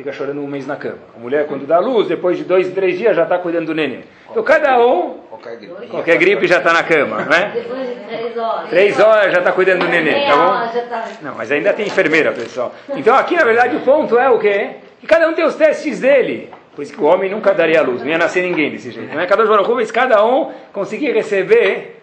Fica 0.01 0.11
chorando 0.11 0.41
um 0.41 0.47
mês 0.47 0.65
na 0.65 0.75
cama. 0.75 0.97
A 1.15 1.19
mulher, 1.19 1.45
quando 1.45 1.67
dá 1.67 1.77
luz, 1.79 2.07
depois 2.07 2.35
de 2.37 2.43
dois, 2.43 2.67
três 2.71 2.97
dias, 2.97 3.15
já 3.15 3.23
está 3.23 3.37
cuidando 3.37 3.67
do 3.67 3.75
neném. 3.75 4.03
Então, 4.29 4.41
cada 4.41 4.83
um, 4.83 5.19
qualquer 5.29 5.57
gripe, 5.57 5.87
qualquer 5.87 6.17
gripe 6.17 6.47
já 6.47 6.57
está 6.57 6.73
na 6.73 6.81
cama, 6.83 7.25
né? 7.25 7.51
Depois 7.53 7.87
de 7.87 7.95
três 7.95 8.37
horas. 8.37 8.69
Três 8.69 8.99
horas 8.99 9.31
já 9.31 9.39
está 9.39 9.51
cuidando 9.51 9.81
do 9.81 9.87
neném, 9.87 10.25
tá 10.25 10.35
bom? 10.35 10.89
Tá- 10.89 11.07
Não, 11.21 11.35
mas 11.35 11.51
ainda 11.51 11.71
tem 11.73 11.85
enfermeira, 11.85 12.31
pessoal. 12.31 12.73
Então, 12.95 13.15
aqui, 13.15 13.35
na 13.35 13.43
verdade, 13.43 13.75
o 13.75 13.81
ponto 13.81 14.17
é 14.17 14.27
o 14.29 14.39
quê? 14.39 14.71
Que 14.99 15.05
cada 15.05 15.29
um 15.29 15.33
tem 15.33 15.45
os 15.45 15.55
testes 15.55 15.99
dele. 15.99 16.49
Por 16.75 16.81
isso 16.81 16.93
que 16.93 17.01
o 17.01 17.05
homem 17.05 17.29
nunca 17.29 17.53
daria 17.53 17.81
luz, 17.83 18.01
não 18.01 18.09
ia 18.09 18.17
nascer 18.17 18.41
ninguém 18.41 18.71
desse 18.71 18.89
jeito. 18.91 19.13
Não 19.13 19.21
é? 19.21 19.27
Cada 19.27 19.43
um, 19.43 19.85
cada 19.93 20.25
um 20.25 20.51
conseguir 20.73 21.11
receber 21.11 21.97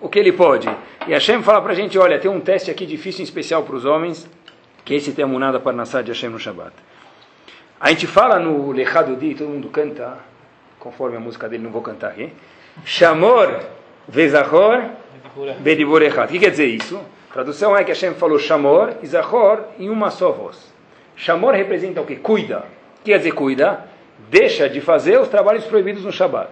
o 0.00 0.08
que 0.08 0.18
ele 0.18 0.32
pode. 0.32 0.68
E 1.06 1.12
Hashem 1.12 1.42
fala 1.42 1.62
para 1.62 1.72
a 1.72 1.74
gente, 1.74 1.98
olha, 1.98 2.18
tem 2.18 2.30
um 2.30 2.40
teste 2.40 2.70
aqui 2.70 2.84
difícil, 2.84 3.20
em 3.20 3.24
especial 3.24 3.62
para 3.62 3.76
os 3.76 3.84
homens, 3.84 4.28
que 4.90 4.96
esse 4.96 5.12
tem 5.12 5.24
a 5.24 5.60
para 5.60 5.72
Nassar 5.72 6.02
de 6.02 6.10
Hashem 6.10 6.30
no 6.30 6.38
Shabbat. 6.40 6.72
A 7.80 7.90
gente 7.90 8.08
fala 8.08 8.40
no 8.40 8.72
Lechado 8.72 9.14
Di, 9.14 9.36
todo 9.36 9.48
mundo 9.48 9.68
canta, 9.68 10.18
conforme 10.80 11.16
a 11.16 11.20
música 11.20 11.48
dele, 11.48 11.62
não 11.62 11.70
vou 11.70 11.80
cantar 11.80 12.08
aqui. 12.08 12.32
Shamor 12.84 13.60
Vezahor 14.08 14.82
Bedibor 15.60 16.02
Echad. 16.02 16.28
O 16.28 16.32
que 16.32 16.40
quer 16.40 16.50
dizer 16.50 16.66
isso? 16.66 17.00
A 17.30 17.34
tradução 17.34 17.76
é 17.76 17.84
que 17.84 17.92
Hashem 17.92 18.14
falou 18.14 18.36
Shamor 18.36 18.94
e 19.00 19.06
Zahor 19.06 19.66
em 19.78 19.88
uma 19.88 20.10
só 20.10 20.32
voz. 20.32 20.74
Shamor 21.14 21.54
representa 21.54 22.00
o 22.00 22.04
que? 22.04 22.16
Cuida. 22.16 22.58
O 22.98 23.04
que 23.04 23.12
quer 23.12 23.18
dizer 23.18 23.30
cuida? 23.30 23.84
Deixa 24.28 24.68
de 24.68 24.80
fazer 24.80 25.20
os 25.20 25.28
trabalhos 25.28 25.66
proibidos 25.66 26.02
no 26.02 26.10
Shabbat. 26.10 26.50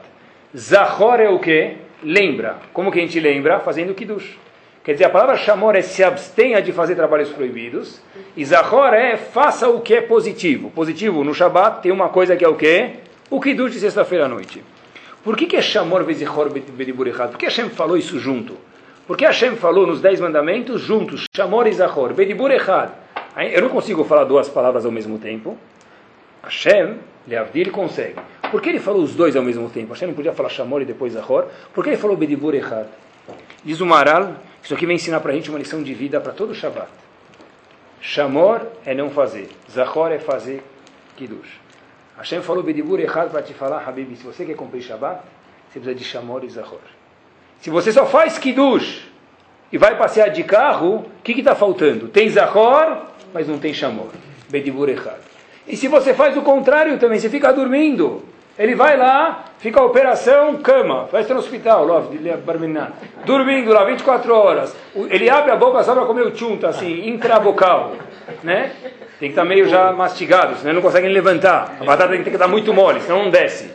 Zahor 0.56 1.18
é 1.18 1.28
o 1.28 1.40
que? 1.40 1.76
Lembra. 2.04 2.58
Como 2.72 2.92
que 2.92 3.00
a 3.00 3.02
gente 3.02 3.18
lembra? 3.18 3.58
Fazendo 3.58 3.94
Kiddush. 3.94 4.38
Quer 4.88 4.94
dizer, 4.94 5.04
a 5.04 5.10
palavra 5.10 5.36
chamor 5.36 5.76
é 5.76 5.82
se 5.82 6.02
abstenha 6.02 6.62
de 6.62 6.72
fazer 6.72 6.94
trabalhos 6.94 7.28
proibidos. 7.28 8.00
E 8.34 8.42
zahor 8.42 8.94
é 8.94 9.18
faça 9.18 9.68
o 9.68 9.82
que 9.82 9.92
é 9.92 10.00
positivo. 10.00 10.70
Positivo 10.70 11.22
no 11.22 11.34
Shabat 11.34 11.82
tem 11.82 11.92
uma 11.92 12.08
coisa 12.08 12.34
que 12.34 12.42
é 12.42 12.48
o 12.48 12.54
quê? 12.54 12.92
O 13.28 13.38
Kiddush 13.38 13.74
de 13.74 13.80
sexta-feira 13.80 14.24
à 14.24 14.28
noite. 14.28 14.64
Por 15.22 15.36
que, 15.36 15.44
que 15.44 15.56
é 15.56 15.60
chamor 15.60 16.04
vezihor 16.04 16.48
bedibur 16.48 17.06
errado? 17.06 17.32
Por 17.32 17.38
que 17.38 17.44
Hashem 17.44 17.68
falou 17.68 17.98
isso 17.98 18.18
junto? 18.18 18.56
Porque 19.06 19.26
Hashem 19.26 19.56
falou 19.56 19.86
nos 19.86 20.00
Dez 20.00 20.20
Mandamentos 20.20 20.80
juntos, 20.80 21.24
chamor 21.36 21.66
e 21.66 21.72
zahor, 21.74 22.14
bedibur 22.14 22.50
errado. 22.50 22.94
Eu 23.36 23.60
não 23.60 23.68
consigo 23.68 24.04
falar 24.04 24.24
duas 24.24 24.48
palavras 24.48 24.86
ao 24.86 24.90
mesmo 24.90 25.18
tempo. 25.18 25.58
Hashem, 26.42 26.94
Leavdil, 27.26 27.70
consegue. 27.72 28.16
Por 28.50 28.62
que 28.62 28.70
ele 28.70 28.80
falou 28.80 29.02
os 29.02 29.14
dois 29.14 29.36
ao 29.36 29.42
mesmo 29.42 29.68
tempo? 29.68 29.92
Hashem 29.92 30.08
não 30.08 30.14
podia 30.14 30.32
falar 30.32 30.48
chamor 30.48 30.80
e 30.80 30.86
depois 30.86 31.12
zahor? 31.12 31.46
Por 31.74 31.84
que 31.84 31.90
ele 31.90 31.98
falou 31.98 32.16
bedibur 32.16 32.54
errado? 32.54 32.88
Diz 33.62 33.82
o 33.82 33.86
Maral, 33.86 34.32
isso 34.62 34.74
aqui 34.74 34.86
vem 34.86 34.96
ensinar 34.96 35.20
para 35.20 35.32
a 35.32 35.34
gente 35.34 35.50
uma 35.50 35.58
lição 35.58 35.82
de 35.82 35.94
vida 35.94 36.20
para 36.20 36.32
todo 36.32 36.50
o 36.50 36.54
Shabbat. 36.54 36.88
Chamor 38.00 38.66
é 38.84 38.94
não 38.94 39.10
fazer, 39.10 39.48
zahor 39.70 40.12
é 40.12 40.18
fazer 40.18 40.62
kiddush. 41.16 41.60
Hashem 42.16 42.42
falou 42.42 42.62
bedibur 42.62 42.98
errado 43.00 43.30
para 43.30 43.42
te 43.42 43.54
falar, 43.54 43.86
Habib, 43.86 44.16
se 44.16 44.24
você 44.24 44.44
quer 44.44 44.54
cumprir 44.54 44.82
Shabbat, 44.82 45.20
você 45.68 45.80
precisa 45.80 45.94
de 45.94 46.04
chamor 46.04 46.44
e 46.44 46.50
zahor. 46.50 46.80
Se 47.60 47.70
você 47.70 47.92
só 47.92 48.06
faz 48.06 48.38
kiddush 48.38 49.08
e 49.72 49.78
vai 49.78 49.96
passear 49.96 50.28
de 50.28 50.42
carro, 50.44 50.96
o 50.96 51.22
que 51.22 51.32
está 51.32 51.54
faltando? 51.54 52.08
Tem 52.08 52.28
zahor, 52.28 53.02
mas 53.32 53.46
não 53.46 53.58
tem 53.58 53.74
chamor. 53.74 54.10
Bedibur 54.48 54.88
errado. 54.88 55.22
E 55.66 55.76
se 55.76 55.88
você 55.88 56.14
faz 56.14 56.36
o 56.36 56.42
contrário 56.42 56.98
também, 56.98 57.18
você 57.18 57.28
fica 57.28 57.52
dormindo. 57.52 58.24
Ele 58.58 58.74
vai 58.74 58.96
lá, 58.96 59.44
fica 59.58 59.78
a 59.78 59.84
operação, 59.84 60.56
cama, 60.56 61.06
festa 61.06 61.32
no 61.32 61.38
hospital, 61.38 61.86
dormindo 63.24 63.72
lá 63.72 63.84
24 63.84 64.34
horas. 64.34 64.76
Ele 65.08 65.30
abre 65.30 65.52
a 65.52 65.56
boca 65.56 65.82
só 65.84 65.94
para 65.94 66.04
comer 66.04 66.22
o 66.22 66.36
chunta, 66.36 66.68
assim, 66.68 67.08
intravocal, 67.08 67.92
né? 68.42 68.72
Tem 69.20 69.28
que 69.28 69.32
estar 69.32 69.42
tá 69.42 69.48
meio 69.48 69.68
já 69.68 69.92
mastigado, 69.92 70.56
senão 70.56 70.74
não 70.74 70.82
conseguem 70.82 71.12
levantar. 71.12 71.76
A 71.80 71.84
batata 71.84 72.10
tem 72.10 72.24
que 72.24 72.30
estar 72.30 72.48
muito 72.48 72.74
mole, 72.74 73.00
senão 73.00 73.24
não 73.24 73.30
desce. 73.30 73.70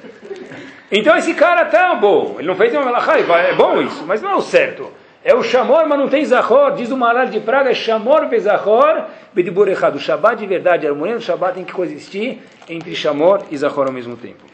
Então 0.91 1.15
esse 1.15 1.33
cara 1.33 1.63
tá 1.65 1.95
bom, 1.95 2.35
ele 2.37 2.47
não 2.47 2.55
fez 2.55 2.73
uma 2.73 2.83
melachá, 2.83 3.17
é 3.17 3.53
bom 3.53 3.81
isso, 3.81 4.03
mas 4.05 4.21
não 4.21 4.31
é 4.31 4.35
o 4.35 4.41
certo. 4.41 4.91
É 5.23 5.33
o 5.33 5.41
chamor, 5.41 5.87
mas 5.87 5.97
não 5.97 6.09
tem 6.09 6.25
zahor. 6.25 6.73
Diz 6.73 6.91
o 6.91 6.97
Maral 6.97 7.27
de 7.27 7.39
Praga, 7.39 7.71
é 7.71 7.73
chamor 7.73 8.25
bezahor, 8.25 9.05
bedibur 9.33 9.69
errado. 9.69 9.95
O 9.95 9.99
Shabbat 9.99 10.35
de 10.35 10.45
verdade, 10.45 10.85
a 10.85 10.89
harmonia 10.89 11.15
do 11.15 11.21
Shabbat 11.21 11.53
tem 11.55 11.63
que 11.63 11.71
coexistir 11.71 12.39
entre 12.67 12.93
chamor 12.93 13.43
e 13.49 13.55
zahor 13.55 13.87
ao 13.87 13.93
mesmo 13.93 14.17
tempo. 14.17 14.52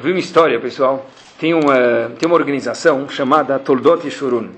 Eu 0.00 0.04
vi 0.04 0.12
uma 0.12 0.18
história, 0.18 0.58
pessoal. 0.58 1.06
Tem 1.38 1.52
uma, 1.52 2.10
tem 2.18 2.26
uma 2.26 2.34
organização 2.34 3.06
chamada 3.06 3.58
Toldot 3.58 4.02
Yeshurun. 4.02 4.48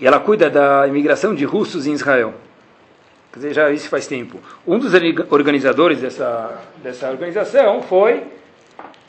E 0.00 0.06
ela 0.06 0.18
cuida 0.18 0.48
da 0.48 0.88
imigração 0.88 1.34
de 1.34 1.44
russos 1.44 1.86
em 1.86 1.92
Israel. 1.92 2.32
Quer 3.30 3.38
dizer, 3.38 3.52
já 3.52 3.70
isso 3.70 3.90
faz 3.90 4.06
tempo. 4.06 4.40
Um 4.66 4.78
dos 4.78 4.94
organizadores 5.28 6.00
dessa, 6.00 6.58
dessa 6.82 7.10
organização 7.10 7.82
foi 7.82 8.22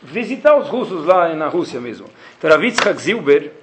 visitar 0.04 0.58
os 0.58 0.68
russos 0.68 1.06
lá 1.06 1.34
na 1.34 1.48
Rússia 1.48 1.80
mesmo. 1.80 2.08
Então, 2.38 2.50
Rav 2.50 2.62
Zilber, 3.00 3.54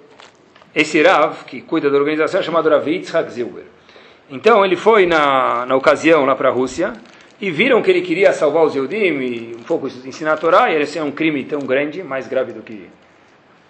esse 0.74 1.02
Rav, 1.02 1.44
que 1.44 1.60
cuida 1.60 1.90
da 1.90 1.98
organização, 1.98 2.40
é 2.40 2.42
chamado 2.42 2.70
Rav 2.70 2.88
Zilber. 3.28 3.64
Então, 4.30 4.64
ele 4.64 4.76
foi 4.76 5.04
na, 5.04 5.66
na 5.66 5.76
ocasião 5.76 6.24
lá 6.24 6.34
para 6.34 6.48
a 6.48 6.52
Rússia, 6.52 6.94
e 7.40 7.50
viram 7.50 7.80
que 7.80 7.90
ele 7.90 8.02
queria 8.02 8.32
salvar 8.32 8.64
os 8.64 8.76
Eudim 8.76 8.96
e 8.96 9.56
um 9.58 9.62
pouco 9.62 9.86
ensinar 9.86 10.34
a 10.34 10.36
Torá, 10.36 10.70
e 10.70 10.80
esse 10.80 10.98
é 10.98 11.02
um 11.02 11.10
crime 11.10 11.42
tão 11.44 11.60
grande, 11.60 12.02
mais 12.02 12.28
grave 12.28 12.52
do 12.52 12.60
que 12.60 12.88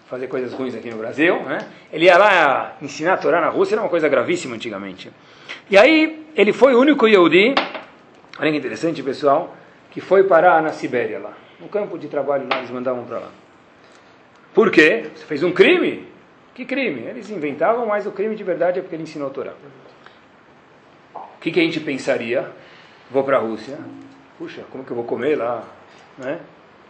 fazer 0.08 0.26
coisas 0.26 0.52
ruins 0.52 0.74
aqui 0.74 0.90
no 0.90 0.96
Brasil. 0.96 1.40
Né? 1.42 1.58
Ele 1.92 2.06
ia 2.06 2.18
lá 2.18 2.76
ensinar 2.82 3.14
a 3.14 3.16
Torá 3.16 3.40
na 3.40 3.48
Rússia, 3.48 3.76
era 3.76 3.82
uma 3.82 3.88
coisa 3.88 4.08
gravíssima 4.08 4.56
antigamente. 4.56 5.10
E 5.70 5.78
aí, 5.78 6.26
ele 6.34 6.52
foi 6.52 6.74
o 6.74 6.80
único 6.80 7.06
Yehudi, 7.06 7.54
olha 8.40 8.50
que 8.50 8.58
interessante 8.58 9.00
pessoal, 9.04 9.56
que 9.92 10.00
foi 10.00 10.24
parar 10.24 10.60
na 10.60 10.72
Sibéria 10.72 11.20
lá. 11.20 11.32
No 11.60 11.68
campo 11.68 11.96
de 11.96 12.08
trabalho 12.08 12.48
lá, 12.50 12.58
eles 12.58 12.70
mandavam 12.70 13.04
para 13.04 13.18
lá. 13.20 13.30
Por 14.52 14.70
quê? 14.72 15.04
Você 15.14 15.24
fez 15.26 15.44
um 15.44 15.52
crime? 15.52 16.08
Que 16.54 16.64
crime? 16.64 17.02
Eles 17.02 17.30
inventavam, 17.30 17.86
mas 17.86 18.04
o 18.04 18.10
crime 18.10 18.34
de 18.34 18.42
verdade 18.42 18.80
é 18.80 18.82
porque 18.82 18.96
ele 18.96 19.04
ensinou 19.04 19.28
a 19.28 19.30
Torá. 19.30 19.52
O 21.14 21.40
que, 21.40 21.52
que 21.52 21.60
a 21.60 21.62
gente 21.62 21.78
pensaria? 21.78 22.50
Vou 23.10 23.24
para 23.24 23.36
a 23.36 23.40
Rússia, 23.40 23.78
puxa, 24.38 24.64
como 24.70 24.84
que 24.84 24.90
eu 24.90 24.96
vou 24.96 25.04
comer 25.04 25.36
lá? 25.36 25.64
Não 26.16 26.28
é? 26.28 26.38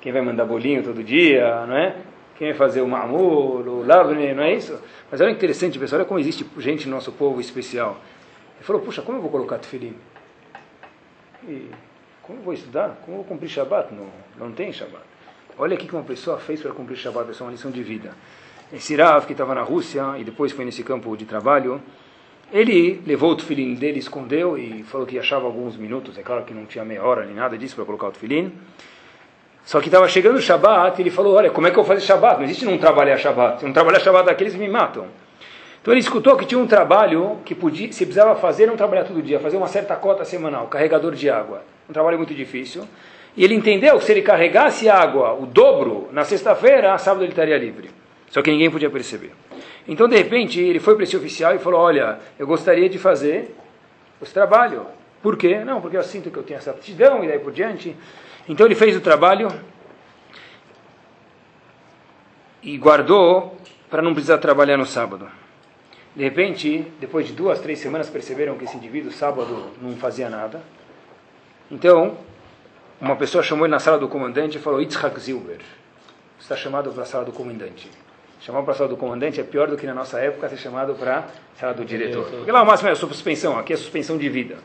Quem 0.01 0.13
vai 0.13 0.23
mandar 0.23 0.45
bolinho 0.45 0.83
todo 0.83 1.03
dia, 1.03 1.67
não 1.67 1.77
é? 1.77 1.97
Quem 2.37 2.49
vai 2.49 2.57
fazer 2.57 2.81
o 2.81 2.89
mamur, 2.89 3.67
o 3.67 3.87
lavne, 3.87 4.33
não 4.33 4.43
é 4.43 4.55
isso? 4.55 4.81
Mas 5.11 5.21
que 5.21 5.31
interessante, 5.31 5.79
pessoal, 5.79 6.01
olha 6.01 6.09
como 6.09 6.19
existe 6.19 6.47
gente 6.59 6.89
no 6.89 6.95
nosso 6.95 7.13
povo 7.13 7.41
especial. 7.41 7.99
Ele 8.57 8.65
falou, 8.65 8.81
puxa, 8.83 9.03
como 9.03 9.19
eu 9.19 9.23
vou 9.23 9.31
colocar 9.31 9.59
tefilim? 9.59 9.95
E 11.47 11.71
como 12.23 12.39
eu 12.39 12.43
vou 12.43 12.55
estudar? 12.55 13.01
Como 13.05 13.19
eu 13.19 13.23
vou 13.23 13.25
cumprir 13.25 13.49
Shabbat? 13.49 13.93
Não, 13.93 14.07
não 14.39 14.53
tem 14.53 14.73
Shabbat. 14.73 15.05
Olha 15.59 15.75
aqui 15.75 15.87
que 15.87 15.95
uma 15.95 16.05
pessoa 16.05 16.39
fez 16.39 16.63
para 16.63 16.73
cumprir 16.73 16.97
Shabbat, 16.97 17.31
essa 17.31 17.43
é 17.43 17.47
uma 17.47 17.53
lição 17.53 17.71
de 17.71 17.83
vida. 17.83 18.13
Esse 18.73 18.95
Rav, 18.95 19.27
que 19.27 19.33
estava 19.33 19.55
na 19.55 19.63
Rússia 19.63 20.17
e 20.17 20.25
depois 20.25 20.53
foi 20.53 20.65
nesse 20.65 20.83
campo 20.83 21.15
de 21.17 21.25
trabalho, 21.25 21.83
ele 22.53 23.01
levou 23.07 23.33
o 23.33 23.37
tefilim 23.37 23.75
dele, 23.75 23.99
escondeu 23.99 24.59
e 24.59 24.83
falou 24.83 25.07
que 25.07 25.19
achava 25.19 25.47
alguns 25.47 25.77
minutos. 25.77 26.19
É 26.19 26.23
claro 26.23 26.45
que 26.45 26.53
não 26.53 26.67
tinha 26.67 26.85
meia 26.85 27.03
hora 27.03 27.25
nem 27.25 27.35
nada 27.35 27.57
disso 27.57 27.77
para 27.77 27.85
colocar 27.85 28.09
o 28.09 28.13
tefilim. 28.13 28.53
Só 29.65 29.81
que 29.81 29.87
estava 29.87 30.09
chegando 30.09 30.37
o 30.37 30.41
Shabat 30.41 30.99
e 30.99 31.03
ele 31.03 31.11
falou: 31.11 31.35
Olha, 31.35 31.51
como 31.51 31.67
é 31.67 31.71
que 31.71 31.79
eu 31.79 31.83
vou 31.83 31.95
fazer 31.95 32.05
Shabat? 32.05 32.39
Não 32.39 32.45
existe 32.45 32.65
não 32.65 32.77
trabalhar 32.79 33.17
Shabat. 33.17 33.61
Se 33.61 33.67
não 33.67 33.73
trabalhar 33.73 34.01
Shabat 34.01 34.27
daqui, 34.27 34.43
eles 34.43 34.55
me 34.55 34.69
matam. 34.69 35.07
Então 35.81 35.95
ele 35.95 36.01
escutou 36.01 36.37
que 36.37 36.45
tinha 36.45 36.59
um 36.59 36.67
trabalho 36.67 37.39
que 37.45 37.55
podia, 37.55 37.91
se 37.93 38.05
precisava 38.05 38.35
fazer, 38.35 38.67
não 38.67 38.77
trabalhar 38.77 39.05
todo 39.05 39.23
dia, 39.23 39.41
fazer 39.41 39.57
uma 39.57 39.69
certa 39.69 39.97
cota 39.97 40.25
semanal, 40.25 40.67
carregador 40.67 41.15
de 41.15 41.31
água. 41.31 41.63
Um 41.89 41.93
trabalho 41.93 42.19
muito 42.19 42.35
difícil. 42.35 42.87
E 43.37 43.45
ele 43.45 43.55
entendeu 43.55 43.97
que 43.99 44.05
se 44.05 44.13
ele 44.13 44.23
carregasse 44.23 44.89
água, 44.89 45.33
o 45.35 45.47
dobro, 45.47 46.09
na 46.13 46.25
sexta-feira, 46.25 46.99
sábado 46.99 47.25
ele 47.25 47.33
estaria 47.33 47.57
livre. 47.57 47.91
Só 48.29 48.43
que 48.43 48.51
ninguém 48.51 48.71
podia 48.71 48.91
perceber. 48.91 49.33
Então, 49.89 50.09
de 50.09 50.17
repente, 50.17 50.61
ele 50.61 50.79
foi 50.79 50.95
para 50.95 51.05
esse 51.05 51.17
oficial 51.17 51.55
e 51.55 51.59
falou: 51.59 51.81
Olha, 51.81 52.19
eu 52.39 52.47
gostaria 52.47 52.89
de 52.89 52.99
fazer 52.99 53.55
esse 54.23 54.33
trabalho. 54.33 54.87
Por 55.23 55.37
quê? 55.37 55.65
Não, 55.65 55.81
porque 55.81 55.97
eu 55.97 56.03
sinto 56.03 56.31
que 56.31 56.37
eu 56.37 56.43
tenho 56.43 56.59
essa 56.59 56.71
aptidão 56.71 57.23
e 57.25 57.29
daí 57.29 57.39
por 57.39 57.53
diante. 57.53 57.97
Então, 58.49 58.67
ele 58.67 58.75
fez 58.75 58.97
o 58.97 59.01
trabalho 59.01 59.49
e 62.63 62.77
guardou 62.77 63.57
para 63.89 64.03
não 64.03 64.13
precisar 64.13 64.39
trabalhar 64.39 64.77
no 64.77 64.87
sábado. 64.87 65.29
De 66.15 66.25
repente, 66.25 66.87
depois 66.99 67.27
de 67.27 67.33
duas, 67.33 67.61
três 67.61 67.79
semanas, 67.79 68.11
perceberam 68.11 68.57
que 68.57 68.65
esse 68.65 68.77
indivíduo, 68.77 69.13
sábado, 69.13 69.71
não 69.81 69.97
fazia 69.97 70.29
nada. 70.29 70.63
Então, 71.71 72.19
uma 73.01 73.17
pessoa 73.17 73.43
chamou 73.43 73.65
ele 73.65 73.71
na 73.71 73.79
sala 73.79 73.99
do 73.99 74.09
comandante 74.09 74.59
e 74.59 74.61
falou: 74.61 74.83
Itzhak 74.83 75.19
Zilber, 75.21 75.61
está 76.39 76.57
chamado 76.57 76.91
para 76.93 77.05
a 77.05 77.07
sala 77.07 77.25
do 77.25 77.33
comandante. 77.33 77.89
Chamar 78.41 78.63
para 78.63 78.73
a 78.73 78.75
sala 78.75 78.89
do 78.89 78.97
comandante 78.97 79.39
é 79.39 79.45
pior 79.45 79.69
do 79.69 79.77
que 79.77 79.87
na 79.87 79.95
nossa 79.95 80.19
época 80.19 80.49
ser 80.49 80.57
chamado 80.57 80.95
para 80.95 81.19
a 81.19 81.27
sala 81.59 81.75
do 81.75 81.85
diretor. 81.85 82.25
Porque 82.25 82.51
lá 82.51 82.63
o 82.63 82.67
máximo 82.67 82.89
é 82.89 82.95
suspensão, 82.95 83.59
aqui 83.59 83.75
é 83.75 83.77
suspensão 83.77 84.17
de 84.17 84.29
vida. 84.31 84.57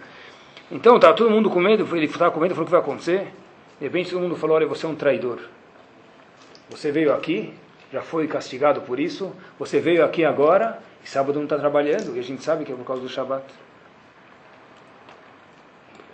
Então 0.71 0.95
estava 0.95 1.13
todo 1.13 1.29
mundo 1.29 1.49
com 1.49 1.59
medo, 1.59 1.85
ele 1.95 2.05
estava 2.05 2.31
com 2.31 2.39
medo, 2.39 2.55
falou 2.55 2.63
o 2.63 2.65
que 2.65 2.71
vai 2.71 2.79
acontecer. 2.79 3.27
De 3.77 3.85
repente 3.85 4.09
todo 4.09 4.21
mundo 4.21 4.37
falou, 4.37 4.55
olha, 4.55 4.65
você 4.65 4.85
é 4.85 4.89
um 4.89 4.95
traidor. 4.95 5.39
Você 6.69 6.89
veio 6.89 7.13
aqui, 7.13 7.53
já 7.91 8.01
foi 8.01 8.27
castigado 8.27 8.81
por 8.81 8.99
isso, 8.99 9.35
você 9.59 9.79
veio 9.79 10.03
aqui 10.03 10.23
agora, 10.23 10.79
e 11.03 11.09
sábado 11.09 11.35
não 11.35 11.43
está 11.43 11.57
trabalhando, 11.57 12.15
e 12.15 12.19
a 12.19 12.23
gente 12.23 12.43
sabe 12.43 12.63
que 12.63 12.71
é 12.71 12.75
por 12.75 12.85
causa 12.85 13.01
do 13.01 13.09
Shabat. 13.09 13.43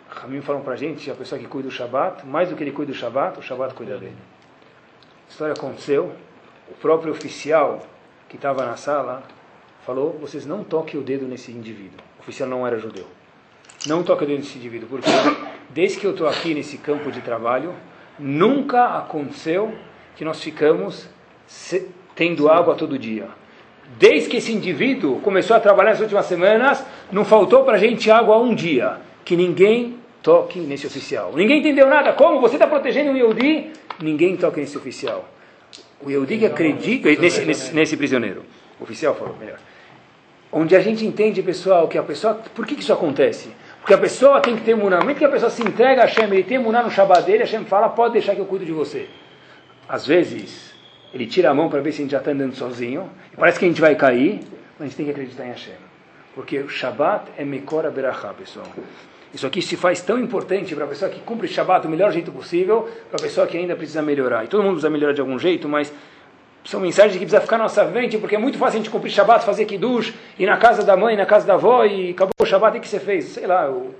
Ramim 0.10 0.41
falam 0.41 0.62
para 0.62 0.74
a 0.74 0.78
gente, 0.78 1.10
a 1.10 1.15
pessoa 1.15 1.39
que 1.39 1.47
cuida 1.47 1.69
do 1.69 1.74
Shabat, 1.74 2.26
mais 2.26 2.50
do 2.50 2.56
que 2.56 2.63
ele 2.63 2.71
cuida 2.71 2.91
do 2.91 2.97
Shabat, 2.97 3.39
o 3.39 3.41
Shabat 3.41 3.74
cuida 3.74 3.97
dele. 3.97 4.17
A 5.28 5.32
história 5.32 5.54
aconteceu, 5.54 6.13
o 6.71 6.73
próprio 6.75 7.12
oficial 7.12 7.81
que 8.29 8.38
estava 8.38 8.65
na 8.65 8.77
sala 8.77 9.23
falou: 9.86 10.17
vocês 10.19 10.45
não 10.45 10.63
toquem 10.63 10.99
o 10.99 11.03
dedo 11.03 11.25
nesse 11.25 11.51
indivíduo. 11.51 11.99
O 12.17 12.21
oficial 12.21 12.47
não 12.47 12.65
era 12.65 12.79
judeu. 12.79 13.05
Não 13.86 14.04
toque 14.04 14.23
o 14.23 14.27
dedo 14.27 14.39
nesse 14.39 14.58
indivíduo, 14.58 14.87
porque 14.89 15.10
desde 15.69 16.00
que 16.00 16.06
eu 16.06 16.12
estou 16.12 16.27
aqui 16.27 16.54
nesse 16.54 16.77
campo 16.77 17.12
de 17.12 17.21
trabalho, 17.21 17.73
nunca 18.17 18.98
aconteceu 18.98 19.73
que 20.15 20.23
nós 20.23 20.41
ficamos 20.41 21.10
tendo 22.15 22.48
água 22.50 22.75
todo 22.75 22.98
dia. 22.98 23.27
Desde 23.98 24.29
que 24.29 24.37
esse 24.37 24.54
indivíduo 24.54 25.19
começou 25.19 25.56
a 25.56 25.60
trabalhar 25.60 25.91
nas 25.91 26.00
últimas 26.00 26.25
semanas, 26.25 26.85
não 27.12 27.25
faltou 27.25 27.65
para 27.65 27.75
a 27.75 27.79
gente 27.79 28.10
água 28.10 28.37
um 28.37 28.56
dia. 28.56 28.98
Que 29.25 29.35
ninguém 29.35 29.98
toque 30.23 30.60
nesse 30.60 30.87
oficial. 30.87 31.33
Ninguém 31.35 31.60
entendeu 31.60 31.87
nada. 31.89 32.13
Como? 32.13 32.39
Você 32.39 32.56
está 32.56 32.67
protegendo 32.67 33.12
o 33.12 33.17
Yehudi? 33.17 33.71
Ninguém 34.02 34.37
toque 34.37 34.60
nesse 34.62 34.77
oficial. 34.77 35.27
O 36.04 36.10
Yehudi 36.10 36.39
que 36.39 36.45
acredita 36.45 37.10
nesse, 37.10 37.45
nesse, 37.45 37.73
nesse, 37.73 37.97
prisioneiro. 37.97 38.43
Oficial 38.79 39.15
falou 39.15 39.35
melhor. 39.37 39.60
Onde 40.52 40.75
a 40.75 40.79
gente 40.79 41.06
entende, 41.06 41.41
pessoal, 41.43 41.87
que 41.87 41.97
a 41.97 42.04
pessoa. 42.04 42.35
Por 42.56 42.65
que, 42.65 42.75
que 42.75 42.81
isso 42.81 42.91
acontece? 42.91 43.49
Porque 43.79 43.93
a 43.93 43.97
pessoa 43.97 44.39
tem 44.41 44.56
que 44.56 44.63
ter 44.63 44.75
muná. 44.75 44.99
Não 44.99 45.13
que 45.13 45.25
a 45.25 45.29
pessoa 45.29 45.49
se 45.49 45.62
entrega 45.63 46.04
a 46.04 46.06
Hashem, 46.06 46.25
ele 46.25 46.43
tem 46.43 46.60
muná 46.60 46.83
no 46.83 46.91
Shabbat 46.91 47.23
dele, 47.23 47.39
Hashem 47.39 47.65
fala, 47.65 47.89
pode 47.89 48.13
deixar 48.13 48.35
que 48.35 48.41
eu 48.41 48.45
cuido 48.45 48.65
de 48.65 48.71
você. 48.71 49.08
Às 49.89 50.06
vezes, 50.06 50.73
ele 51.13 51.25
tira 51.25 51.49
a 51.49 51.54
mão 51.54 51.69
para 51.69 51.81
ver 51.81 51.91
se 51.91 52.02
a 52.02 52.04
gente 52.04 52.12
já 52.12 52.19
está 52.19 52.31
andando 52.31 52.56
sozinho, 52.56 53.10
e 53.33 53.37
parece 53.37 53.58
que 53.58 53.65
a 53.65 53.67
gente 53.67 53.81
vai 53.81 53.95
cair, 53.95 54.39
a 54.79 54.83
gente 54.83 54.95
tem 54.95 55.06
que 55.06 55.12
acreditar 55.12 55.45
em 55.45 55.49
Hashem. 55.49 55.73
Porque 56.35 56.60
o 56.60 56.69
Shabbat 56.69 57.31
é 57.37 57.43
Mekora 57.43 57.89
Berachá, 57.89 58.33
pessoal. 58.33 58.67
Isso 59.34 59.48
aqui 59.48 59.62
se 59.62 59.77
faz 59.77 60.02
tão 60.02 60.19
importante 60.19 60.75
para 60.75 60.84
a 60.84 60.88
pessoa 60.88 61.10
que 61.10 61.19
cumpre 61.21 61.48
Shabbat 61.48 61.84
do 61.84 61.90
melhor 61.90 62.12
jeito 62.12 62.32
possível, 62.32 62.90
para 63.10 63.19
a 63.19 63.21
pessoa 63.21 63.48
que 63.48 63.58
ainda 63.58 63.75
precisa 63.75 64.02
melhorar. 64.02 64.44
E 64.44 64.48
todo 64.48 64.62
mundo 64.62 64.73
precisa 64.73 64.90
melhorar 64.90 65.13
de 65.13 65.21
algum 65.21 65.40
jeito, 65.40 65.69
mas 65.69 65.92
são 66.65 66.79
mensagens 66.79 67.13
que 67.13 67.19
precisa 67.19 67.42
ficar 67.42 67.58
na 67.58 67.63
nossa 67.63 67.86
mente, 67.86 68.17
porque 68.17 68.36
é 68.36 68.38
muito 68.38 68.58
fácil 68.58 68.79
a 68.79 68.84
gente 68.84 68.92
cumprir 68.92 69.10
Shabbat, 69.10 69.46
fazer 69.46 69.65
Kiddush, 69.65 70.13
ir 70.38 70.46
na 70.46 70.58
casa 70.58 70.84
da 70.84 70.98
mãe, 70.98 71.15
na 71.15 71.25
casa 71.25 71.48
da 71.48 71.54
avó, 71.54 71.86
e 71.86 72.12
acabou 72.12 72.34
o 72.40 72.46
Shabbat, 72.46 72.77
o 72.77 72.82
que 72.82 72.88
você 72.88 73.00
fez? 73.00 73.25
Sei 73.25 73.48
lá, 73.48 73.65
eu... 73.65 73.96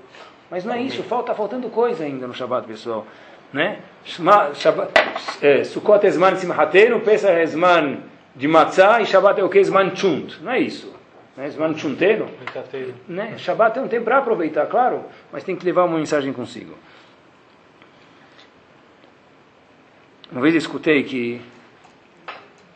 mas 0.50 0.66
não 0.66 0.74
é 0.74 0.82
isso, 0.82 1.02
falta 1.04 1.34
faltando 1.34 1.70
coisa 1.70 2.04
ainda 2.04 2.28
no 2.28 2.34
Shabbat, 2.34 2.68
pessoal. 2.68 3.08
Né? 3.54 3.80
É, 5.42 5.64
Sukkot 5.64 6.06
é 6.06 6.10
Zman 6.10 6.36
Simhatenu, 6.36 7.00
Pesach 7.00 7.48
Zman 7.48 8.00
de 8.36 8.48
Matzah, 8.48 9.02
e 9.02 9.06
Shabbat 9.06 9.40
é 9.40 9.44
o 9.44 9.50
que? 9.50 9.64
Zman 9.64 9.96
Chunt. 9.96 10.40
Não 10.42 10.52
é 10.52 10.60
isso. 10.60 11.01
Né? 11.42 11.50
Zman 11.50 11.76
Chunteiro. 11.76 12.30
Né? 13.08 13.36
Shabbat 13.40 13.80
é 13.80 13.82
um 13.82 13.88
tempo 13.88 14.04
para 14.04 14.20
aproveitar, 14.20 14.68
claro, 14.68 15.06
mas 15.32 15.44
tem 15.44 15.56
que 15.56 15.66
levar 15.66 15.86
uma 15.86 15.98
mensagem 15.98 16.32
consigo. 16.32 16.76
Uma 20.32 20.40
vez 20.40 20.54
eu 20.54 20.60
escutei 20.60 21.04
que 21.04 21.42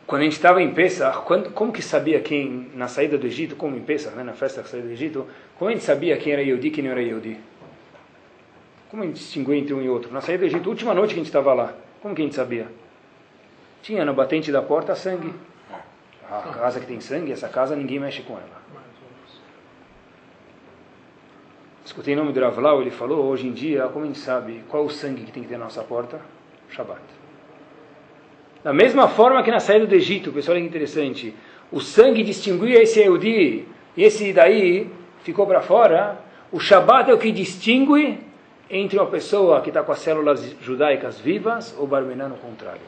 quando 0.04 0.22
a 0.22 0.24
gente 0.24 0.32
estava 0.32 0.60
em 0.60 0.74
Pesach, 0.74 1.18
quando, 1.24 1.52
como 1.52 1.72
que 1.72 1.80
sabia 1.80 2.20
quem, 2.20 2.68
na 2.74 2.88
saída 2.88 3.16
do 3.16 3.24
Egito, 3.24 3.54
como 3.54 3.76
em 3.76 3.82
Pesach, 3.82 4.16
né, 4.16 4.24
na 4.24 4.32
festa 4.32 4.62
da 4.62 4.68
saída 4.68 4.88
do 4.88 4.92
Egito, 4.92 5.28
como 5.56 5.70
a 5.70 5.72
gente 5.72 5.84
sabia 5.84 6.16
quem 6.16 6.32
era 6.32 6.42
Yehudi 6.42 6.66
e 6.66 6.70
quem 6.72 6.82
não 6.82 6.90
era 6.90 7.00
Yehudi? 7.00 7.38
Como 8.90 9.04
a 9.04 9.06
gente 9.06 9.16
distinguia 9.16 9.58
entre 9.58 9.74
um 9.74 9.82
e 9.82 9.88
outro? 9.88 10.12
Na 10.12 10.20
saída 10.20 10.40
do 10.40 10.46
Egito, 10.46 10.68
última 10.68 10.92
noite 10.92 11.14
que 11.14 11.20
a 11.20 11.22
gente 11.22 11.26
estava 11.26 11.54
lá, 11.54 11.72
como 12.02 12.16
que 12.16 12.20
a 12.20 12.24
gente 12.24 12.34
sabia? 12.34 12.66
Tinha 13.80 14.04
na 14.04 14.12
batente 14.12 14.50
da 14.50 14.60
porta 14.60 14.96
sangue. 14.96 15.32
A 16.28 16.40
casa 16.52 16.80
que 16.80 16.86
tem 16.86 17.00
sangue, 17.00 17.30
essa 17.30 17.48
casa 17.48 17.76
ninguém 17.76 18.00
mexe 18.00 18.22
com 18.22 18.32
ela. 18.32 18.55
Escutei 21.86 22.14
o 22.14 22.16
nome 22.16 22.32
do 22.32 22.40
Ravlau, 22.40 22.82
ele 22.82 22.90
falou, 22.90 23.26
hoje 23.26 23.46
em 23.46 23.52
dia, 23.52 23.86
como 23.86 24.04
a 24.04 24.08
gente 24.08 24.18
sabe 24.18 24.64
qual 24.68 24.84
o 24.84 24.90
sangue 24.90 25.22
que 25.22 25.30
tem 25.30 25.44
que 25.44 25.48
ter 25.48 25.56
na 25.56 25.66
nossa 25.66 25.84
porta? 25.84 26.20
Shabbat. 26.68 27.00
Da 28.64 28.72
mesma 28.72 29.06
forma 29.06 29.40
que 29.44 29.52
na 29.52 29.60
saída 29.60 29.86
do 29.86 29.94
Egito, 29.94 30.32
pessoal, 30.32 30.56
é 30.56 30.60
interessante, 30.60 31.32
o 31.70 31.80
sangue 31.80 32.24
distinguia 32.24 32.82
esse 32.82 33.00
Eudi 33.00 33.68
e 33.96 34.02
esse 34.02 34.32
daí 34.32 34.90
ficou 35.22 35.46
para 35.46 35.60
fora, 35.60 36.18
o 36.50 36.58
Shabat 36.58 37.08
é 37.08 37.14
o 37.14 37.18
que 37.18 37.30
distingue 37.30 38.18
entre 38.68 38.98
uma 38.98 39.06
pessoa 39.06 39.60
que 39.60 39.70
está 39.70 39.84
com 39.84 39.92
as 39.92 40.00
células 40.00 40.56
judaicas 40.60 41.20
vivas 41.20 41.72
ou 41.78 41.86
barmenã 41.86 42.28
no 42.28 42.36
contrário. 42.36 42.80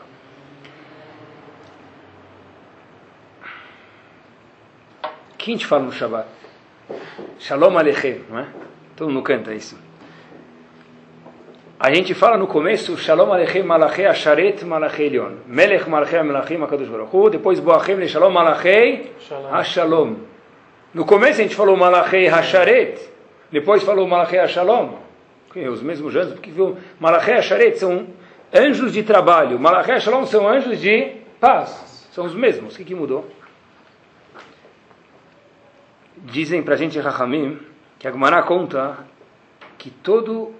O 5.04 5.36
que 5.38 5.52
a 5.52 5.54
gente 5.54 5.66
fala 5.66 5.84
no 5.84 5.92
Shabat? 5.92 6.26
Shalom 7.38 7.78
Aleichem, 7.78 8.24
não 8.28 8.40
é? 8.40 8.48
Todo 8.98 9.12
mundo 9.12 9.22
canta 9.22 9.54
isso. 9.54 9.78
A 11.78 11.94
gente 11.94 12.14
fala 12.14 12.36
no 12.36 12.48
começo, 12.48 12.98
Shalom 12.98 13.32
Aleichem 13.32 13.62
Malachei 13.62 14.06
Asharet 14.06 14.64
Malachei 14.64 15.06
Elion. 15.06 15.34
Melech 15.46 15.88
Malachei 15.88 16.20
Melachim 16.24 16.60
Akadosh 16.60 16.88
Baruch. 16.88 17.30
Depois 17.30 17.60
Boachem 17.60 18.04
Shalom 18.08 18.32
Malachei 18.32 19.12
Hashalom. 19.52 20.16
No 20.92 21.04
começo 21.04 21.38
a 21.40 21.44
gente 21.44 21.54
falou 21.54 21.76
Malachei 21.76 22.26
Hasharet. 22.26 22.98
Depois 23.52 23.84
falou 23.84 24.08
Malachei 24.08 24.40
Hashalom. 24.40 24.94
Os 25.54 25.80
mesmos 25.80 26.16
anjos, 26.16 26.32
porque 26.32 26.50
viu, 26.50 26.76
Malachei 26.98 27.34
Hasharet 27.34 27.78
são 27.78 28.04
anjos 28.52 28.92
de 28.92 29.04
trabalho. 29.04 29.60
Malachei 29.60 29.94
Hashalom 29.94 30.26
são 30.26 30.48
anjos 30.48 30.80
de 30.80 31.12
paz. 31.38 32.08
São 32.10 32.24
os 32.24 32.34
mesmos. 32.34 32.74
O 32.74 32.76
que, 32.76 32.84
que 32.84 32.96
mudou? 32.96 33.30
Dizem 36.16 36.64
para 36.64 36.74
a 36.74 36.76
gente, 36.76 36.98
Rahamim, 36.98 37.60
que 37.98 38.06
a 38.06 38.12
Gemara 38.12 38.42
conta 38.42 38.98
que 39.76 39.90
todo 39.90 40.52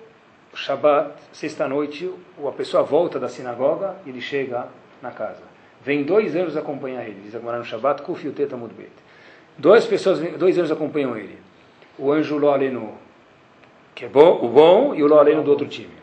Shabbat, 0.55 1.13
sexta-noite, 1.33 2.11
a 2.47 2.53
pessoa 2.53 2.83
volta 2.83 3.21
da 3.21 3.29
sinagoga 3.29 3.97
e 4.05 4.11
ele 4.11 4.21
chega 4.21 4.67
na 5.01 5.11
casa. 5.11 5.43
Vem 5.85 6.03
dois 6.03 6.35
anjos 6.35 6.57
acompanhar 6.57 7.05
ele, 7.05 7.21
diz 7.23 7.35
agora 7.35 7.59
no 7.59 7.65
Shabbat, 7.65 8.03
Kuf 8.03 8.27
e 8.27 8.33
Teta 8.33 8.57
Mudbet. 8.57 8.91
Duas 9.57 9.87
pessoas, 9.87 10.19
dois 10.37 10.59
anjos 10.59 10.73
acompanham 10.73 11.17
ele. 11.17 11.39
O 11.97 12.11
anjo 12.11 12.37
Lo 12.37 12.51
Aleno, 12.51 12.95
que 13.95 14.05
é 14.05 14.09
bom, 14.09 14.41
o 14.43 14.49
bom, 14.49 14.95
e 14.95 15.03
o 15.03 15.07
Lo 15.07 15.19
Aleno 15.19 15.43
do 15.43 15.51
outro 15.51 15.69
time. 15.69 15.95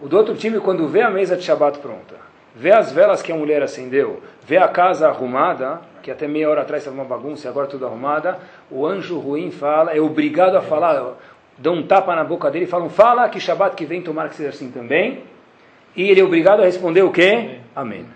O 0.00 0.08
do 0.08 0.16
outro 0.16 0.36
time, 0.36 0.60
quando 0.60 0.86
vê 0.86 1.02
a 1.02 1.10
mesa 1.10 1.36
de 1.36 1.42
Shabbat 1.42 1.78
pronta, 1.80 2.16
vê 2.54 2.70
as 2.70 2.92
velas 2.92 3.22
que 3.22 3.32
a 3.32 3.36
mulher 3.36 3.62
acendeu, 3.62 4.22
vê 4.44 4.56
a 4.56 4.68
casa 4.68 5.08
arrumada, 5.08 5.80
que 6.06 6.10
até 6.12 6.28
meia 6.28 6.48
hora 6.48 6.60
atrás 6.60 6.84
estava 6.84 6.94
uma 6.94 7.04
bagunça 7.04 7.48
e 7.48 7.50
agora 7.50 7.66
tudo 7.66 7.84
arrumada, 7.84 8.38
o 8.70 8.86
anjo 8.86 9.18
ruim 9.18 9.50
fala, 9.50 9.90
é 9.90 10.00
obrigado 10.00 10.54
a 10.54 10.62
falar, 10.62 11.14
dão 11.58 11.74
um 11.74 11.82
tapa 11.82 12.14
na 12.14 12.22
boca 12.22 12.48
dele 12.48 12.64
e 12.64 12.68
falam, 12.68 12.88
fala 12.88 13.28
que 13.28 13.40
Shabbat 13.40 13.74
que 13.74 13.84
vem, 13.84 14.00
tomara 14.00 14.28
que 14.28 14.36
seja 14.36 14.50
assim 14.50 14.70
também. 14.70 15.24
E 15.96 16.08
ele 16.08 16.20
é 16.20 16.22
obrigado 16.22 16.60
a 16.60 16.64
responder 16.64 17.02
o 17.02 17.10
quê? 17.10 17.58
Amém. 17.74 18.02
Amém. 18.02 18.06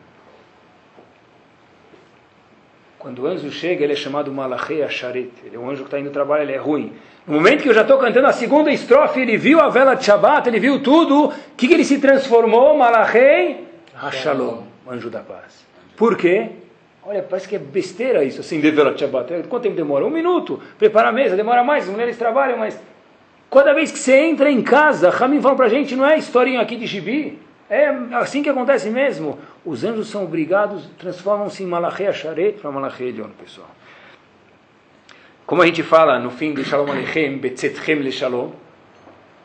Quando 2.96 3.22
o 3.22 3.26
anjo 3.26 3.50
chega, 3.50 3.82
ele 3.82 3.94
é 3.94 3.96
chamado 3.96 4.30
Malachei 4.30 4.84
Asharet. 4.84 5.32
Ele 5.44 5.56
é 5.56 5.58
um 5.58 5.68
anjo 5.68 5.82
que 5.82 5.88
está 5.88 5.98
indo 5.98 6.10
trabalhar, 6.10 6.44
ele 6.44 6.52
é 6.52 6.58
ruim. 6.58 6.92
No 7.26 7.34
momento 7.34 7.64
que 7.64 7.70
eu 7.70 7.74
já 7.74 7.82
estou 7.82 7.98
cantando 7.98 8.28
a 8.28 8.32
segunda 8.32 8.70
estrofe, 8.70 9.18
ele 9.18 9.36
viu 9.36 9.58
a 9.58 9.68
vela 9.68 9.94
de 9.94 10.04
Shabbat, 10.04 10.48
ele 10.48 10.60
viu 10.60 10.80
tudo. 10.80 11.24
O 11.24 11.32
que, 11.56 11.66
que 11.66 11.74
ele 11.74 11.84
se 11.84 11.98
transformou? 11.98 12.76
Malachei 12.78 13.66
Hashalom, 13.96 14.62
anjo 14.88 15.10
da 15.10 15.20
paz. 15.20 15.66
Por 15.96 16.16
quê? 16.16 16.50
Olha, 17.10 17.24
parece 17.24 17.48
que 17.48 17.56
é 17.56 17.58
besteira 17.58 18.22
isso, 18.22 18.40
acender 18.40 18.72
vela 18.72 18.94
de 18.94 19.00
Shabbat. 19.00 19.48
Quanto 19.48 19.64
tempo 19.64 19.74
demora? 19.74 20.06
Um 20.06 20.10
minuto. 20.10 20.62
Preparar 20.78 21.10
a 21.10 21.12
mesa, 21.12 21.34
demora 21.34 21.64
mais. 21.64 21.84
As 21.84 21.90
mulheres 21.90 22.16
trabalham, 22.16 22.56
mas 22.56 22.80
Cada 23.50 23.72
vez 23.72 23.90
que 23.90 23.98
você 23.98 24.16
entra 24.26 24.48
em 24.48 24.62
casa, 24.62 25.10
Ramin 25.10 25.42
fala 25.42 25.56
para 25.56 25.66
a 25.66 25.68
gente, 25.68 25.96
não 25.96 26.06
é 26.06 26.16
historinha 26.16 26.60
aqui 26.60 26.76
de 26.76 26.86
gibi. 26.86 27.36
É 27.68 27.88
assim 28.12 28.44
que 28.44 28.48
acontece 28.48 28.88
mesmo. 28.90 29.40
Os 29.64 29.82
anjos 29.82 30.08
são 30.08 30.22
obrigados, 30.22 30.88
transformam-se 30.98 31.64
em 31.64 31.66
Malachei 31.66 32.06
Asharet 32.06 32.52
para 32.60 32.70
Malachei 32.70 33.08
Elion, 33.08 33.30
pessoal. 33.30 33.68
Como 35.44 35.62
a 35.62 35.66
gente 35.66 35.82
fala 35.82 36.20
no 36.20 36.30
fim 36.30 36.54
do 36.54 36.62
Shalom 36.62 36.92
Aleichem, 36.92 37.38
Betzetchem 37.38 37.96
Le 37.96 38.12
Shalom, 38.12 38.50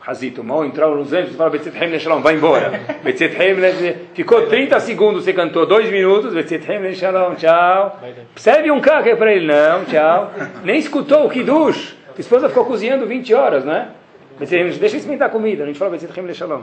Hazito, 0.05 0.43
mal 0.43 0.63
entraram 0.63 1.01
os 1.01 1.11
anjos 1.11 1.33
e 1.33 1.35
fala 1.35 1.49
Betzetchem 1.49 1.89
Le 1.89 1.99
Shalom, 1.99 2.21
vai 2.21 2.35
embora. 2.35 2.79
Betzetchem 3.03 3.55
Le 3.55 3.95
Ficou 4.13 4.45
30 4.45 4.79
segundos, 4.79 5.23
você 5.23 5.33
cantou 5.33 5.65
2 5.65 5.89
minutos, 5.89 6.31
Betzetchem 6.31 6.79
Le 6.79 6.93
Shalom, 6.93 7.33
tchau. 7.33 7.99
Serve 8.35 8.69
um 8.69 8.79
café 8.79 9.15
para 9.15 9.33
ele, 9.33 9.47
não, 9.47 9.83
tchau. 9.85 10.31
Nem 10.63 10.77
escutou 10.77 11.25
o 11.25 11.29
Kiddush. 11.29 11.95
A 12.15 12.21
esposa 12.21 12.47
ficou 12.49 12.65
cozinhando 12.65 13.07
20 13.07 13.33
horas, 13.33 13.65
né? 13.65 13.89
Deixa 14.37 14.97
experimentar 14.97 15.31
comida, 15.31 15.63
a 15.63 15.65
gente 15.65 15.79
fala 15.79 15.89
Betzetchem 15.89 16.31
Shalom. 16.35 16.61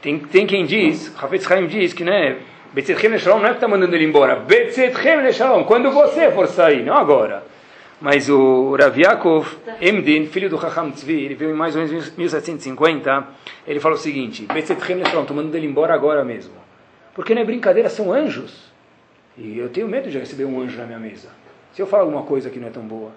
Tem, 0.00 0.18
tem 0.18 0.46
quem 0.46 0.64
diz, 0.64 1.14
Hafetz 1.22 1.50
Haim 1.50 1.66
diz 1.66 1.92
que 1.92 2.04
né, 2.04 2.36
Betzetchem 2.72 3.18
Shalom 3.18 3.40
não 3.40 3.48
é 3.48 3.50
que 3.50 3.56
está 3.56 3.68
mandando 3.68 3.94
ele 3.94 4.06
embora, 4.06 4.36
Betzetchem 4.36 5.30
Shalom, 5.30 5.64
quando 5.64 5.90
você 5.90 6.30
for 6.30 6.46
sair, 6.46 6.82
não 6.82 6.96
agora. 6.96 7.42
Mas 8.00 8.28
o 8.28 8.76
Rav 8.76 8.98
Yaakov 8.98 9.56
Emdin, 9.80 10.26
filho 10.26 10.50
do 10.50 10.60
Chacham 10.60 10.90
Tzvi, 10.90 11.24
ele 11.24 11.34
veio 11.34 11.52
em 11.52 11.54
mais 11.54 11.74
ou 11.74 11.82
menos 11.82 12.14
1750, 12.14 13.26
ele 13.66 13.80
falou 13.80 13.96
o 13.96 14.00
seguinte, 14.00 14.46
estou 14.54 15.34
mandando 15.34 15.56
ele 15.56 15.66
embora 15.66 15.94
agora 15.94 16.22
mesmo. 16.22 16.52
Porque 17.14 17.34
não 17.34 17.40
é 17.40 17.44
brincadeira, 17.44 17.88
são 17.88 18.12
anjos. 18.12 18.70
E 19.38 19.58
eu 19.58 19.70
tenho 19.70 19.88
medo 19.88 20.10
de 20.10 20.18
receber 20.18 20.44
um 20.44 20.60
anjo 20.60 20.76
na 20.76 20.84
minha 20.84 20.98
mesa. 20.98 21.28
Se 21.72 21.80
eu 21.80 21.86
falar 21.86 22.02
alguma 22.02 22.22
coisa 22.22 22.50
que 22.50 22.58
não 22.58 22.68
é 22.68 22.70
tão 22.70 22.82
boa. 22.82 23.12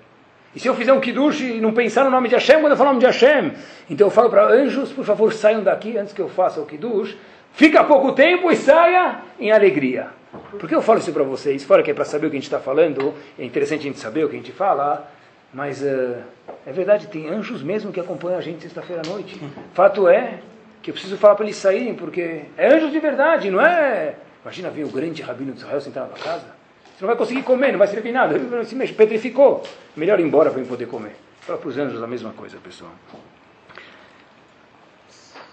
E 0.55 0.59
se 0.59 0.67
eu 0.67 0.73
fizer 0.73 0.93
um 0.93 0.99
kiddush 1.01 1.41
e 1.41 1.59
não 1.59 1.73
pensar 1.73 2.05
no 2.05 2.09
nome 2.09 2.29
de 2.29 2.35
Hashem 2.35 2.61
quando 2.61 2.71
eu 2.71 2.77
falar 2.77 2.91
o 2.91 2.93
nome 2.93 3.05
de 3.05 3.05
Hashem? 3.05 3.51
Então 3.89 4.07
eu 4.07 4.11
falo 4.11 4.29
para 4.29 4.47
anjos, 4.47 4.91
por 4.91 5.03
favor, 5.03 5.31
saiam 5.33 5.61
daqui 5.61 5.97
antes 5.97 6.13
que 6.13 6.21
eu 6.21 6.29
faça 6.29 6.59
o 6.59 6.65
kiddush. 6.65 7.15
Fica 7.53 7.83
pouco 7.83 8.13
tempo 8.13 8.49
e 8.49 8.55
saia 8.55 9.19
em 9.39 9.51
alegria. 9.51 10.07
Por 10.31 10.67
que 10.67 10.75
eu 10.75 10.81
falo 10.81 10.99
isso 10.99 11.11
para 11.11 11.23
vocês? 11.23 11.63
Fora 11.63 11.81
que 11.81 11.91
é 11.91 11.93
para 11.93 12.05
saber 12.05 12.27
o 12.27 12.29
que 12.29 12.35
a 12.35 12.39
gente 12.39 12.47
está 12.47 12.59
falando, 12.59 13.13
é 13.37 13.43
interessante 13.43 13.81
a 13.81 13.83
gente 13.83 13.99
saber 13.99 14.25
o 14.25 14.29
que 14.29 14.35
a 14.35 14.39
gente 14.39 14.51
fala, 14.51 15.11
mas 15.53 15.81
uh, 15.81 16.17
é 16.65 16.71
verdade, 16.71 17.07
tem 17.07 17.27
anjos 17.29 17.63
mesmo 17.63 17.91
que 17.91 17.99
acompanham 17.99 18.37
a 18.37 18.41
gente 18.41 18.61
sexta-feira 18.61 19.01
à 19.05 19.09
noite. 19.09 19.41
Fato 19.73 20.07
é 20.07 20.39
que 20.81 20.91
eu 20.91 20.93
preciso 20.93 21.17
falar 21.17 21.35
para 21.35 21.45
eles 21.45 21.57
saírem, 21.57 21.95
porque 21.95 22.43
é 22.57 22.67
anjos 22.67 22.91
de 22.91 22.99
verdade, 22.99 23.49
não 23.49 23.59
é... 23.59 24.15
Imagina 24.43 24.69
ver 24.69 24.85
o 24.85 24.89
grande 24.89 25.21
rabino 25.21 25.51
de 25.51 25.59
Israel 25.59 25.81
sentar 25.81 26.07
na 26.07 26.15
casa. 26.15 26.45
Você 26.85 27.05
não 27.05 27.07
vai 27.07 27.17
conseguir 27.17 27.43
comer, 27.43 27.71
não 27.71 27.79
vai 27.79 27.87
servir 27.87 28.11
nada. 28.11 28.37
Se 28.65 28.75
mexe, 28.75 28.93
petrificou. 28.93 29.63
Melhor 29.95 30.19
ir 30.19 30.23
embora 30.23 30.49
para 30.49 30.63
poder 30.63 30.85
comer. 30.85 31.15
Fala 31.41 31.57
para 31.57 31.69
os 31.69 31.77
anjos 31.77 32.01
a 32.01 32.07
mesma 32.07 32.31
coisa, 32.31 32.57
pessoal. 32.57 32.91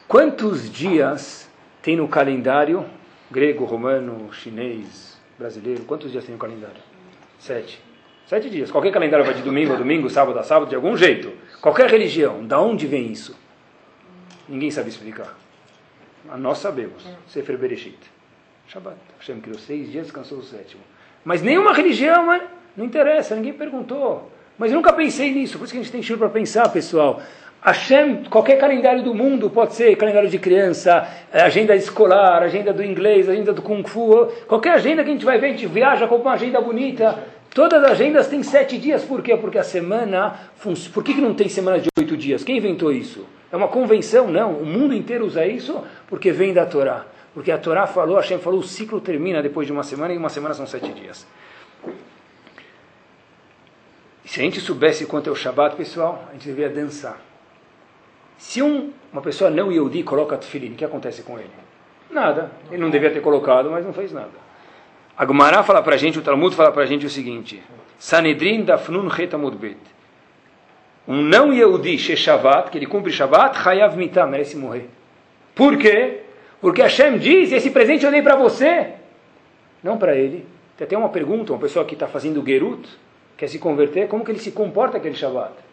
Quantos 0.06 0.70
dias 0.70 1.48
tem 1.82 1.96
no 1.96 2.06
calendário 2.06 2.84
grego, 3.30 3.64
romano, 3.64 4.32
chinês, 4.32 5.18
brasileiro? 5.38 5.84
Quantos 5.84 6.10
dias 6.10 6.24
tem 6.24 6.34
no 6.34 6.40
calendário? 6.40 6.82
Sete. 7.38 7.80
Sete 8.26 8.50
dias. 8.50 8.70
Qualquer 8.70 8.92
calendário 8.92 9.24
vai 9.24 9.34
de 9.34 9.42
domingo 9.42 9.72
a 9.72 9.76
domingo, 9.76 10.10
sábado 10.10 10.38
a 10.38 10.42
sábado, 10.42 10.68
de 10.68 10.74
algum 10.74 10.96
jeito. 10.96 11.32
Qualquer 11.60 11.88
religião. 11.88 12.44
Da 12.44 12.60
onde 12.60 12.86
vem 12.86 13.10
isso? 13.12 13.36
Ninguém 14.48 14.70
sabe 14.70 14.88
explicar. 14.88 15.38
Nós 16.36 16.58
sabemos. 16.58 17.06
Sefer 17.28 17.56
Bereshit. 17.56 17.98
Shabbat. 18.66 18.96
Hashem 19.18 19.40
criou 19.40 19.58
seis 19.58 19.90
dias, 19.90 20.06
descansou 20.06 20.38
o 20.38 20.42
sétimo. 20.42 20.82
Mas 21.24 21.42
nenhuma 21.42 21.72
religião, 21.72 22.26
Não 22.76 22.84
interessa, 22.84 23.34
ninguém 23.34 23.52
perguntou. 23.52 24.30
Mas 24.58 24.70
eu 24.70 24.76
nunca 24.76 24.92
pensei 24.92 25.32
nisso, 25.32 25.58
por 25.58 25.64
isso 25.64 25.72
que 25.72 25.78
a 25.78 25.82
gente 25.82 25.92
tem 25.92 26.02
shiur 26.02 26.18
para 26.18 26.28
pensar, 26.28 26.68
pessoal. 26.70 27.22
Hashem, 27.66 28.22
qualquer 28.30 28.60
calendário 28.60 29.02
do 29.02 29.12
mundo, 29.12 29.50
pode 29.50 29.74
ser 29.74 29.96
calendário 29.96 30.28
de 30.28 30.38
criança, 30.38 31.04
eh, 31.32 31.42
agenda 31.42 31.74
escolar, 31.74 32.40
agenda 32.40 32.72
do 32.72 32.80
inglês, 32.80 33.28
agenda 33.28 33.52
do 33.52 33.60
Kung 33.60 33.82
Fu, 33.82 34.28
qualquer 34.46 34.74
agenda 34.74 35.02
que 35.02 35.10
a 35.10 35.12
gente 35.12 35.24
vai 35.24 35.36
ver, 35.38 35.46
a 35.46 35.50
gente 35.50 35.66
viaja 35.66 36.06
com 36.06 36.14
uma 36.14 36.34
agenda 36.34 36.60
bonita. 36.60 37.18
Todas 37.52 37.82
as 37.82 37.90
agendas 37.90 38.28
têm 38.28 38.40
sete 38.44 38.78
dias, 38.78 39.02
por 39.02 39.20
quê? 39.20 39.36
Porque 39.36 39.58
a 39.58 39.64
semana. 39.64 40.38
Por 40.94 41.02
que, 41.02 41.14
que 41.14 41.20
não 41.20 41.34
tem 41.34 41.48
semana 41.48 41.80
de 41.80 41.88
oito 41.98 42.16
dias? 42.16 42.44
Quem 42.44 42.58
inventou 42.58 42.92
isso? 42.92 43.26
É 43.50 43.56
uma 43.56 43.66
convenção? 43.66 44.28
Não. 44.28 44.52
O 44.52 44.64
mundo 44.64 44.94
inteiro 44.94 45.26
usa 45.26 45.44
isso 45.44 45.82
porque 46.06 46.30
vem 46.30 46.54
da 46.54 46.66
Torá. 46.66 47.04
Porque 47.34 47.50
a 47.50 47.58
Torá 47.58 47.84
falou, 47.88 48.16
Hashem 48.16 48.38
falou, 48.38 48.60
o 48.60 48.62
ciclo 48.62 49.00
termina 49.00 49.42
depois 49.42 49.66
de 49.66 49.72
uma 49.72 49.82
semana 49.82 50.14
e 50.14 50.16
uma 50.16 50.28
semana 50.28 50.54
são 50.54 50.66
sete 50.68 50.92
dias. 50.92 51.26
Se 54.24 54.38
a 54.38 54.44
gente 54.44 54.60
soubesse 54.60 55.04
quanto 55.04 55.30
é 55.30 55.32
o 55.32 55.36
Shabat, 55.36 55.74
pessoal, 55.74 56.26
a 56.30 56.32
gente 56.34 56.46
deveria 56.46 56.70
dançar. 56.70 57.26
Se 58.38 58.62
um, 58.62 58.92
uma 59.12 59.22
pessoa 59.22 59.50
não 59.50 59.72
Yehudi 59.72 60.02
coloca 60.02 60.36
tefilim, 60.36 60.72
o 60.72 60.76
que 60.76 60.84
acontece 60.84 61.22
com 61.22 61.38
ele? 61.38 61.50
Nada. 62.10 62.50
Ele 62.70 62.80
não 62.80 62.90
devia 62.90 63.10
ter 63.10 63.20
colocado, 63.20 63.70
mas 63.70 63.84
não 63.84 63.92
fez 63.92 64.12
nada. 64.12 64.46
A 65.16 65.24
Gumará 65.24 65.62
fala 65.62 65.82
para 65.82 65.94
a 65.94 65.98
gente, 65.98 66.18
o 66.18 66.22
Talmud 66.22 66.54
fala 66.54 66.70
para 66.70 66.82
a 66.82 66.86
gente 66.86 67.06
o 67.06 67.10
seguinte: 67.10 67.62
Sanedrin 67.98 68.64
dafnun 68.64 69.08
retamud 69.08 69.56
bet. 69.56 69.78
Um 71.08 71.22
não 71.22 71.52
Yehudi 71.52 71.96
Shabat, 71.98 72.70
que 72.70 72.78
ele 72.78 72.86
cumpre 72.86 73.12
Shabat, 73.12 73.56
Hayav 73.66 73.96
mitah, 73.96 74.26
merece 74.26 74.56
morrer. 74.56 74.88
Por 75.54 75.78
quê? 75.78 76.20
Porque 76.60 76.82
Hashem 76.82 77.18
diz: 77.18 77.52
esse 77.52 77.70
presente 77.70 78.04
eu 78.04 78.10
dei 78.10 78.22
para 78.22 78.36
você, 78.36 78.92
não 79.82 79.96
para 79.96 80.14
ele. 80.14 80.46
Tem 80.76 80.84
até 80.84 80.98
uma 80.98 81.08
pergunta: 81.08 81.52
uma 81.52 81.58
pessoa 81.58 81.84
que 81.84 81.94
está 81.94 82.06
fazendo 82.06 82.44
Gerut, 82.44 82.86
quer 83.36 83.48
se 83.48 83.58
converter, 83.58 84.08
como 84.08 84.24
que 84.24 84.30
ele 84.30 84.38
se 84.38 84.52
comporta 84.52 84.98
aquele 84.98 85.14
Shabat? 85.14 85.65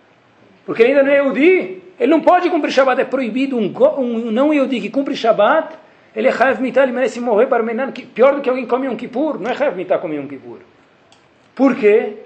Porque 0.65 0.83
ele 0.83 0.91
ainda 0.91 1.03
não 1.03 1.11
é 1.11 1.15
Yehudi, 1.17 1.81
ele 1.99 2.11
não 2.11 2.21
pode 2.21 2.49
cumprir 2.49 2.71
Shabat, 2.71 3.01
é 3.01 3.05
proibido 3.05 3.57
um, 3.57 3.73
um 3.97 4.31
não 4.31 4.53
Yehudi 4.53 4.79
que 4.81 4.89
cumpre 4.89 5.15
Shabat 5.15 5.83
ele 6.15 6.27
é 6.27 6.31
Chayav 6.31 6.61
Mitah, 6.61 6.83
ele 6.83 6.91
merece 6.91 7.19
morrer 7.19 7.47
para 7.47 7.63
Menan, 7.63 7.91
pior 7.91 8.35
do 8.35 8.41
que 8.41 8.49
alguém 8.49 8.67
come 8.67 8.87
um 8.87 8.95
Kippur. 8.95 9.39
Não 9.39 9.49
é 9.49 9.55
Chayav 9.55 9.75
Mitah 9.75 9.97
comer 9.97 10.19
um 10.19 10.27
Kippur. 10.27 10.59
Por 11.55 11.75
quê? 11.75 12.17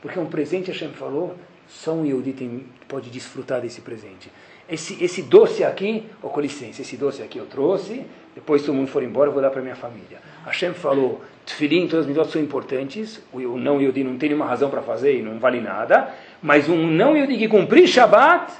Porque 0.00 0.18
é 0.18 0.22
um 0.22 0.26
presente, 0.26 0.70
Hashem 0.70 0.90
falou, 0.90 1.36
só 1.68 1.92
um 1.92 2.04
Yehudi 2.04 2.32
tem, 2.32 2.66
pode 2.88 3.10
desfrutar 3.10 3.60
desse 3.60 3.80
presente. 3.80 4.30
Esse, 4.68 5.02
esse 5.02 5.22
doce 5.22 5.62
aqui, 5.62 6.04
oh, 6.22 6.28
com 6.30 6.40
licença, 6.40 6.80
esse 6.80 6.96
doce 6.96 7.22
aqui 7.22 7.36
eu 7.36 7.44
trouxe, 7.44 8.06
depois 8.34 8.62
todo 8.62 8.74
mundo 8.74 8.88
for 8.88 9.02
embora, 9.02 9.28
eu 9.28 9.32
vou 9.32 9.42
dar 9.42 9.50
para 9.50 9.60
minha 9.60 9.76
família. 9.76 10.18
Hashem 10.46 10.72
falou, 10.72 11.22
Tfilim, 11.44 11.86
todas 11.86 12.00
as 12.00 12.06
medidas 12.06 12.30
são 12.30 12.40
importantes, 12.40 13.22
o 13.30 13.40
não 13.58 13.80
Yehudi 13.80 14.02
não 14.02 14.16
tem 14.16 14.30
nenhuma 14.30 14.46
razão 14.46 14.70
para 14.70 14.80
fazer 14.80 15.18
e 15.18 15.22
não 15.22 15.38
vale 15.38 15.60
nada, 15.60 16.14
mas 16.44 16.68
um 16.68 16.86
não 16.86 17.16
Yehudi 17.16 17.38
que 17.38 17.48
cumprir 17.48 17.88
Shabbat, 17.88 18.52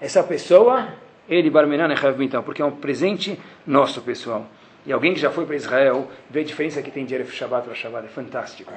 essa 0.00 0.22
pessoa 0.22 0.88
ele, 1.28 1.50
Barmenan, 1.50 1.92
é 1.92 2.24
então, 2.24 2.42
porque 2.42 2.62
é 2.62 2.64
um 2.64 2.70
presente 2.70 3.38
nosso, 3.66 4.00
pessoal. 4.00 4.46
E 4.86 4.90
alguém 4.90 5.12
que 5.12 5.20
já 5.20 5.30
foi 5.30 5.44
para 5.44 5.54
Israel 5.54 6.08
vê 6.30 6.40
a 6.40 6.42
diferença 6.42 6.80
que 6.80 6.90
tem 6.90 7.04
de 7.04 7.14
Erev 7.14 7.30
Shabbat 7.30 7.66
para 7.66 7.74
Shabbat, 7.74 8.06
é 8.06 8.08
fantástico. 8.08 8.72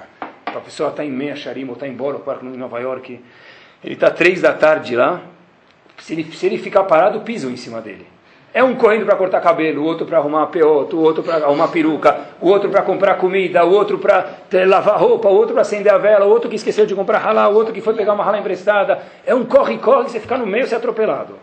A 0.45 0.59
pessoa 0.59 0.89
está 0.89 1.05
em 1.05 1.09
Meia 1.09 1.33
Sharim 1.33 1.65
ou 1.65 1.75
está 1.75 1.87
em 1.87 1.93
Boro 1.93 2.19
Park, 2.19 2.43
em 2.43 2.57
Nova 2.57 2.77
York, 2.81 3.21
ele 3.81 3.93
está 3.93 4.11
três 4.11 4.41
da 4.41 4.51
tarde 4.51 4.97
lá, 4.97 5.21
se 5.97 6.11
ele, 6.11 6.29
se 6.33 6.45
ele 6.45 6.57
ficar 6.57 6.83
parado, 6.83 7.21
pisam 7.21 7.49
em 7.49 7.55
cima 7.55 7.79
dele. 7.79 8.05
É 8.53 8.61
um 8.61 8.75
correndo 8.75 9.05
para 9.05 9.15
cortar 9.15 9.39
cabelo, 9.39 9.81
o 9.81 9.85
outro 9.85 10.05
para 10.05 10.17
arrumar 10.17 10.47
peoto, 10.47 10.97
o 10.97 11.01
outro 11.01 11.23
para 11.23 11.37
arrumar 11.37 11.69
peruca, 11.69 12.19
o 12.41 12.49
outro 12.49 12.69
para 12.69 12.81
comprar 12.81 13.15
comida, 13.15 13.63
o 13.63 13.71
outro 13.71 13.97
para 13.97 14.25
lavar 14.67 14.99
roupa, 14.99 15.29
o 15.29 15.33
outro 15.33 15.53
para 15.53 15.61
acender 15.61 15.91
a 15.91 15.97
vela, 15.97 16.25
o 16.25 16.29
outro 16.29 16.49
que 16.49 16.57
esqueceu 16.57 16.85
de 16.85 16.93
comprar 16.93 17.19
ralá, 17.19 17.47
o 17.47 17.55
outro 17.55 17.73
que 17.73 17.79
foi 17.79 17.93
pegar 17.93 18.13
uma 18.13 18.25
ralá 18.25 18.39
emprestada. 18.39 19.01
É 19.25 19.33
um 19.33 19.45
corre-corre, 19.45 20.09
você 20.09 20.19
ficar 20.19 20.37
no 20.37 20.45
meio, 20.45 20.67
você 20.67 20.75
é 20.75 20.77
atropelado. 20.77 21.39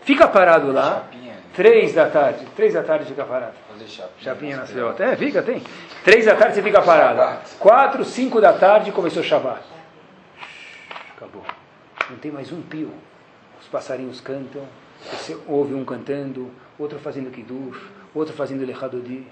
Fica 0.00 0.26
parado 0.26 0.72
lá. 0.72 1.04
Três 1.52 1.92
da 1.94 2.08
tarde. 2.08 2.46
Três 2.56 2.72
da 2.72 2.82
tarde 2.82 3.04
fica 3.04 3.24
parado. 3.24 3.54
Chapinha 4.20 4.56
na 4.56 4.66
filhota. 4.66 5.04
É, 5.04 5.16
fica, 5.16 5.42
tem. 5.42 5.62
Três 6.04 6.24
da 6.24 6.34
tarde 6.36 6.54
você 6.54 6.62
fica 6.62 6.80
parado. 6.80 7.38
Quatro, 7.58 8.04
cinco 8.04 8.40
da 8.40 8.52
tarde 8.54 8.92
começou 8.92 9.22
o 9.22 9.24
Shabbat. 9.24 9.60
Acabou. 11.16 11.42
Não 12.08 12.16
tem 12.16 12.30
mais 12.30 12.52
um 12.52 12.62
pio. 12.62 12.92
Os 13.60 13.66
passarinhos 13.68 14.20
cantam. 14.20 14.62
Você 15.12 15.36
ouve 15.46 15.74
um 15.74 15.84
cantando, 15.84 16.50
outro 16.78 16.98
fazendo 16.98 17.30
kiddush, 17.30 17.78
outro 18.14 18.34
fazendo 18.34 18.64
lechadodi. 18.64 19.26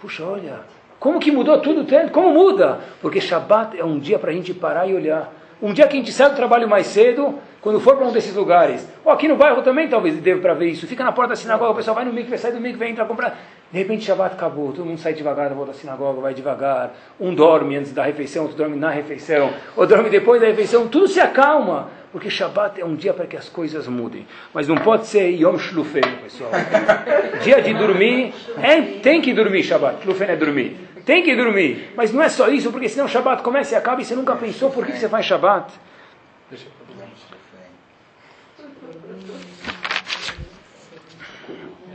Puxa, 0.00 0.24
olha, 0.24 0.60
como 0.98 1.18
que 1.18 1.30
mudou 1.30 1.58
tudo 1.60 1.84
tanto? 1.84 2.12
Como 2.12 2.32
muda? 2.32 2.80
Porque 3.00 3.20
Shabbat 3.20 3.78
é 3.78 3.84
um 3.84 3.98
dia 3.98 4.18
para 4.18 4.30
a 4.30 4.34
gente 4.34 4.52
parar 4.54 4.86
e 4.86 4.94
olhar. 4.94 5.32
Um 5.62 5.72
dia 5.72 5.86
que 5.86 5.96
a 5.96 6.00
gente 6.00 6.12
sai 6.12 6.28
do 6.28 6.34
trabalho 6.34 6.68
mais 6.68 6.88
cedo, 6.88 7.38
quando 7.60 7.78
for 7.78 7.96
para 7.96 8.04
um 8.04 8.10
desses 8.10 8.34
lugares, 8.34 8.84
ou 9.04 9.12
aqui 9.12 9.28
no 9.28 9.36
bairro 9.36 9.62
também 9.62 9.86
talvez 9.86 10.16
deve 10.16 10.40
para 10.40 10.54
ver 10.54 10.66
isso, 10.66 10.88
fica 10.88 11.04
na 11.04 11.12
porta 11.12 11.30
da 11.30 11.36
sinagoga, 11.36 11.70
o 11.70 11.74
pessoal 11.76 11.94
vai 11.94 12.04
no 12.04 12.12
mikve, 12.12 12.36
sai 12.36 12.50
do 12.50 12.60
mikve, 12.60 12.84
entra 12.84 13.04
comprar. 13.04 13.38
De 13.70 13.78
repente 13.78 14.04
Shabbat 14.04 14.34
acabou, 14.34 14.72
todo 14.72 14.84
mundo 14.84 14.98
sai 14.98 15.12
devagar 15.14 15.48
da 15.48 15.54
volta 15.54 15.70
da 15.70 15.78
sinagoga, 15.78 16.20
vai 16.20 16.34
devagar. 16.34 16.92
Um 17.20 17.32
dorme 17.32 17.76
antes 17.76 17.92
da 17.92 18.02
refeição, 18.02 18.42
outro 18.42 18.58
dorme 18.58 18.76
na 18.76 18.90
refeição, 18.90 19.52
ou 19.76 19.86
dorme 19.86 20.10
depois 20.10 20.40
da 20.40 20.48
refeição, 20.48 20.88
tudo 20.88 21.06
se 21.06 21.20
acalma. 21.20 21.90
Porque 22.10 22.28
Shabbat 22.28 22.78
é 22.78 22.84
um 22.84 22.94
dia 22.94 23.14
para 23.14 23.26
que 23.26 23.38
as 23.38 23.48
coisas 23.48 23.88
mudem. 23.88 24.26
Mas 24.52 24.68
não 24.68 24.76
pode 24.76 25.06
ser 25.06 25.30
Yom 25.30 25.56
Shlufei, 25.56 26.02
pessoal. 26.22 26.50
dia 27.42 27.62
de 27.62 27.72
dormir, 27.72 28.34
é, 28.60 28.82
tem 29.00 29.22
que 29.22 29.32
dormir 29.32 29.62
Shabbat. 29.62 30.02
Shlufei 30.02 30.28
é 30.28 30.36
dormir. 30.36 30.76
Tem 31.04 31.22
que 31.22 31.34
dormir. 31.34 31.92
Mas 31.96 32.12
não 32.12 32.22
é 32.22 32.28
só 32.28 32.48
isso, 32.48 32.70
porque 32.70 32.88
senão 32.88 33.08
Shabbat 33.08 33.42
começa 33.42 33.74
e 33.74 33.76
acaba 33.76 34.00
e 34.00 34.04
você 34.04 34.14
nunca 34.14 34.36
pensou 34.36 34.70
por 34.70 34.86
que, 34.86 34.92
que 34.92 34.98
você 34.98 35.08
faz 35.08 35.26
Shabbat. 35.26 35.72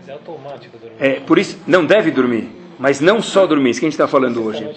é 0.08 0.14
automático 0.14 0.78
dormir. 0.78 0.96
É, 1.00 1.20
por 1.20 1.38
isso, 1.38 1.60
não 1.68 1.86
deve 1.86 2.12
dormir. 2.12 2.50
Mas 2.80 3.02
não 3.02 3.22
só 3.22 3.48
dormir, 3.48 3.72
isso 3.72 3.80
que 3.80 3.88
a 3.88 3.90
gente 3.90 3.96
está 3.96 4.08
falando 4.08 4.44
hoje. 4.44 4.70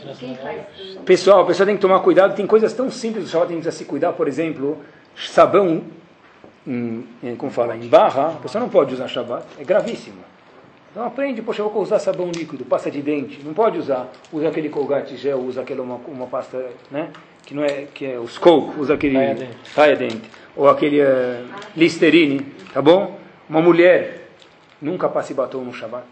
Pessoal, 1.04 1.42
a 1.42 1.46
pessoa 1.46 1.66
tem 1.66 1.76
que 1.76 1.82
tomar 1.82 2.00
cuidado, 2.00 2.34
tem 2.34 2.46
coisas 2.46 2.72
tão 2.72 2.90
simples 2.90 3.24
do 3.24 3.30
Shabbat 3.30 3.48
que 3.48 3.52
a 3.52 3.56
gente 3.56 3.64
precisa 3.64 3.84
se 3.84 3.88
cuidar, 3.88 4.12
por 4.12 4.26
exemplo, 4.26 4.78
sabão, 5.14 5.82
em, 6.66 7.04
como 7.36 7.52
fala, 7.52 7.76
em 7.76 7.86
barra, 7.88 8.28
a 8.28 8.40
pessoa 8.42 8.60
não 8.60 8.70
pode 8.70 8.94
usar 8.94 9.06
Shabbat, 9.06 9.44
é 9.58 9.64
gravíssimo. 9.64 10.29
Então 10.90 11.04
aprende, 11.04 11.40
poxa, 11.40 11.62
eu 11.62 11.70
vou 11.70 11.82
usar 11.82 12.00
sabão 12.00 12.32
líquido, 12.32 12.64
pasta 12.64 12.90
de 12.90 13.00
dente, 13.00 13.40
não 13.44 13.54
pode 13.54 13.78
usar, 13.78 14.10
usa 14.32 14.48
aquele 14.48 14.68
colgate 14.68 15.16
gel, 15.16 15.38
usa 15.38 15.60
aquela 15.60 15.82
uma, 15.82 15.94
uma 16.08 16.26
pasta, 16.26 16.66
né, 16.90 17.10
que 17.44 17.54
não 17.54 17.62
é, 17.62 17.86
que 17.94 18.04
é 18.04 18.18
o 18.18 18.26
Scope, 18.26 18.78
usa 18.80 18.94
aquele 18.94 19.16
raia 19.76 19.94
dente, 19.94 20.28
ou 20.56 20.68
aquele 20.68 21.00
uh, 21.00 21.46
Listerine, 21.76 22.40
tá 22.72 22.82
bom? 22.82 23.16
Uma 23.48 23.62
mulher 23.62 24.30
nunca 24.82 25.08
passe 25.08 25.32
batom 25.32 25.62
no 25.62 25.72
Shabbat, 25.72 26.08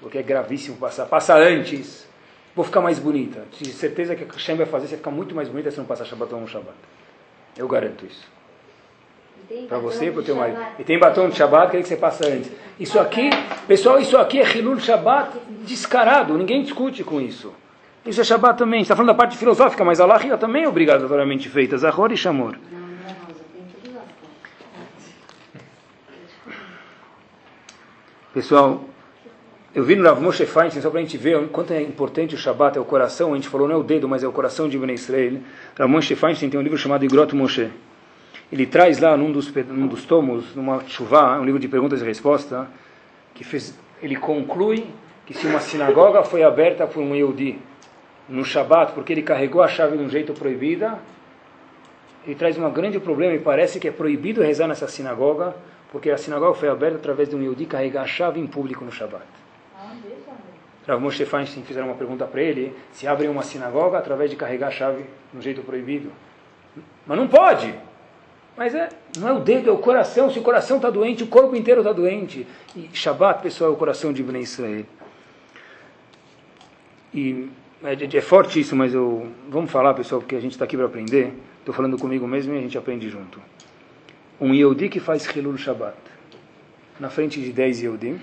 porque 0.00 0.18
é 0.18 0.22
gravíssimo 0.24 0.76
passar, 0.76 1.06
passa 1.06 1.36
antes, 1.36 2.08
vou 2.52 2.64
ficar 2.64 2.80
mais 2.80 2.98
bonita, 2.98 3.44
de 3.60 3.70
certeza 3.70 4.16
que 4.16 4.24
a 4.24 4.26
Hashem 4.26 4.56
vai 4.56 4.66
fazer 4.66 4.88
você 4.88 4.96
ficar 4.96 5.12
muito 5.12 5.36
mais 5.36 5.48
bonita 5.48 5.70
se 5.70 5.78
não 5.78 5.84
passar 5.84 6.04
batom 6.16 6.40
no 6.40 6.48
Shabbat, 6.48 6.76
eu 7.56 7.68
garanto 7.68 8.04
isso 8.04 8.26
para 9.68 9.78
você 9.78 10.06
e 10.06 10.10
para 10.10 10.20
o 10.20 10.22
teu 10.24 10.36
marido. 10.36 10.58
E 10.78 10.84
tem 10.84 10.98
batom 10.98 11.28
de 11.28 11.36
Shabbat, 11.36 11.70
que, 11.70 11.76
é 11.76 11.82
que 11.82 11.88
você 11.88 11.96
passa 11.96 12.26
antes. 12.26 12.50
Isso 12.78 12.98
aqui, 12.98 13.30
pessoal, 13.66 14.00
isso 14.00 14.16
aqui 14.16 14.40
é 14.40 14.56
Hilul 14.56 14.80
Shabbat 14.80 15.38
descarado, 15.64 16.36
ninguém 16.36 16.62
discute 16.62 17.04
com 17.04 17.20
isso. 17.20 17.52
Isso 18.04 18.20
é 18.20 18.24
Shabbat 18.24 18.58
também. 18.58 18.82
está 18.82 18.94
falando 18.94 19.08
da 19.08 19.14
parte 19.14 19.36
filosófica, 19.36 19.84
mas 19.84 20.00
Allah 20.00 20.18
também 20.36 20.64
é 20.64 20.68
obrigatoriamente 20.68 21.48
feita. 21.48 21.76
Zahor 21.76 22.12
e 22.12 22.16
Shamor. 22.16 22.56
Pessoal, 28.32 28.84
eu 29.74 29.82
vi 29.82 29.96
no 29.96 30.04
Rav 30.04 30.20
Moshe 30.20 30.44
Feinstein, 30.44 30.82
só 30.82 30.90
para 30.90 31.00
a 31.00 31.02
gente 31.02 31.16
ver 31.16 31.36
o 31.38 31.48
quanto 31.48 31.72
é 31.72 31.80
importante 31.80 32.34
o 32.34 32.38
Shabbat, 32.38 32.76
é 32.76 32.80
o 32.80 32.84
coração. 32.84 33.32
A 33.32 33.36
gente 33.36 33.48
falou 33.48 33.66
não 33.66 33.76
é 33.76 33.78
o 33.78 33.82
dedo, 33.82 34.08
mas 34.08 34.22
é 34.22 34.28
o 34.28 34.32
coração 34.32 34.68
de 34.68 34.76
Ibn 34.76 34.92
Israel. 34.92 35.38
Rav 35.76 35.88
Moshe 35.88 36.14
Feinstein 36.14 36.50
tem 36.50 36.60
um 36.60 36.62
livro 36.62 36.78
chamado 36.78 37.04
Igrot 37.04 37.34
Moshe 37.34 37.70
ele 38.50 38.66
traz 38.66 38.98
lá 38.98 39.16
num 39.16 39.32
dos, 39.32 39.52
num 39.52 39.86
dos 39.86 40.04
tomos, 40.04 40.54
numa 40.54 40.80
chuva, 40.86 41.38
um 41.38 41.44
livro 41.44 41.58
de 41.58 41.68
perguntas 41.68 42.00
e 42.00 42.04
respostas, 42.04 42.66
que 43.34 43.44
fez, 43.44 43.78
ele 44.02 44.16
conclui 44.16 44.86
que 45.24 45.34
se 45.34 45.46
uma 45.46 45.58
sinagoga 45.58 46.22
foi 46.22 46.42
aberta 46.42 46.86
por 46.86 47.02
um 47.02 47.14
Yehudi 47.14 47.58
no 48.28 48.44
Shabat, 48.44 48.92
porque 48.92 49.12
ele 49.12 49.22
carregou 49.22 49.62
a 49.62 49.68
chave 49.68 49.96
de 49.96 50.02
um 50.02 50.08
jeito 50.08 50.32
proibida, 50.32 50.98
ele 52.24 52.34
traz 52.34 52.56
um 52.58 52.68
grande 52.70 52.98
problema 52.98 53.34
e 53.34 53.38
parece 53.38 53.78
que 53.78 53.88
é 53.88 53.90
proibido 53.92 54.42
rezar 54.42 54.66
nessa 54.66 54.86
sinagoga, 54.88 55.54
porque 55.90 56.10
a 56.10 56.18
sinagoga 56.18 56.54
foi 56.54 56.68
aberta 56.68 56.96
através 56.96 57.28
de 57.28 57.36
um 57.36 57.42
Yehudi 57.42 57.66
carregar 57.66 58.02
a 58.02 58.06
chave 58.06 58.40
em 58.40 58.46
público 58.46 58.84
no 58.84 58.92
Shabat. 58.92 59.24
Rav 60.86 61.00
Moshe 61.00 61.24
Feinstein 61.24 61.64
fizeram 61.64 61.88
uma 61.88 61.96
pergunta 61.96 62.24
para 62.26 62.40
ele, 62.40 62.72
se 62.92 63.08
abre 63.08 63.26
uma 63.26 63.42
sinagoga 63.42 63.98
através 63.98 64.30
de 64.30 64.36
carregar 64.36 64.68
a 64.68 64.70
chave 64.70 65.04
de 65.32 65.38
um 65.38 65.42
jeito 65.42 65.62
proibido. 65.62 66.12
Mas 67.04 67.18
não 67.18 67.26
pode! 67.26 67.74
Mas 68.56 68.74
é, 68.74 68.88
não 69.18 69.28
é 69.28 69.32
o 69.32 69.40
dedo, 69.40 69.68
é 69.68 69.72
o 69.72 69.78
coração. 69.78 70.30
Se 70.30 70.38
o 70.38 70.42
coração 70.42 70.76
está 70.76 70.88
doente, 70.88 71.22
o 71.22 71.26
corpo 71.26 71.54
inteiro 71.54 71.82
está 71.82 71.92
doente. 71.92 72.46
E 72.74 72.88
Shabbat, 72.92 73.42
pessoal, 73.42 73.70
é 73.70 73.74
o 73.74 73.76
coração 73.76 74.12
de 74.12 74.22
Ibn 74.22 74.38
Israel. 74.38 74.84
E 77.12 77.48
é, 77.84 78.16
é 78.16 78.20
forte 78.20 78.58
isso, 78.58 78.74
mas 78.74 78.94
eu, 78.94 79.30
vamos 79.48 79.70
falar, 79.70 79.92
pessoal, 79.92 80.20
porque 80.20 80.36
a 80.36 80.40
gente 80.40 80.52
está 80.52 80.64
aqui 80.64 80.76
para 80.76 80.86
aprender. 80.86 81.34
Estou 81.58 81.74
falando 81.74 81.98
comigo 81.98 82.26
mesmo 82.26 82.54
e 82.54 82.58
a 82.58 82.60
gente 82.60 82.78
aprende 82.78 83.08
junto. 83.10 83.40
Um 84.40 84.54
Yehudi 84.54 84.88
que 84.88 85.00
faz 85.00 85.24
Hilul 85.26 85.58
Shabbat 85.58 85.96
na 86.98 87.10
frente 87.10 87.40
de 87.40 87.52
10 87.52 87.82
Yehudim, 87.82 88.20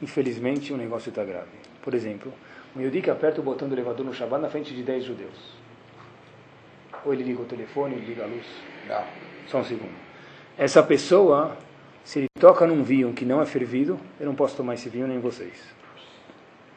infelizmente 0.00 0.72
o 0.72 0.76
negócio 0.76 1.10
está 1.10 1.24
grave. 1.24 1.50
Por 1.82 1.92
exemplo, 1.92 2.32
um 2.74 2.80
Yehudi 2.80 3.02
que 3.02 3.10
aperta 3.10 3.40
o 3.40 3.44
botão 3.44 3.68
do 3.68 3.74
elevador 3.74 4.06
no 4.06 4.14
Shabbat 4.14 4.40
na 4.40 4.48
frente 4.48 4.74
de 4.74 4.82
10 4.82 5.04
judeus. 5.04 5.62
Ou 7.04 7.12
ele 7.12 7.24
liga 7.24 7.42
o 7.42 7.44
telefone, 7.44 7.96
ele 7.96 8.06
liga 8.06 8.24
a 8.24 8.26
luz. 8.26 8.46
Não. 8.88 9.31
Só 9.48 9.58
um 9.58 9.64
segundo. 9.64 9.92
Essa 10.56 10.82
pessoa, 10.82 11.56
se 12.04 12.20
ele 12.20 12.28
toca 12.38 12.66
num 12.66 12.82
vinho 12.82 13.12
que 13.12 13.24
não 13.24 13.40
é 13.40 13.46
fervido, 13.46 13.98
eu 14.18 14.26
não 14.26 14.34
posso 14.34 14.56
tomar 14.56 14.74
esse 14.74 14.88
vinho 14.88 15.06
nem 15.06 15.18
vocês 15.18 15.72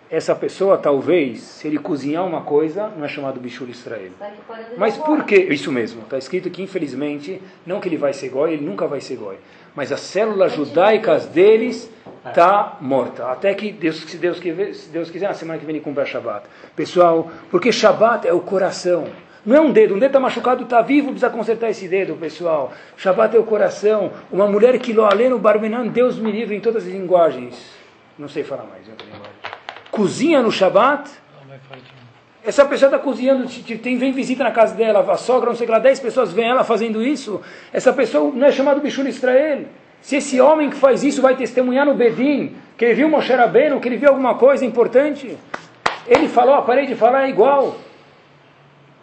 essa 0.09 0.35
pessoa, 0.35 0.77
talvez, 0.77 1.41
se 1.41 1.67
ele 1.67 1.79
cozinhar 1.79 2.25
uma 2.25 2.41
coisa, 2.41 2.91
não 2.95 3.05
é 3.05 3.07
chamado 3.07 3.39
bichur 3.39 3.69
Israel. 3.69 4.11
Mas 4.77 4.97
por 4.97 5.23
que? 5.23 5.35
Isso 5.35 5.71
mesmo, 5.71 6.03
está 6.03 6.17
escrito 6.17 6.49
que, 6.49 6.61
infelizmente, 6.61 7.41
não 7.65 7.79
que 7.79 7.89
ele 7.89 7.97
vai 7.97 8.13
ser 8.13 8.29
goi, 8.29 8.53
ele 8.53 8.65
nunca 8.65 8.87
vai 8.87 9.01
ser 9.01 9.17
goi. 9.17 9.37
Mas 9.75 9.91
as 9.91 10.01
células 10.01 10.53
judaicas 10.53 11.25
deles 11.25 11.91
está 12.25 12.77
morta. 12.79 13.25
Até 13.25 13.53
que, 13.53 13.71
Deus, 13.71 13.97
se, 13.97 14.17
Deus, 14.17 14.37
se 14.37 14.89
Deus 14.89 15.09
quiser, 15.09 15.27
na 15.27 15.33
semana 15.33 15.59
que 15.59 15.65
vem 15.65 15.75
ele 15.75 15.83
cumpre 15.83 16.03
a 16.03 16.05
Shabbat. 16.05 16.45
Pessoal, 16.75 17.29
porque 17.49 17.71
Shabbat 17.71 18.27
é 18.27 18.33
o 18.33 18.39
coração. 18.39 19.07
Não 19.45 19.55
é 19.55 19.61
um 19.61 19.71
dedo, 19.71 19.95
um 19.95 19.99
dedo 19.99 20.09
está 20.09 20.19
machucado, 20.19 20.63
está 20.63 20.81
vivo, 20.81 21.09
precisa 21.09 21.29
consertar 21.29 21.69
esse 21.69 21.87
dedo, 21.87 22.15
pessoal. 22.15 22.73
Shabbat 22.97 23.35
é 23.35 23.39
o 23.39 23.43
coração. 23.43 24.11
Uma 24.31 24.47
mulher 24.47 24.79
que 24.79 24.91
lo 24.91 25.05
alê 25.05 25.29
no 25.29 25.37
barbenan, 25.37 25.87
Deus 25.87 26.17
me 26.17 26.31
livre 26.31 26.55
em 26.55 26.59
todas 26.59 26.85
as 26.85 26.91
linguagens. 26.91 27.55
Não 28.17 28.27
sei 28.27 28.43
falar 28.43 28.63
mais 28.63 28.87
outra 28.87 29.05
cozinha 29.95 30.41
no 30.41 30.51
Shabat, 30.51 31.09
essa 32.43 32.65
pessoa 32.65 32.89
está 32.89 32.99
cozinhando, 32.99 33.47
tem, 33.81 33.97
vem 33.97 34.11
visita 34.11 34.43
na 34.43 34.51
casa 34.51 34.75
dela, 34.75 34.99
a 35.09 35.15
sogra, 35.15 35.49
não 35.49 35.55
sei 35.55 35.65
lá, 35.65 35.79
dez 35.79 36.01
pessoas 36.01 36.33
vêm 36.33 36.49
ela 36.49 36.65
fazendo 36.65 37.01
isso, 37.01 37.41
essa 37.71 37.93
pessoa 37.93 38.29
não 38.35 38.45
é 38.45 38.51
chamado 38.51 38.81
Bishul 38.81 39.07
Israel. 39.07 39.63
Se 40.01 40.17
esse 40.17 40.39
homem 40.41 40.69
que 40.69 40.75
faz 40.75 41.01
isso 41.01 41.21
vai 41.21 41.37
testemunhar 41.37 41.85
no 41.85 41.95
Bedin, 41.95 42.57
que 42.77 42.83
ele 42.83 42.93
viu 42.93 43.09
Moshe 43.09 43.33
Rabbeinu, 43.33 43.79
que 43.79 43.87
ele 43.87 43.95
viu 43.95 44.09
alguma 44.09 44.35
coisa 44.35 44.65
importante, 44.65 45.37
ele 46.05 46.27
falou, 46.27 46.55
a 46.55 46.61
parede 46.61 46.93
falar 46.93 47.25
é 47.25 47.29
igual. 47.29 47.77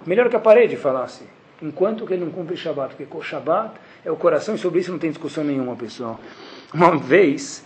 Melhor 0.07 0.29
que 0.29 0.37
a 0.37 0.41
parede 0.41 0.77
falasse. 0.77 1.25
Enquanto 1.61 2.05
que 2.05 2.13
ele 2.13 2.25
não 2.25 2.33
cumpre 2.33 2.57
Shabat, 2.57 2.97
porque 2.97 3.25
Shabat 3.25 3.75
é 4.05 4.11
o 4.11 4.17
coração 4.17 4.55
e 4.57 4.59
sobre 4.59 4.81
isso 4.81 4.91
não 4.91 4.99
tem 4.99 5.11
discussão 5.11 5.45
nenhuma, 5.45 5.77
pessoal. 5.77 6.19
Uma 6.75 6.97
vez, 6.97 7.65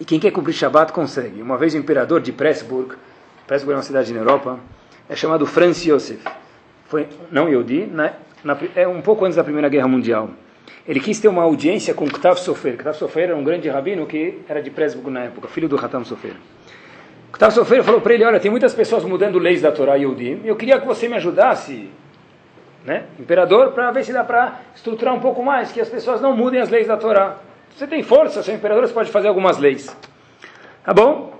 e 0.00 0.04
quem 0.04 0.18
quer 0.18 0.30
cumprir 0.30 0.54
Shabat 0.54 0.92
consegue. 0.92 1.42
Uma 1.42 1.58
vez 1.58 1.74
o 1.74 1.76
imperador 1.76 2.20
de 2.20 2.32
Pressburg, 2.32 2.94
Pressburg 3.46 3.74
é 3.74 3.76
uma 3.76 3.82
cidade 3.82 4.12
na 4.12 4.20
Europa, 4.20 4.58
é 5.08 5.14
chamado 5.14 5.44
Franz 5.44 5.82
Josef. 5.82 6.22
Foi, 6.86 7.06
não 7.30 7.48
Yehudi, 7.48 7.86
na, 7.86 8.14
na, 8.42 8.56
é 8.74 8.88
um 8.88 9.02
pouco 9.02 9.24
antes 9.24 9.36
da 9.36 9.44
Primeira 9.44 9.68
Guerra 9.68 9.88
Mundial. 9.88 10.30
Ele 10.86 11.00
quis 11.00 11.18
ter 11.18 11.28
uma 11.28 11.42
audiência 11.42 11.92
com 11.92 12.06
Ktav 12.06 12.38
Sofer. 12.38 12.76
Ktav 12.76 12.96
Sofer 12.96 13.24
era 13.24 13.36
um 13.36 13.44
grande 13.44 13.68
rabino 13.68 14.06
que 14.06 14.40
era 14.48 14.62
de 14.62 14.70
Pressburg 14.70 15.10
na 15.10 15.24
época, 15.24 15.48
filho 15.48 15.68
do 15.68 15.76
Hatam 15.76 16.04
Sofer. 16.04 16.36
Ktav 17.34 17.52
Sofer 17.52 17.82
falou 17.82 18.00
para 18.00 18.14
ele, 18.14 18.24
olha, 18.24 18.38
tem 18.38 18.48
muitas 18.48 18.72
pessoas 18.72 19.02
mudando 19.02 19.40
leis 19.40 19.60
da 19.60 19.72
Torá 19.72 19.96
Yehudi, 19.96 20.40
eu 20.44 20.54
queria 20.54 20.78
que 20.78 20.86
você 20.86 21.08
me 21.08 21.16
ajudasse, 21.16 21.90
né, 22.84 23.06
imperador, 23.18 23.72
para 23.72 23.90
ver 23.90 24.04
se 24.04 24.12
dá 24.12 24.22
para 24.22 24.60
estruturar 24.72 25.12
um 25.12 25.18
pouco 25.18 25.42
mais, 25.42 25.72
que 25.72 25.80
as 25.80 25.88
pessoas 25.88 26.20
não 26.20 26.36
mudem 26.36 26.60
as 26.60 26.70
leis 26.70 26.86
da 26.86 26.96
Torá. 26.96 27.38
Você 27.74 27.88
tem 27.88 28.04
força, 28.04 28.40
seu 28.40 28.54
imperador, 28.54 28.86
você 28.86 28.94
pode 28.94 29.10
fazer 29.10 29.26
algumas 29.26 29.58
leis. 29.58 29.94
Tá 30.84 30.94
bom? 30.94 31.36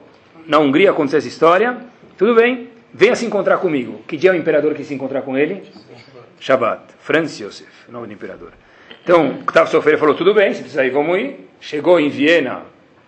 Na 0.49 0.59
Hungria 0.59 0.91
aconteceu 0.91 1.19
essa 1.19 1.29
história. 1.29 1.77
Tudo 2.19 2.35
bem, 2.35 2.71
venha 2.93 3.15
se 3.15 3.25
encontrar 3.25 3.59
comigo. 3.59 4.01
Que 4.09 4.17
dia 4.17 4.31
é 4.31 4.33
o 4.33 4.37
imperador 4.37 4.75
quis 4.75 4.89
se 4.89 4.95
encontrar 4.95 5.23
com 5.23 5.39
ele? 5.39 5.63
Shabbat. 6.41 6.83
Franz 6.99 7.39
Josef, 7.39 7.71
nome 7.89 8.09
do 8.09 8.13
imperador. 8.13 8.51
Então, 9.05 9.31
Octavio 9.43 9.71
Sofrer 9.71 9.97
falou, 9.97 10.17
tudo 10.17 10.35
bem, 10.35 10.53
se 10.53 10.61
precisar 10.61 10.85
ir, 10.85 10.91
vamos 10.91 11.17
ir. 11.19 11.49
Chegou 11.61 12.01
em 12.01 12.09
Viena 12.09 12.63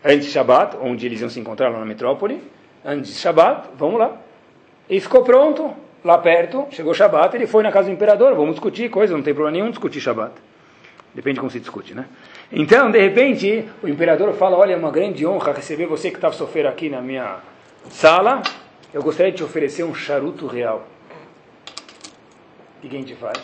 antes 0.05 0.27
de 0.27 0.33
Shabbat, 0.33 0.77
onde 0.81 1.05
eles 1.05 1.21
iam 1.21 1.29
se 1.29 1.41
encontrar 1.41 1.69
lá 1.69 1.81
na 1.81 1.85
metrópole. 1.85 2.41
Antes 2.87 3.15
de 3.15 3.19
Shabbat, 3.19 3.71
vamos 3.77 3.99
lá. 3.99 4.17
E 4.89 5.01
ficou 5.01 5.25
pronto, 5.25 5.75
lá 6.05 6.19
perto, 6.19 6.69
chegou 6.71 6.95
Shabbat, 6.95 7.35
ele 7.35 7.49
foi 7.49 7.65
na 7.65 7.73
casa 7.73 7.89
do 7.89 7.93
imperador, 7.93 8.33
vamos 8.37 8.53
discutir 8.53 8.89
coisa, 8.89 9.17
não 9.17 9.25
tem 9.25 9.35
problema 9.35 9.59
nenhum 9.59 9.71
discutir 9.71 10.01
Shabbat. 10.01 10.33
Depende 11.13 11.35
de 11.35 11.41
como 11.41 11.51
se 11.51 11.59
discute, 11.59 11.95
né? 11.95 12.07
Então, 12.53 12.89
de 12.91 13.01
repente, 13.01 13.67
o 13.83 13.89
imperador 13.89 14.33
fala: 14.35 14.57
Olha, 14.57 14.75
é 14.75 14.77
uma 14.77 14.91
grande 14.91 15.27
honra 15.27 15.53
receber 15.53 15.87
você 15.87 16.11
que 16.11 16.17
estava 16.17 16.35
sofrendo 16.35 16.69
aqui 16.69 16.89
na 16.89 17.01
minha 17.01 17.39
sala. 17.91 18.43
Eu 18.95 19.03
gostaria 19.03 19.33
de 19.33 19.39
te 19.39 19.43
oferecer 19.43 19.83
um 19.83 19.95
charuto 19.95 20.47
real. 20.47 20.87
O 22.79 22.89
que 22.89 22.95
a 22.95 23.01
gente 23.01 23.15
faz? 23.17 23.43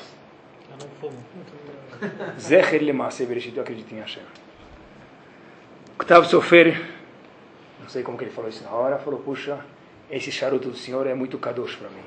Zecher 2.38 2.82
Lemasse 2.82 3.24
Bereshit, 3.24 3.56
eu 3.56 3.62
acredito 3.62 3.92
em 3.92 3.98
Hashem. 3.98 4.22
Octavio 5.98 6.28
Sofer, 6.28 6.80
não 7.82 7.88
sei 7.88 8.02
como 8.02 8.16
que 8.16 8.24
ele 8.24 8.30
falou 8.30 8.48
isso 8.48 8.64
na 8.64 8.70
hora, 8.70 8.98
falou: 8.98 9.20
Puxa, 9.20 9.58
esse 10.10 10.30
charuto 10.30 10.70
do 10.70 10.76
senhor 10.76 11.06
é 11.06 11.14
muito 11.14 11.38
kadosh 11.38 11.76
para 11.76 11.88
mim. 11.88 12.04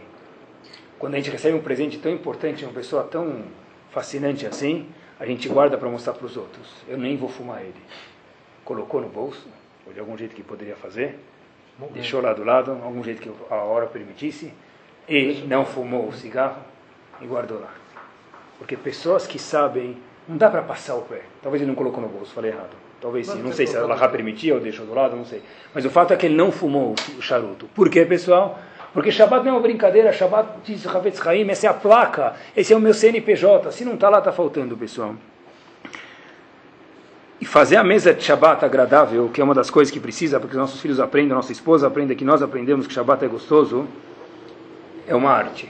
Quando 0.97 1.15
a 1.15 1.17
gente 1.17 1.30
recebe 1.30 1.55
um 1.55 1.61
presente 1.61 1.99
tão 1.99 2.11
importante, 2.11 2.63
uma 2.63 2.73
pessoa 2.73 3.03
tão 3.03 3.43
fascinante 3.91 4.47
assim, 4.47 4.88
a 5.19 5.26
gente 5.26 5.47
guarda 5.49 5.78
para 5.78 5.89
mostrar 5.89 6.13
para 6.13 6.26
os 6.26 6.38
outros. 6.38 6.67
Eu 6.88 6.97
nem 6.97 7.17
vou 7.17 7.30
fumar 7.30 7.61
ele. 7.61 7.76
Colocou 8.63 9.01
no 9.01 9.09
bolso, 9.09 9.47
ou 9.86 9.93
de 9.93 9.99
algum 9.99 10.17
jeito 10.17 10.34
que 10.34 10.41
poderia 10.41 10.76
fazer, 10.76 11.19
Bom, 11.78 11.89
deixou 11.93 12.21
lá 12.21 12.32
do 12.32 12.43
lado, 12.43 12.71
algum 12.84 13.03
jeito 13.03 13.21
que 13.21 13.30
a 13.49 13.55
hora 13.55 13.86
permitisse, 13.86 14.53
e 15.09 15.43
não 15.45 15.65
fumou 15.65 16.07
o 16.07 16.13
cigarro 16.13 16.61
e 17.19 17.28
guardou 17.28 17.59
lá. 17.59 17.73
Porque 18.57 18.78
pessoas 18.78 19.28
que 19.28 19.38
sabem, 19.38 19.97
não 20.28 20.38
dá 20.38 20.49
para 20.49 20.61
passar 20.61 20.95
o 20.95 21.01
pé. 21.01 21.23
Talvez 21.41 21.61
ele 21.61 21.69
não 21.69 21.76
colocou 21.76 22.01
no 22.01 22.07
bolso, 22.07 22.34
falei 22.34 22.51
errado. 22.51 22.84
Talvez 23.02 23.28
sim, 23.28 23.41
não 23.41 23.52
sei 23.52 23.68
se 23.68 23.78
a 23.78 23.82
Allah 23.82 24.08
permitia 24.10 24.56
ou 24.56 24.60
deixou 24.60 24.86
do 24.86 24.93
lado, 24.93 25.16
não 25.16 25.26
sei. 25.26 25.41
Mas 25.74 25.86
o 25.86 25.89
fato 25.89 26.14
é 26.14 26.16
que 26.16 26.26
ele 26.26 26.36
não 26.36 26.52
fumou 26.52 26.96
o 27.18 27.22
charuto. 27.22 27.68
Por 27.76 27.89
quê, 27.89 28.06
pessoal? 28.06 28.60
Porque 28.93 29.12
Shabbat 29.12 29.43
não 29.43 29.52
é 29.52 29.56
uma 29.56 29.62
brincadeira, 29.62 30.14
Shabbat 30.14 30.48
diz 30.64 30.88
Havetz 30.88 31.26
Haim, 31.28 31.50
essa 31.50 31.68
é 31.68 31.70
a 31.70 31.74
placa, 31.74 32.34
esse 32.56 32.72
é 32.72 32.78
o 32.78 32.80
meu 32.80 32.93
CNPJ. 32.93 33.72
Se 33.72 33.84
não 33.84 33.96
está 33.96 34.10
lá, 34.10 34.20
está 34.20 34.32
faltando, 34.32 34.78
pessoal. 34.78 35.16
E 37.41 37.46
fazer 37.46 37.76
a 37.76 37.84
mesa 37.84 38.14
de 38.14 38.24
Shabbat 38.24 38.64
agradável, 38.64 39.30
que 39.34 39.41
é 39.41 39.43
uma 39.43 39.54
das 39.54 39.70
coisas 39.70 39.91
que 39.91 40.00
precisa, 40.00 40.39
porque 40.39 40.56
os 40.56 40.62
nossos 40.62 40.80
filhos 40.80 41.02
aprendem, 41.02 41.36
nossa 41.36 41.52
esposa 41.52 41.88
aprende, 41.88 42.16
que 42.16 42.24
nós 42.24 42.41
aprendemos 42.41 42.88
que 42.88 42.93
Shabbat 42.93 43.26
é 43.26 43.28
gostoso, 43.28 43.86
é 45.06 45.14
uma 45.14 45.32
arte. 45.32 45.70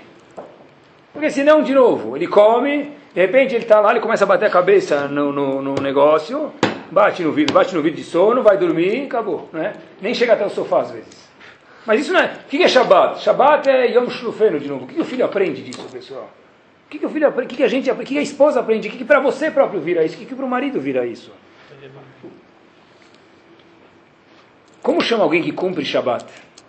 Porque 1.12 1.32
senão, 1.32 1.64
de 1.64 1.74
novo, 1.74 2.16
ele 2.16 2.28
come, 2.28 2.92
de 3.14 3.22
repente 3.22 3.56
ele 3.56 3.64
está 3.64 3.80
lá, 3.80 3.92
ele 3.92 4.02
começa 4.02 4.26
a 4.26 4.28
bater 4.28 4.46
a 4.46 4.50
cabeça 4.50 5.08
no, 5.08 5.32
no, 5.32 5.62
no, 5.62 5.76
negócio, 5.76 6.52
bate 6.92 7.24
no 7.24 7.32
vidro, 7.32 7.54
bate 7.54 7.74
no 7.76 7.82
vidro 7.82 7.98
de 7.98 8.04
sono, 8.04 8.44
vai 8.44 8.58
dormir, 8.58 9.06
acabou. 9.06 9.50
Né? 9.52 9.74
Nem 10.02 10.14
chega 10.14 10.34
até 10.34 10.46
o 10.46 10.50
sofá 10.50 10.82
às 10.82 10.92
vezes. 10.92 11.26
Mas 11.86 12.02
isso 12.02 12.14
não 12.14 12.20
é. 12.20 12.40
O 12.46 12.50
que 12.50 12.64
é 12.64 12.68
Shabbat? 12.68 13.22
Shabbat 13.22 13.70
é 13.70 13.92
Yom 13.92 14.10
Shlufeno 14.10 14.60
de 14.60 14.68
novo. 14.68 14.86
O 14.86 14.88
que 14.88 15.00
o 15.00 15.06
filho 15.06 15.24
aprende 15.24 15.62
disso, 15.62 15.88
pessoal? 15.92 16.30
O 16.88 16.90
que 16.90 17.06
o 17.06 17.10
filho 17.10 17.28
aprende? 17.28 17.54
O 17.54 17.58
que 17.58 17.64
a 17.64 17.68
gente 17.68 17.90
aprende? 17.90 18.12
O 18.12 18.14
que 18.14 18.20
a 18.20 18.22
esposa 18.22 18.60
aprende? 18.60 18.88
O 18.88 18.92
que 18.92 19.04
para 19.04 19.20
você 19.20 19.52
próprio 19.52 19.80
vira 19.80 20.04
isso? 20.04 20.16
O 20.16 20.26
que 20.26 20.34
para 20.34 20.46
o 20.46 20.50
marido 20.50 20.80
vira 20.80 21.06
isso? 21.06 21.32
Como 24.82 25.02
chama 25.02 25.24
alguém 25.24 25.42
que 25.42 25.52
cumpre 25.52 25.86
Shabbat? 25.86 26.26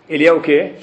Ele 0.09 0.25
é 0.25 0.31
o 0.31 0.41
quê? 0.41 0.73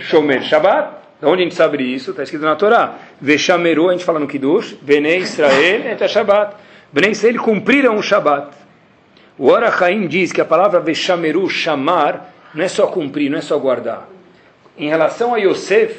Shomer. 0.00 0.42
Shabbat. 0.42 1.04
De 1.20 1.26
onde 1.26 1.42
a 1.42 1.44
gente 1.44 1.54
sabe 1.54 1.82
isso? 1.82 2.10
Está 2.10 2.22
escrito 2.22 2.44
na 2.44 2.56
Torá. 2.56 2.98
Veshameru, 3.20 3.88
a 3.88 3.92
gente 3.92 4.04
fala 4.04 4.18
no 4.18 4.26
Kiddush. 4.26 4.76
Bnei 4.82 5.18
Israel, 5.18 5.82
é 5.98 6.08
Shabbat. 6.08 6.56
Bnei 6.92 7.12
Israel 7.12 7.42
cumpriram 7.42 7.96
o 7.96 8.02
Shabbat. 8.02 8.63
O 9.36 9.48
Orachaim 9.48 10.06
diz 10.06 10.30
que 10.30 10.40
a 10.40 10.44
palavra 10.44 10.78
Veshameru, 10.78 11.50
chamar, 11.50 12.32
não 12.54 12.64
é 12.64 12.68
só 12.68 12.86
cumprir, 12.86 13.28
não 13.28 13.38
é 13.38 13.40
só 13.40 13.58
guardar. 13.58 14.08
Em 14.78 14.88
relação 14.88 15.34
a 15.34 15.38
Yosef, 15.38 15.98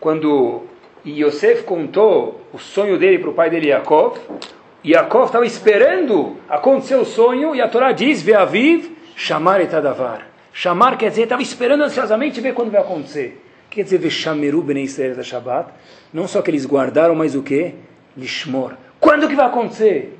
quando 0.00 0.64
Yosef 1.06 1.62
contou 1.62 2.40
o 2.52 2.58
sonho 2.58 2.98
dele 2.98 3.20
para 3.20 3.30
o 3.30 3.34
pai 3.34 3.50
dele, 3.50 3.68
Yaakov, 3.68 4.18
Yaakov 4.84 5.26
estava 5.26 5.46
esperando 5.46 6.36
acontecer 6.48 6.96
o 6.96 7.04
sonho, 7.04 7.54
e 7.54 7.60
a 7.60 7.68
Torá 7.68 7.92
diz, 7.92 8.20
Ve'aviv, 8.20 8.90
chamar 9.14 9.60
etadavar. 9.60 10.26
Chamar 10.52 10.98
quer 10.98 11.10
dizer, 11.10 11.22
estava 11.22 11.42
esperando 11.42 11.84
ansiosamente 11.84 12.40
ver 12.40 12.52
quando 12.52 12.72
vai 12.72 12.80
acontecer. 12.80 13.44
Quer 13.70 13.84
dizer, 13.84 13.98
Veshameru 13.98 14.62
bnei 14.62 14.84
Israel 14.84 15.14
da 15.14 15.22
Shabbat. 15.22 15.70
Não 16.12 16.26
só 16.26 16.42
que 16.42 16.50
eles 16.50 16.66
guardaram, 16.66 17.14
mas 17.14 17.36
o 17.36 17.42
que? 17.42 17.74
Lishmor. 18.16 18.72
Quando 18.98 19.28
que 19.28 19.36
vai 19.36 19.46
acontecer? 19.46 20.18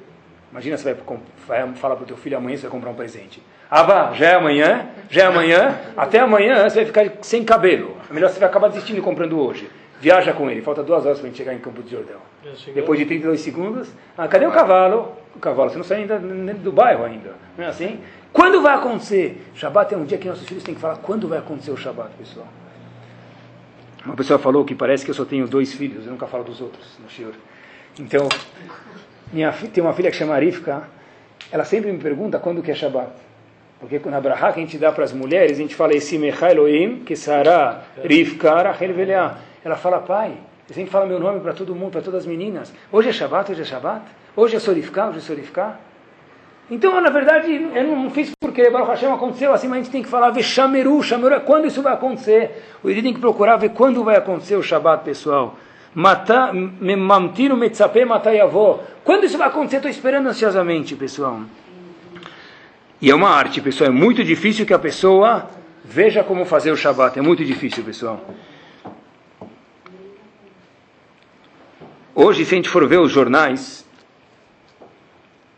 Imagina, 0.53 0.77
você 0.77 0.93
vai, 0.93 1.03
vai 1.47 1.67
falar 1.75 1.97
para 1.97 2.05
o 2.05 2.07
teu 2.07 2.17
filho, 2.17 2.37
amanhã 2.37 2.57
você 2.57 2.63
vai 2.63 2.71
comprar 2.71 2.91
um 2.91 2.95
presente. 2.95 3.43
Ah, 3.71 4.13
já 4.15 4.27
é 4.27 4.35
amanhã, 4.35 4.87
já 5.09 5.23
é 5.23 5.27
amanhã, 5.27 5.79
até 5.97 6.21
amanhã 6.21 6.69
você 6.69 6.77
vai 6.77 6.85
ficar 6.87 7.13
sem 7.23 7.45
cabelo. 7.45 7.97
É 8.09 8.13
melhor 8.13 8.31
você 8.31 8.39
vai 8.39 8.49
acabar 8.49 8.69
desistindo 8.69 8.99
e 8.99 9.03
comprando 9.03 9.39
hoje. 9.39 9.69
Viaja 10.01 10.33
com 10.33 10.51
ele, 10.51 10.61
falta 10.61 10.83
duas 10.83 11.05
horas 11.05 11.19
para 11.19 11.27
a 11.27 11.31
gente 11.31 11.39
chegar 11.39 11.55
em 11.55 11.59
Campo 11.59 11.83
de 11.83 11.91
Jordão. 11.91 12.19
Depois 12.75 12.99
de 12.99 13.07
32 13.07 13.41
segundos, 13.41 13.89
ah, 14.17 14.29
cadê 14.29 14.47
o 14.47 14.53
cavalo? 14.53 15.13
O 15.35 15.39
cavalo, 15.39 15.71
você 15.71 15.77
não 15.77 15.85
sai 15.85 16.03
ainda 16.03 16.19
do 16.19 16.71
bairro 16.71 17.05
ainda, 17.05 17.35
não 17.57 17.65
é 17.65 17.69
assim? 17.69 18.01
Quando 18.33 18.61
vai 18.61 18.75
acontecer? 18.75 19.51
Shabat 19.55 19.95
é 19.95 19.97
um 19.97 20.05
dia 20.05 20.19
que 20.19 20.29
nossos 20.29 20.47
filhos 20.47 20.63
têm 20.63 20.75
que 20.75 20.81
falar 20.81 20.97
quando 20.97 21.27
vai 21.27 21.39
acontecer 21.39 21.71
o 21.71 21.77
Shabat, 21.77 22.11
pessoal. 22.19 22.47
Uma 24.05 24.15
pessoa 24.15 24.39
falou 24.39 24.65
que 24.65 24.75
parece 24.75 25.05
que 25.05 25.11
eu 25.11 25.15
só 25.15 25.25
tenho 25.25 25.49
dois 25.49 25.73
filhos, 25.73 26.07
eu 26.07 26.13
nunca 26.13 26.27
falo 26.27 26.45
dos 26.45 26.61
outros 26.61 26.97
no 27.03 27.11
shiur. 27.11 27.33
Então, 27.99 28.29
minha, 29.33 29.51
tem 29.51 29.83
uma 29.83 29.93
filha 29.93 30.11
que 30.11 30.17
chama 30.17 30.39
Rivka, 30.39 30.89
ela 31.51 31.65
sempre 31.65 31.93
me 31.93 31.99
pergunta 31.99 32.39
quando 32.39 32.63
que 32.63 32.71
é 32.71 32.75
Shabbat. 32.75 33.11
Porque 33.79 34.01
na 34.09 34.21
Brahá 34.21 34.53
que 34.53 34.61
a 34.61 34.63
gente 34.63 34.79
dá 34.79 34.91
para 34.91 35.05
as 35.05 35.13
mulheres, 35.13 35.59
a 35.59 35.61
gente 35.61 35.75
fala 35.75 35.95
esse 35.95 36.17
Elohim, 36.17 37.03
que 37.05 37.15
Sarah 37.15 37.83
Rivka 38.03 38.63
Rachel 38.63 38.95
Veleah. 38.95 39.39
Ela 39.65 39.77
fala, 39.77 39.99
pai, 39.99 40.33
você 40.67 40.75
sempre 40.75 40.91
fala 40.91 41.07
meu 41.07 41.21
nome 41.21 41.41
para 41.41 41.53
todo 41.53 41.75
mundo, 41.75 41.93
para 41.93 42.01
todas 42.01 42.23
as 42.23 42.27
meninas. 42.27 42.73
Hoje 42.91 43.11
é 43.11 43.13
Shabbat, 43.13 43.53
hoje 43.53 43.63
é 43.63 43.65
Shabbat. 43.65 44.03
Hoje 44.35 44.57
é 44.57 44.59
Sorifká, 44.59 45.09
hoje 45.09 45.19
é 45.19 45.21
Sorifká. 45.21 45.77
Então, 46.71 47.01
na 47.01 47.11
verdade, 47.11 47.53
eu 47.53 47.85
não 47.85 48.11
fiz 48.11 48.33
porque 48.41 48.69
Baruch 48.69 48.91
Hashem 48.91 49.13
aconteceu 49.13 49.53
assim, 49.53 49.69
mas 49.69 49.79
a 49.79 49.83
gente 49.83 49.93
tem 49.93 50.03
que 50.03 50.09
falar, 50.09 50.31
ver 50.31 50.43
Shameru, 50.43 51.01
Shameru 51.03 51.41
quando 51.43 51.67
isso 51.67 51.81
vai 51.81 51.93
acontecer. 51.93 52.63
O 52.83 52.89
Yidi 52.89 53.03
tem 53.03 53.15
que 53.15 53.21
procurar 53.21 53.57
ver 53.57 53.71
quando 53.71 54.03
vai 54.03 54.17
acontecer 54.17 54.57
o 54.57 54.63
Shabbat, 54.63 55.05
pessoal. 55.05 55.57
Mamtino 55.97 57.57
Metzape 57.57 58.05
Matayavó. 58.05 58.85
Quando 59.03 59.25
isso 59.25 59.39
vai 59.39 59.49
acontecer? 59.49 59.77
Estou 59.77 59.91
esperando 59.91 60.29
ansiosamente, 60.29 60.95
pessoal. 60.95 61.41
E 63.01 63.11
é 63.11 63.15
uma 63.15 63.31
arte, 63.31 63.63
pessoal. 63.63 63.89
É 63.89 63.93
muito 63.93 64.23
difícil 64.23 64.67
que 64.67 64.75
a 64.75 64.79
pessoa 64.79 65.49
veja 65.83 66.23
como 66.23 66.45
fazer 66.45 66.71
o 66.71 66.77
Shabbat. 66.77 67.19
É 67.19 67.23
muito 67.23 67.43
difícil, 67.43 67.83
pessoal. 67.83 68.23
Hoje, 72.15 72.45
se 72.45 72.55
a 72.55 72.57
gente 72.57 72.69
for 72.69 72.87
ver 72.87 72.99
os 72.99 73.11
jornais, 73.11 73.87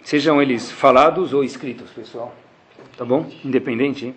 sejam 0.04 0.40
eles 0.40 0.70
falados 0.70 1.32
ou 1.32 1.42
escritos, 1.42 1.90
pessoal, 1.90 2.34
tá 2.96 3.04
bom? 3.04 3.28
Independente, 3.44 4.14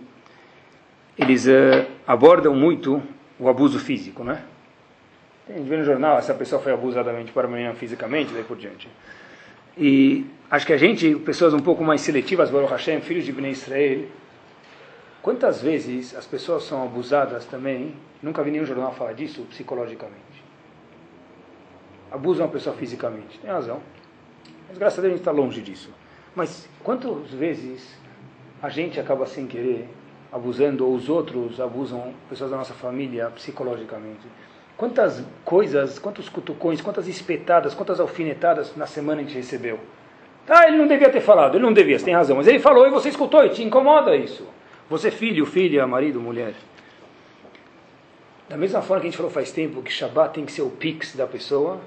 eles 1.17 1.45
uh, 1.47 1.85
abordam 2.05 2.55
muito 2.55 3.01
o 3.39 3.49
abuso 3.49 3.79
físico, 3.79 4.23
né? 4.23 4.43
A 5.51 5.57
gente 5.57 5.67
vê 5.67 5.75
no 5.75 5.83
jornal, 5.83 6.17
essa 6.17 6.33
pessoa 6.33 6.61
foi 6.61 6.71
abusadamente 6.71 7.33
para 7.33 7.45
menina 7.45 7.73
fisicamente, 7.73 8.33
daí 8.33 8.41
por 8.41 8.55
diante. 8.55 8.87
E 9.77 10.25
acho 10.49 10.65
que 10.65 10.71
a 10.71 10.77
gente, 10.77 11.13
pessoas 11.17 11.53
um 11.53 11.59
pouco 11.59 11.83
mais 11.83 11.99
seletivas, 11.99 12.49
Baruch 12.49 12.71
Hashem, 12.71 13.01
filhos 13.01 13.25
de 13.25 13.33
Bnei 13.33 13.51
Israel, 13.51 14.05
quantas 15.21 15.61
vezes 15.61 16.15
as 16.15 16.25
pessoas 16.25 16.63
são 16.63 16.81
abusadas 16.83 17.43
também, 17.45 17.93
nunca 18.23 18.41
vi 18.43 18.51
nenhum 18.51 18.65
jornal 18.65 18.93
falar 18.93 19.11
disso, 19.11 19.41
psicologicamente. 19.49 20.41
Abusam 22.09 22.45
a 22.45 22.49
pessoa 22.49 22.73
fisicamente, 22.73 23.37
tem 23.39 23.49
razão. 23.49 23.81
Mas 24.69 24.77
graças 24.77 24.99
a 24.99 25.01
Deus 25.01 25.13
a 25.13 25.17
gente 25.17 25.21
está 25.21 25.31
longe 25.31 25.61
disso. 25.61 25.89
Mas 26.33 26.69
quantas 26.81 27.29
vezes 27.31 27.93
a 28.63 28.69
gente 28.69 29.01
acaba 29.01 29.25
sem 29.25 29.47
querer 29.47 29.89
abusando, 30.31 30.87
ou 30.87 30.95
os 30.95 31.09
outros 31.09 31.59
abusam 31.59 32.13
pessoas 32.29 32.51
da 32.51 32.55
nossa 32.55 32.73
família 32.73 33.29
psicologicamente? 33.31 34.25
Quantas 34.81 35.23
coisas, 35.45 35.99
quantos 35.99 36.27
cutucões, 36.27 36.81
quantas 36.81 37.07
espetadas, 37.07 37.75
quantas 37.75 37.99
alfinetadas 37.99 38.75
na 38.75 38.87
semana 38.87 39.21
a 39.21 39.23
gente 39.23 39.35
recebeu? 39.35 39.79
Ah, 40.49 40.67
ele 40.67 40.75
não 40.75 40.87
devia 40.87 41.07
ter 41.07 41.21
falado, 41.21 41.55
ele 41.55 41.63
não 41.63 41.71
devia, 41.71 41.99
você 41.99 42.05
tem 42.05 42.15
razão, 42.15 42.37
mas 42.37 42.47
ele 42.47 42.57
falou 42.57 42.87
e 42.87 42.89
você 42.89 43.09
escutou 43.09 43.45
e 43.45 43.49
te 43.49 43.61
incomoda 43.61 44.15
isso. 44.15 44.43
Você 44.89 45.11
filho, 45.11 45.45
filha, 45.45 45.85
marido, 45.85 46.19
mulher. 46.19 46.55
Da 48.49 48.57
mesma 48.57 48.81
forma 48.81 49.01
que 49.01 49.07
a 49.07 49.09
gente 49.11 49.17
falou 49.17 49.31
faz 49.31 49.51
tempo 49.51 49.83
que 49.83 49.91
Shabbat 49.91 50.33
tem 50.33 50.47
que 50.47 50.51
ser 50.51 50.63
o 50.63 50.71
pix 50.71 51.15
da 51.15 51.27
pessoa, 51.27 51.79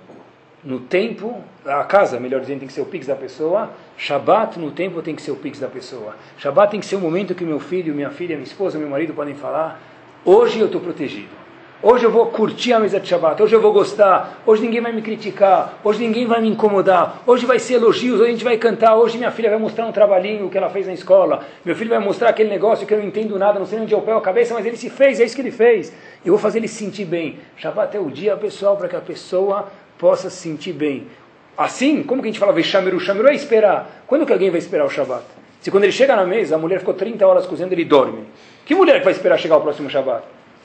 no 0.63 0.79
tempo, 0.79 1.43
a 1.67 1.83
casa, 1.83 2.21
melhor 2.21 2.43
dizendo, 2.43 2.61
tem 2.61 2.69
que 2.69 2.75
ser 2.75 2.83
o 2.83 2.87
pix 2.87 3.09
da 3.09 3.17
pessoa. 3.17 3.71
Shabat 3.97 4.57
no 4.57 4.71
tempo 4.71 5.03
tem 5.03 5.17
que 5.17 5.23
ser 5.23 5.33
o 5.33 5.37
pix 5.37 5.59
da 5.59 5.67
pessoa. 5.67 6.15
Shabat 6.39 6.71
tem 6.71 6.79
que 6.79 6.87
ser 6.87 6.95
o 6.95 7.01
momento 7.01 7.35
que 7.35 7.45
meu 7.45 7.59
filho, 7.59 7.93
minha 7.93 8.11
filha, 8.11 8.37
minha 8.37 8.47
esposa, 8.47 8.79
meu 8.79 8.89
marido 8.89 9.13
podem 9.13 9.35
falar: 9.35 9.81
hoje 10.25 10.61
eu 10.61 10.67
estou 10.67 10.81
protegido. 10.81 11.44
Hoje 11.87 12.03
eu 12.03 12.11
vou 12.11 12.25
curtir 12.29 12.73
a 12.73 12.81
mesa 12.81 12.99
de 12.99 13.07
Shabbat. 13.07 13.43
Hoje 13.43 13.55
eu 13.55 13.61
vou 13.61 13.71
gostar. 13.71 14.43
Hoje 14.47 14.63
ninguém 14.63 14.81
vai 14.81 14.91
me 14.91 15.03
criticar. 15.03 15.81
Hoje 15.85 15.99
ninguém 15.99 16.27
vai 16.27 16.41
me 16.41 16.49
incomodar. 16.49 17.23
Hoje 17.27 17.45
vai 17.45 17.59
ser 17.59 17.75
elogios. 17.75 18.21
Hoje 18.21 18.31
a 18.31 18.33
gente 18.33 18.43
vai 18.43 18.57
cantar. 18.57 18.97
Hoje 18.97 19.19
minha 19.19 19.31
filha 19.31 19.51
vai 19.51 19.59
mostrar 19.59 19.85
um 19.85 19.93
trabalhinho 19.93 20.49
que 20.49 20.57
ela 20.57 20.71
fez 20.71 20.87
na 20.87 20.95
escola. 20.95 21.45
Meu 21.63 21.77
filho 21.77 21.91
vai 21.91 21.99
mostrar 21.99 22.31
aquele 22.31 22.49
negócio 22.49 22.87
que 22.87 22.95
eu 22.95 22.97
não 22.97 23.05
entendo 23.05 23.39
nada, 23.39 23.59
não 23.59 23.67
sei 23.67 23.81
onde 23.81 23.93
é 23.93 23.97
o 23.99 24.01
pé 24.01 24.13
ou 24.13 24.19
a 24.19 24.23
cabeça, 24.23 24.55
mas 24.55 24.65
ele 24.65 24.79
se 24.79 24.89
fez. 24.89 25.21
É 25.21 25.25
isso 25.25 25.37
que 25.37 25.43
ele 25.43 25.51
fez. 25.51 25.93
Eu 26.25 26.33
vou 26.33 26.39
fazer 26.39 26.59
ele 26.59 26.69
se 26.69 26.77
sentir 26.77 27.05
bem. 27.05 27.39
Shabbat 27.59 27.95
é 27.95 28.01
o 28.01 28.09
dia, 28.09 28.35
pessoal, 28.35 28.79
para 28.79 28.89
que 28.89 28.97
a 28.97 29.03
pessoa 29.03 29.69
possa 29.99 30.31
se 30.31 30.37
sentir 30.37 30.73
bem. 30.73 31.07
Assim, 31.55 32.03
como 32.03 32.23
que 32.23 32.29
a 32.29 32.31
gente 32.31 32.41
fala 32.41 32.55
Veshamiru? 32.55 32.99
Shamiru 32.99 33.29
é 33.29 33.35
esperar. 33.35 34.05
Quando 34.07 34.25
que 34.25 34.33
alguém 34.33 34.49
vai 34.49 34.59
esperar 34.59 34.87
o 34.87 34.91
Shabat? 34.91 35.25
Se 35.61 35.71
quando 35.71 35.85
ele 35.85 35.93
chega 35.93 36.17
na 36.17 36.25
mesa, 36.25 36.55
a 36.55 36.59
mulher 36.59 36.79
ficou 36.79 36.95
30 36.95 37.27
horas 37.27 37.45
cozinhando, 37.45 37.75
ele 37.75 37.85
dorme. 37.85 38.25
Que 38.65 38.75
mulher 38.75 39.01
que 39.01 39.05
vai 39.05 39.13
esperar 39.13 39.39
chegar 39.39 39.59
o 39.59 39.61
próximo 39.61 39.91
Shabat? 39.91 40.25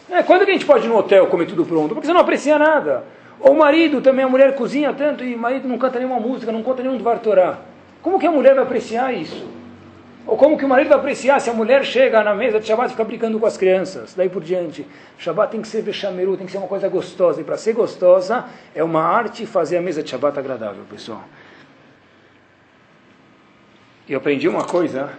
É, 0.10 0.24
quando 0.24 0.44
que 0.46 0.52
a 0.52 0.54
gente 0.54 0.66
pode 0.66 0.86
ir 0.86 0.90
no 0.90 0.98
hotel 0.98 1.28
comer 1.28 1.46
tudo 1.46 1.66
pronto? 1.66 1.94
Porque 1.94 2.08
você 2.08 2.14
não 2.14 2.22
aprecia 2.22 2.58
nada. 2.58 3.04
Ou 3.40 3.54
o 3.54 3.58
marido 3.58 4.02
também, 4.02 4.26
a 4.26 4.30
mulher 4.30 4.56
cozinha 4.56 4.94
tanto 4.94 5.24
e 5.24 5.36
o 5.36 5.38
marido 5.38 5.68
não 5.68 5.78
canta 5.78 6.00
nenhuma 6.00 6.20
música, 6.20 6.52
não 6.52 6.64
conta 6.64 6.82
nenhum 6.82 6.98
Dvar 6.98 7.20
Torah. 7.20 7.60
Como 8.02 8.20
que 8.20 8.28
a 8.28 8.32
mulher 8.32 8.56
vai 8.56 8.64
apreciar 8.64 9.14
isso? 9.14 9.48
Ou 10.26 10.38
como 10.38 10.58
que 10.58 10.66
o 10.66 10.68
marido 10.68 10.90
vai 10.90 10.98
apreciar 10.98 11.40
se 11.40 11.50
a 11.50 11.54
mulher 11.54 11.84
chega 11.84 12.24
na 12.24 12.36
mesa 12.36 12.60
de 12.60 12.68
Shabbat 12.68 12.90
e 12.90 12.92
fica 12.92 13.04
brincando 13.04 13.40
com 13.40 13.46
as 13.46 13.58
crianças? 13.58 14.14
Daí 14.14 14.30
por 14.30 14.44
diante. 14.44 14.86
Shabbat 15.18 15.52
tem 15.52 15.62
que 15.62 15.68
ser 15.68 15.82
bechameru, 15.82 16.38
tem 16.38 16.46
que 16.46 16.52
ser 16.52 16.58
uma 16.58 16.68
coisa 16.68 16.88
gostosa. 16.88 17.42
E 17.42 17.44
para 17.44 17.58
ser 17.58 17.74
gostosa, 17.74 18.46
é 18.76 18.84
uma 18.84 19.02
arte 19.02 19.46
fazer 19.46 19.78
a 19.78 19.82
mesa 19.82 20.04
de 20.04 20.10
Shabbat 20.10 20.38
agradável, 20.38 20.84
pessoal. 20.90 21.24
E 24.08 24.14
eu 24.14 24.18
aprendi 24.18 24.48
uma 24.48 24.66
coisa, 24.66 25.10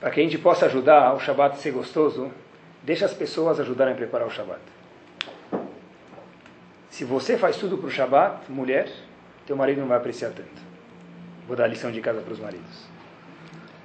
para 0.00 0.10
que 0.10 0.20
a 0.20 0.22
gente 0.22 0.38
possa 0.38 0.66
ajudar 0.66 1.14
o 1.14 1.20
Shabbat 1.20 1.56
a 1.56 1.58
ser 1.58 1.70
gostoso, 1.70 2.30
deixa 2.86 3.04
as 3.04 3.12
pessoas 3.12 3.58
ajudarem 3.58 3.92
a 3.92 3.96
preparar 3.96 4.28
o 4.28 4.30
Shabbat. 4.30 4.60
Se 6.88 7.04
você 7.04 7.36
faz 7.36 7.56
tudo 7.56 7.76
para 7.76 7.88
o 7.88 7.90
Shabbat, 7.90 8.50
mulher, 8.50 8.88
teu 9.44 9.56
marido 9.56 9.80
não 9.80 9.88
vai 9.88 9.98
apreciar 9.98 10.30
tanto. 10.30 10.64
Vou 11.48 11.56
dar 11.56 11.66
lição 11.66 11.90
de 11.90 12.00
casa 12.00 12.20
para 12.20 12.32
os 12.32 12.38
maridos. 12.38 12.86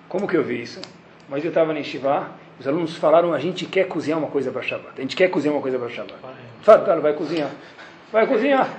Como 0.07 0.27
que 0.27 0.37
eu 0.37 0.43
vi 0.43 0.61
isso? 0.61 0.79
Mas 1.27 1.43
eu 1.43 1.49
estava 1.49 1.77
em 1.77 1.83
Shivá, 1.83 2.29
os 2.59 2.67
alunos 2.67 2.95
falaram, 2.95 3.33
a 3.33 3.39
gente 3.39 3.65
quer 3.65 3.87
cozinhar 3.87 4.19
uma 4.19 4.27
coisa 4.27 4.51
para 4.51 4.61
Shabbat. 4.61 4.93
A 4.97 5.01
gente 5.01 5.15
quer 5.15 5.29
cozinhar 5.29 5.55
uma 5.55 5.61
coisa 5.61 5.79
para 5.79 5.89
Shabbat. 5.89 6.19
Fala, 6.61 6.85
cara, 6.85 7.01
vai 7.01 7.13
cozinhar. 7.13 7.49
Vai 8.11 8.27
cozinhar. 8.27 8.69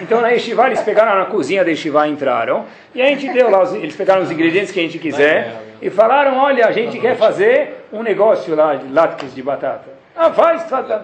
Então 0.00 0.20
na 0.20 0.28
Yeshiva 0.28 0.66
eles 0.66 0.80
pegaram 0.80 1.18
na 1.18 1.26
cozinha 1.26 1.62
da 1.62 1.70
Yeshiva 1.70 2.08
entraram 2.08 2.66
e 2.94 3.00
a 3.00 3.06
gente 3.06 3.28
deu 3.32 3.48
lá, 3.48 3.62
os, 3.62 3.72
eles 3.74 3.94
pegaram 3.94 4.22
os 4.22 4.30
ingredientes 4.30 4.72
que 4.72 4.80
a 4.80 4.82
gente 4.82 4.98
quiser 4.98 5.60
e 5.80 5.90
falaram, 5.90 6.38
olha, 6.38 6.66
a 6.66 6.72
gente 6.72 6.98
quer 6.98 7.16
fazer 7.16 7.75
um 7.96 8.02
negócio 8.02 8.54
lá 8.54 8.74
de 8.74 8.92
latkes 8.92 9.34
de 9.34 9.42
batata. 9.42 9.90
Ah, 10.14 10.30
faz, 10.30 10.68
faz. 10.68 11.02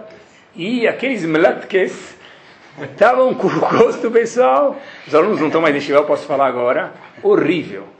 E 0.54 0.86
aqueles 0.86 1.24
latkes 1.24 2.16
estavam 2.80 3.34
com 3.34 3.46
o 3.46 3.60
gosto 3.60 4.10
pessoal. 4.10 4.76
Os 5.06 5.14
alunos 5.14 5.40
não 5.40 5.46
estão 5.46 5.60
mais 5.60 5.74
Yeshiva, 5.74 5.98
eu 5.98 6.04
posso 6.04 6.26
falar 6.26 6.46
agora. 6.46 6.92
Horrível 7.22 7.92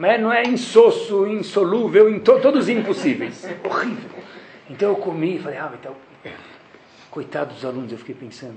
mas 0.00 0.18
não 0.18 0.32
é 0.32 0.44
insosso, 0.44 1.26
insolúvel, 1.26 2.08
em 2.08 2.18
to, 2.18 2.40
todos 2.40 2.70
impossíveis. 2.70 3.46
Horrível. 3.62 4.10
Então 4.70 4.88
eu 4.88 4.96
comi 4.96 5.36
e 5.36 5.38
falei, 5.38 5.58
ah, 5.58 5.70
então, 5.78 5.94
coitado 7.10 7.52
dos 7.52 7.66
alunos, 7.66 7.92
eu 7.92 7.98
fiquei 7.98 8.14
pensando. 8.14 8.56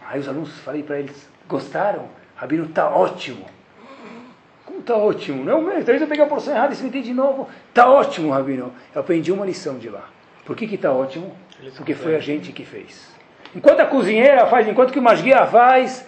Aí 0.00 0.18
os 0.18 0.26
alunos, 0.26 0.58
falei 0.60 0.82
para 0.82 1.00
eles, 1.00 1.28
gostaram? 1.46 2.08
Rabino, 2.34 2.64
está 2.64 2.88
ótimo. 2.88 3.44
Como 4.70 4.80
está 4.82 4.96
ótimo? 4.96 5.44
Não, 5.44 5.60
mesmo, 5.60 5.78
talvez 5.78 6.00
eu 6.00 6.06
peguei 6.06 6.24
a 6.24 6.28
porção 6.28 6.54
errada 6.54 6.72
e 6.72 6.76
se 6.76 6.88
de 6.88 7.12
novo. 7.12 7.48
Está 7.68 7.90
ótimo, 7.90 8.30
Rabino. 8.30 8.72
Eu 8.94 9.00
aprendi 9.00 9.32
uma 9.32 9.44
lição 9.44 9.76
de 9.78 9.88
lá. 9.88 10.08
Por 10.46 10.54
que 10.54 10.72
está 10.72 10.92
ótimo? 10.92 11.34
Porque 11.76 11.92
foi 11.92 12.14
a 12.14 12.20
gente 12.20 12.52
que 12.52 12.64
fez. 12.64 13.10
Enquanto 13.52 13.80
a 13.80 13.86
cozinheira 13.86 14.46
faz, 14.46 14.68
enquanto 14.68 14.92
que 14.92 14.98
o 15.00 15.02
masguia 15.02 15.44
faz, 15.44 16.06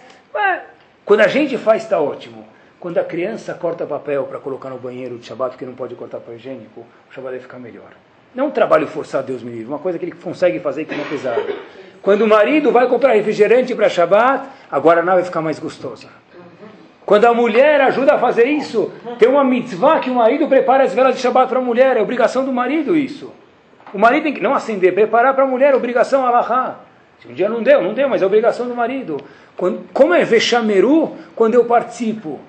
quando 1.03 1.19
a 1.19 1.27
gente 1.27 1.57
faz, 1.57 1.83
está 1.83 1.99
ótimo. 1.99 2.47
Quando 2.79 2.97
a 2.99 3.03
criança 3.03 3.53
corta 3.53 3.85
papel 3.85 4.23
para 4.23 4.39
colocar 4.39 4.69
no 4.69 4.77
banheiro 4.77 5.17
de 5.17 5.25
Shabbat, 5.25 5.51
porque 5.51 5.65
não 5.65 5.75
pode 5.75 5.93
cortar 5.95 6.19
papel 6.19 6.35
higiênico, 6.35 6.85
o 7.09 7.13
Shabbat 7.13 7.33
vai 7.33 7.41
ficar 7.41 7.59
melhor. 7.59 7.91
Não 8.33 8.45
é 8.45 8.47
um 8.47 8.51
trabalho 8.51 8.87
forçado, 8.87 9.27
Deus 9.27 9.43
me 9.43 9.51
livre, 9.51 9.67
uma 9.67 9.79
coisa 9.79 9.99
que 9.99 10.05
ele 10.05 10.13
consegue 10.13 10.61
fazer 10.61 10.85
que 10.85 10.95
não 10.95 11.03
é 11.03 11.07
pesado. 11.09 11.53
Quando 12.01 12.21
o 12.21 12.27
marido 12.27 12.71
vai 12.71 12.87
comprar 12.87 13.11
refrigerante 13.11 13.75
para 13.75 13.89
Shabbat, 13.89 14.47
a 14.71 14.79
Guaraná 14.79 15.15
vai 15.15 15.23
ficar 15.23 15.41
mais 15.41 15.59
gostosa. 15.59 16.07
Quando 17.13 17.25
a 17.25 17.33
mulher 17.35 17.79
ajuda 17.79 18.15
a 18.15 18.17
fazer 18.17 18.45
isso, 18.45 18.91
tem 19.19 19.29
uma 19.29 19.43
mitzvah 19.43 19.99
que 19.99 20.09
o 20.09 20.15
marido 20.15 20.47
prepara 20.47 20.83
as 20.83 20.95
velas 20.95 21.13
de 21.13 21.21
Shabbat 21.21 21.47
para 21.47 21.59
a 21.59 21.61
mulher, 21.61 21.95
é 21.95 22.01
obrigação 22.01 22.43
do 22.43 22.51
marido 22.51 22.97
isso. 22.97 23.31
O 23.93 23.99
marido 23.99 24.23
tem 24.23 24.33
que 24.33 24.41
não 24.41 24.55
acender, 24.55 24.95
preparar 24.95 25.35
para 25.35 25.43
a 25.43 25.47
mulher, 25.47 25.75
obrigação 25.75 26.25
alahá. 26.25 26.79
Se 27.19 27.27
um 27.27 27.33
dia 27.35 27.47
não 27.47 27.61
deu, 27.61 27.83
não 27.83 27.93
deu, 27.93 28.09
mas 28.09 28.23
é 28.23 28.25
obrigação 28.25 28.67
do 28.67 28.73
marido. 28.73 29.17
Quando, 29.55 29.87
como 29.93 30.15
é 30.15 30.23
vechameru 30.23 31.15
quando 31.35 31.53
eu 31.53 31.65
participo? 31.65 32.39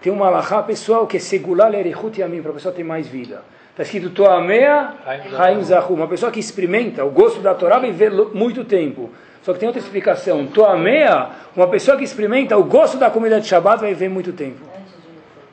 Tem 0.00 0.12
uma 0.12 0.26
alahá 0.26 0.64
pessoal 0.64 1.06
que 1.06 1.18
é 1.18 1.20
segular 1.20 1.68
lerechut 1.68 2.20
yamim, 2.20 2.42
para 2.42 2.50
a 2.50 2.54
pessoa 2.54 2.74
ter 2.74 2.82
mais 2.82 3.06
vida. 3.06 3.44
Está 3.70 3.84
escrito 3.84 4.10
Toamea 4.10 4.94
Haim 5.38 5.62
Zahu, 5.62 5.94
uma 5.94 6.08
pessoa 6.08 6.32
que 6.32 6.40
experimenta 6.40 7.04
o 7.04 7.10
gosto 7.10 7.38
da 7.38 7.54
Torá 7.54 7.78
vai 7.78 7.92
ver 7.92 8.10
muito 8.34 8.64
tempo. 8.64 9.10
Só 9.42 9.52
que 9.52 9.58
tem 9.58 9.66
outra 9.66 9.82
explicação. 9.82 10.46
Toamea, 10.46 11.28
uma 11.56 11.66
pessoa 11.66 11.96
que 11.96 12.04
experimenta 12.04 12.56
o 12.56 12.64
gosto 12.64 12.96
da 12.96 13.10
comida 13.10 13.40
de 13.40 13.46
Shabbat 13.46 13.80
vai 13.80 13.94
ver 13.94 14.08
muito 14.08 14.32
tempo. 14.32 14.60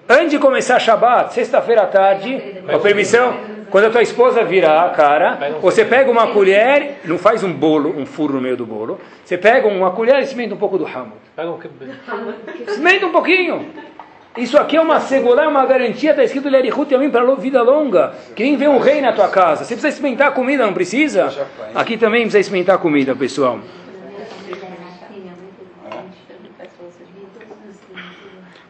Antes 0.07 0.31
de 0.31 0.39
começar 0.39 0.79
Shabbat, 0.79 1.33
sexta-feira 1.33 1.83
à 1.83 1.87
tarde, 1.87 2.61
com 2.65 2.75
a 2.75 2.79
permissão, 2.79 3.33
quando 3.69 3.85
a 3.85 3.89
tua 3.91 4.01
esposa 4.01 4.43
virar 4.43 4.85
a 4.85 4.89
cara, 4.89 5.37
você 5.61 5.85
pega 5.85 6.09
uma 6.09 6.27
colher, 6.27 6.99
não 7.05 7.17
faz 7.17 7.43
um 7.43 7.53
bolo, 7.53 7.93
um 7.95 8.05
furo 8.05 8.33
no 8.33 8.41
meio 8.41 8.57
do 8.57 8.65
bolo, 8.65 8.99
você 9.23 9.37
pega 9.37 9.67
uma 9.67 9.91
colher 9.91 10.15
e 10.19 10.23
experimenta 10.23 10.55
um 10.55 10.57
pouco 10.57 10.77
do 10.77 10.85
Hamud. 10.87 11.13
Experimenta 12.67 13.05
um 13.05 13.11
pouquinho. 13.11 13.67
Isso 14.37 14.57
aqui 14.57 14.77
é 14.77 14.81
uma 14.81 14.99
segulá, 14.99 15.43
é 15.43 15.47
uma 15.47 15.65
garantia, 15.65 16.11
está 16.11 16.23
escrito 16.23 16.49
Lerihut 16.49 16.91
Yamim 16.93 17.09
para 17.09 17.35
vida 17.35 17.61
longa. 17.61 18.13
Que 18.35 18.43
nem 18.43 18.55
vê 18.55 18.67
um 18.67 18.77
rei 18.77 19.01
na 19.01 19.11
tua 19.11 19.27
casa. 19.27 19.63
Você 19.63 19.73
precisa 19.73 19.89
experimentar 19.89 20.29
a 20.29 20.31
comida, 20.31 20.65
não 20.65 20.73
precisa? 20.73 21.33
Aqui 21.75 21.97
também 21.97 22.21
precisa 22.21 22.39
experimentar 22.39 22.75
a 22.75 22.77
comida, 22.77 23.15
pessoal. 23.15 23.59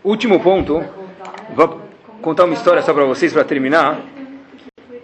Último 0.04 0.40
ponto, 0.40 0.82
vou 1.54 1.82
contar 2.22 2.46
uma 2.46 2.54
história 2.54 2.82
só 2.82 2.94
para 2.94 3.04
vocês 3.04 3.34
para 3.34 3.44
terminar. 3.44 4.00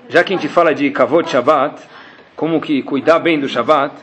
Já 0.08 0.24
que 0.24 0.34
a 0.34 0.38
gente 0.38 0.48
fala 0.48 0.74
de 0.74 0.90
Kavod 0.90 1.30
Shabbat, 1.30 1.82
como 2.34 2.62
que 2.62 2.82
cuidar 2.82 3.20
bem 3.20 3.38
do 3.38 3.50
Shabbat, 3.50 3.94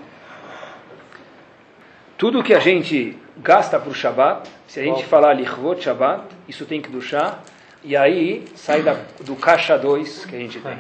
tudo 2.19 2.43
que 2.43 2.53
a 2.53 2.59
gente 2.59 3.17
gasta 3.39 3.79
para 3.79 3.89
o 3.89 3.95
Shabbat, 3.95 4.51
se 4.69 4.81
a 4.81 4.85
gente 4.85 5.05
falar 5.07 5.33
Lichvot 5.33 5.83
Shabbat, 5.83 6.25
isso 6.47 6.67
tem 6.67 6.83
que 6.83 6.91
duchar, 6.91 7.43
e 7.83 7.97
aí 7.97 8.45
sai 8.55 8.83
da, 8.83 8.95
do 9.21 9.35
caixa 9.35 9.79
2 9.79 10.27
que 10.27 10.37
a 10.37 10.39
gente 10.39 10.61
tem. 10.61 10.77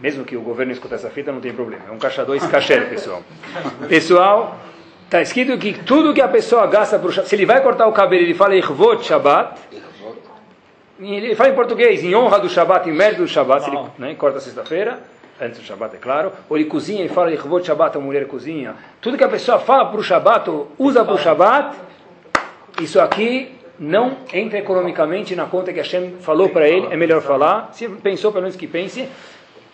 Mesmo 0.00 0.24
que 0.24 0.36
o 0.36 0.40
governo 0.40 0.72
escute 0.72 0.94
essa 0.94 1.08
fita, 1.08 1.30
não 1.30 1.40
tem 1.40 1.52
problema. 1.52 1.84
É 1.88 1.92
um 1.92 1.98
caixa 1.98 2.24
2 2.24 2.46
kasher, 2.46 2.88
pessoal. 2.90 3.22
Pessoal, 3.88 4.58
Está 5.12 5.20
escrito 5.20 5.58
que 5.58 5.74
tudo 5.74 6.14
que 6.14 6.22
a 6.22 6.28
pessoa 6.28 6.66
gasta 6.66 6.98
para 6.98 7.06
o 7.06 7.12
Shabbat, 7.12 7.28
se 7.28 7.36
ele 7.36 7.44
vai 7.44 7.62
cortar 7.62 7.86
o 7.86 7.92
cabelo, 7.92 8.22
ele 8.22 8.32
fala 8.32 8.56
Irvot 8.56 9.04
Shabbat. 9.04 9.60
Ele 10.98 11.34
fala 11.34 11.50
em 11.50 11.54
português, 11.54 12.02
em 12.02 12.14
honra 12.14 12.40
do 12.40 12.48
Shabbat, 12.48 12.88
em 12.88 12.94
mérito 12.94 13.20
do 13.20 13.28
Shabbat, 13.28 13.62
se 13.62 13.70
ele 13.70 13.78
né, 13.98 14.14
corta 14.14 14.40
sexta-feira, 14.40 15.00
antes 15.38 15.58
do 15.58 15.66
Shabbat, 15.66 15.96
é 15.96 15.98
claro. 15.98 16.32
Ou 16.48 16.56
ele 16.56 16.64
cozinha 16.64 17.04
e 17.04 17.10
fala 17.10 17.30
Irvot 17.30 17.62
Shabbat, 17.62 17.94
a 17.94 18.00
mulher 18.00 18.26
cozinha. 18.26 18.74
Tudo 19.02 19.18
que 19.18 19.24
a 19.24 19.28
pessoa 19.28 19.58
fala 19.58 19.84
para 19.84 20.00
o 20.00 20.02
Shabbat, 20.02 20.50
usa 20.78 21.04
para 21.04 21.12
o 21.14 21.18
Shabbat, 21.18 21.76
isso 22.80 22.98
aqui 22.98 23.54
não 23.78 24.16
entra 24.32 24.60
economicamente 24.60 25.36
na 25.36 25.44
conta 25.44 25.74
que 25.74 25.78
Hashem 25.78 26.20
falou 26.20 26.48
para 26.48 26.66
ele, 26.66 26.86
é 26.90 26.96
melhor 26.96 27.20
falar. 27.20 27.68
Se 27.74 27.86
pensou, 27.86 28.32
pelo 28.32 28.44
menos 28.44 28.56
que 28.56 28.66
pense, 28.66 29.06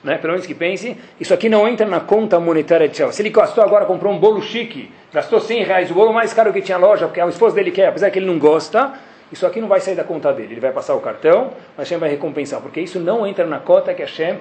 né? 0.02 0.16
pelo 0.18 0.32
menos 0.32 0.46
que 0.46 0.54
pense, 0.54 0.96
isso 1.20 1.34
aqui 1.34 1.48
não 1.48 1.66
entra 1.66 1.86
na 1.86 2.00
conta 2.00 2.38
monetária 2.38 2.88
de 2.88 2.96
Shabbat. 2.96 3.16
Se 3.16 3.22
ele 3.22 3.30
gastou 3.30 3.62
agora, 3.64 3.84
comprou 3.84 4.12
um 4.12 4.18
bolo 4.18 4.40
chique, 4.42 4.90
gastou 5.12 5.40
100 5.40 5.64
reais, 5.64 5.90
o 5.90 5.94
bolo 5.94 6.12
mais 6.12 6.32
caro 6.32 6.52
que 6.52 6.60
tinha 6.60 6.78
na 6.78 6.86
loja, 6.86 7.06
porque 7.06 7.20
a 7.20 7.26
esposa 7.26 7.56
dele 7.56 7.70
quer, 7.70 7.88
apesar 7.88 8.10
que 8.10 8.18
ele 8.18 8.26
não 8.26 8.38
gosta, 8.38 8.92
isso 9.30 9.46
aqui 9.46 9.60
não 9.60 9.68
vai 9.68 9.80
sair 9.80 9.94
da 9.94 10.04
conta 10.04 10.32
dele. 10.32 10.54
Ele 10.54 10.60
vai 10.60 10.72
passar 10.72 10.94
o 10.94 11.00
cartão, 11.00 11.52
mas 11.76 11.88
Hashem 11.88 11.98
vai 11.98 12.10
recompensar, 12.10 12.60
porque 12.60 12.80
isso 12.80 12.98
não 12.98 13.26
entra 13.26 13.46
na 13.46 13.58
cota 13.58 13.92
que 13.92 14.02
Hashem 14.02 14.38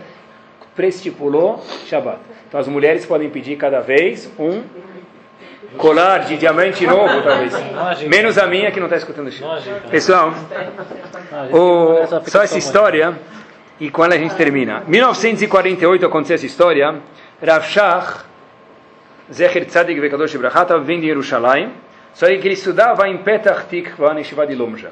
prestipulou 0.76 1.62
Shabbat. 1.88 2.20
Então 2.48 2.60
as 2.60 2.68
mulheres 2.68 3.06
podem 3.06 3.30
pedir 3.30 3.58
cada 3.58 3.82
vez 3.82 4.32
um 4.40 4.64
colar 5.78 6.20
de 6.20 6.38
diamante 6.38 6.86
novo, 6.86 7.22
talvez. 7.22 7.54
Menos 8.08 8.38
a 8.38 8.48
minha 8.48 8.72
que 8.72 8.80
não 8.80 8.88
está 8.88 8.98
escutando 8.98 9.28
o 9.28 9.90
Pessoal, 9.90 10.34
o, 11.52 12.30
só 12.30 12.42
essa 12.44 12.58
história 12.58 13.18
e 13.80 13.90
com 13.90 14.04
ela 14.04 14.16
a 14.16 14.18
gente 14.18 14.36
termina. 14.36 14.84
1948 14.88 16.06
aconteceu 16.06 16.36
essa 16.36 16.46
história. 16.46 16.96
Rav 17.46 17.66
Shach, 17.66 18.26
Zecher 19.32 19.66
Tzadik 19.66 20.00
Vekadosh 20.00 20.34
Ibrahá, 20.34 20.64
estava 20.64 20.80
vivendo 20.80 21.04
em 21.04 21.08
Jerusalém, 21.08 21.72
só 22.14 22.26
que 22.26 22.34
ele 22.34 22.54
estudava 22.54 23.08
em 23.08 23.18
Petach 23.18 23.68
Tikva, 23.70 24.14
na 24.14 24.20
Yeshiva 24.20 24.48
de 24.48 24.56
Lomja. 24.56 24.92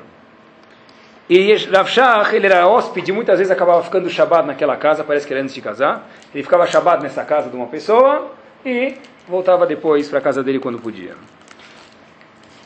E 1.28 1.56
Rav 1.56 1.90
Shach, 1.90 2.36
ele 2.36 2.46
era 2.46 2.68
hóspede, 2.68 3.12
muitas 3.12 3.40
vezes 3.40 3.52
acabava 3.52 3.82
ficando 3.82 4.10
Shabbat 4.10 4.46
naquela 4.46 4.78
casa, 4.78 5.04
parece 5.04 5.26
que 5.26 5.34
era 5.34 5.42
antes 5.42 5.56
de 5.56 5.62
casar. 5.62 6.08
Ele 6.34 6.44
ficava 6.44 6.68
Shabbat 6.68 7.02
nessa 7.02 7.24
casa 7.24 7.50
de 7.50 7.56
uma 7.56 7.66
pessoa 7.66 8.32
e 8.64 8.94
voltava 9.28 9.66
depois 9.66 10.08
para 10.08 10.20
a 10.20 10.22
casa 10.22 10.44
dele 10.44 10.60
quando 10.60 10.78
podia. 10.78 11.16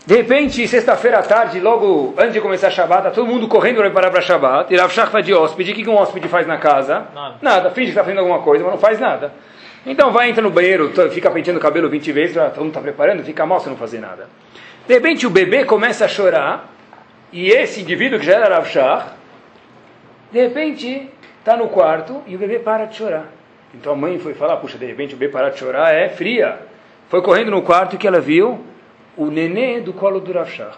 De 0.10 0.16
repente, 0.16 0.68
sexta-feira 0.68 1.20
à 1.20 1.22
tarde, 1.22 1.60
logo 1.60 2.16
antes 2.18 2.34
de 2.34 2.42
começar 2.42 2.70
a 2.70 2.72
Shabbat, 2.72 3.04
tá 3.04 3.12
todo 3.12 3.28
mundo 3.28 3.48
correndo 3.48 3.76
para 3.76 3.86
preparar 3.86 4.10
para 4.10 4.22
Shabbat. 4.22 4.74
E 4.74 4.76
Rav 4.76 4.92
Shach 4.92 5.12
vai 5.12 5.22
de 5.22 5.36
hóspede. 5.36 5.72
O 5.72 5.76
que 5.76 5.88
um 5.88 5.96
hóspede 5.98 6.28
faz 6.28 6.48
na 6.48 6.58
casa? 6.58 7.06
Nada. 7.14 7.36
nada. 7.44 7.70
Finge 7.70 7.86
que 7.86 7.92
está 7.92 8.04
fazendo 8.04 8.18
alguma 8.18 8.40
coisa, 8.40 8.64
mas 8.64 8.74
não 8.74 8.80
faz 8.80 9.00
nada. 9.00 9.32
Então 9.86 10.12
vai, 10.12 10.28
entra 10.28 10.42
no 10.42 10.50
banheiro, 10.50 10.92
fica 11.12 11.30
penteando 11.30 11.60
o 11.60 11.62
cabelo 11.62 11.88
20 11.88 12.12
vezes, 12.12 12.34
todo 12.34 12.58
mundo 12.58 12.70
está 12.70 12.82
preparando, 12.82 13.24
fica 13.24 13.46
mal 13.46 13.60
se 13.60 13.70
não 13.70 13.78
fazer 13.78 14.00
nada. 14.00 14.28
De 14.88 14.96
repente 14.96 15.28
o 15.28 15.30
bebê 15.30 15.64
começa 15.64 16.06
a 16.06 16.08
chorar, 16.08 16.74
e 17.32 17.52
esse 17.52 17.82
indivíduo 17.82 18.18
que 18.18 18.26
já 18.26 18.34
era 18.34 18.56
Rav 18.56 18.68
Shach, 18.68 19.12
de 20.32 20.42
repente 20.42 21.08
está 21.38 21.56
no 21.56 21.68
quarto 21.68 22.24
e 22.26 22.36
o 22.36 22.40
bebê 22.40 22.58
para 22.58 22.86
de 22.86 22.96
chorar. 22.96 23.28
Então 23.76 23.94
a 23.94 23.96
mãe 23.96 24.18
foi 24.18 24.34
falar, 24.34 24.58
puxa, 24.58 24.76
de 24.76 24.88
repente 24.88 25.14
o 25.14 25.18
bebê 25.18 25.32
parar 25.32 25.52
de 25.52 25.60
chorar 25.60 25.94
é 25.94 26.10
fria. 26.10 26.58
Foi 27.10 27.22
correndo 27.22 27.52
no 27.52 27.62
quarto 27.62 27.96
que 27.96 28.08
ela 28.08 28.20
viu 28.20 28.68
o 29.20 29.30
nenê 29.30 29.82
do 29.82 29.92
colo 29.92 30.22
do 30.22 30.32
Rav 30.32 30.50
Shach. 30.50 30.78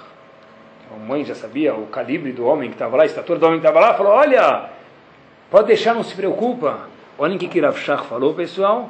A 0.92 0.98
mãe 0.98 1.24
já 1.24 1.36
sabia 1.36 1.76
o 1.76 1.86
calibre 1.86 2.32
do 2.32 2.44
homem 2.44 2.70
que 2.70 2.76
estava 2.76 2.98
lá, 2.98 3.04
a 3.04 3.06
estatura 3.06 3.38
do 3.38 3.46
homem 3.46 3.60
que 3.60 3.68
estava 3.68 3.80
lá, 3.80 3.94
falou, 3.94 4.14
olha, 4.14 4.72
pode 5.50 5.68
deixar, 5.68 5.94
não 5.94 6.04
se 6.04 6.16
preocupa. 6.16 6.90
Olhem 7.20 7.38
o 7.38 7.40
que, 7.40 7.48
que 7.48 7.62
Rav 7.62 7.78
Shach 7.78 8.08
falou, 8.08 8.34
pessoal. 8.34 8.90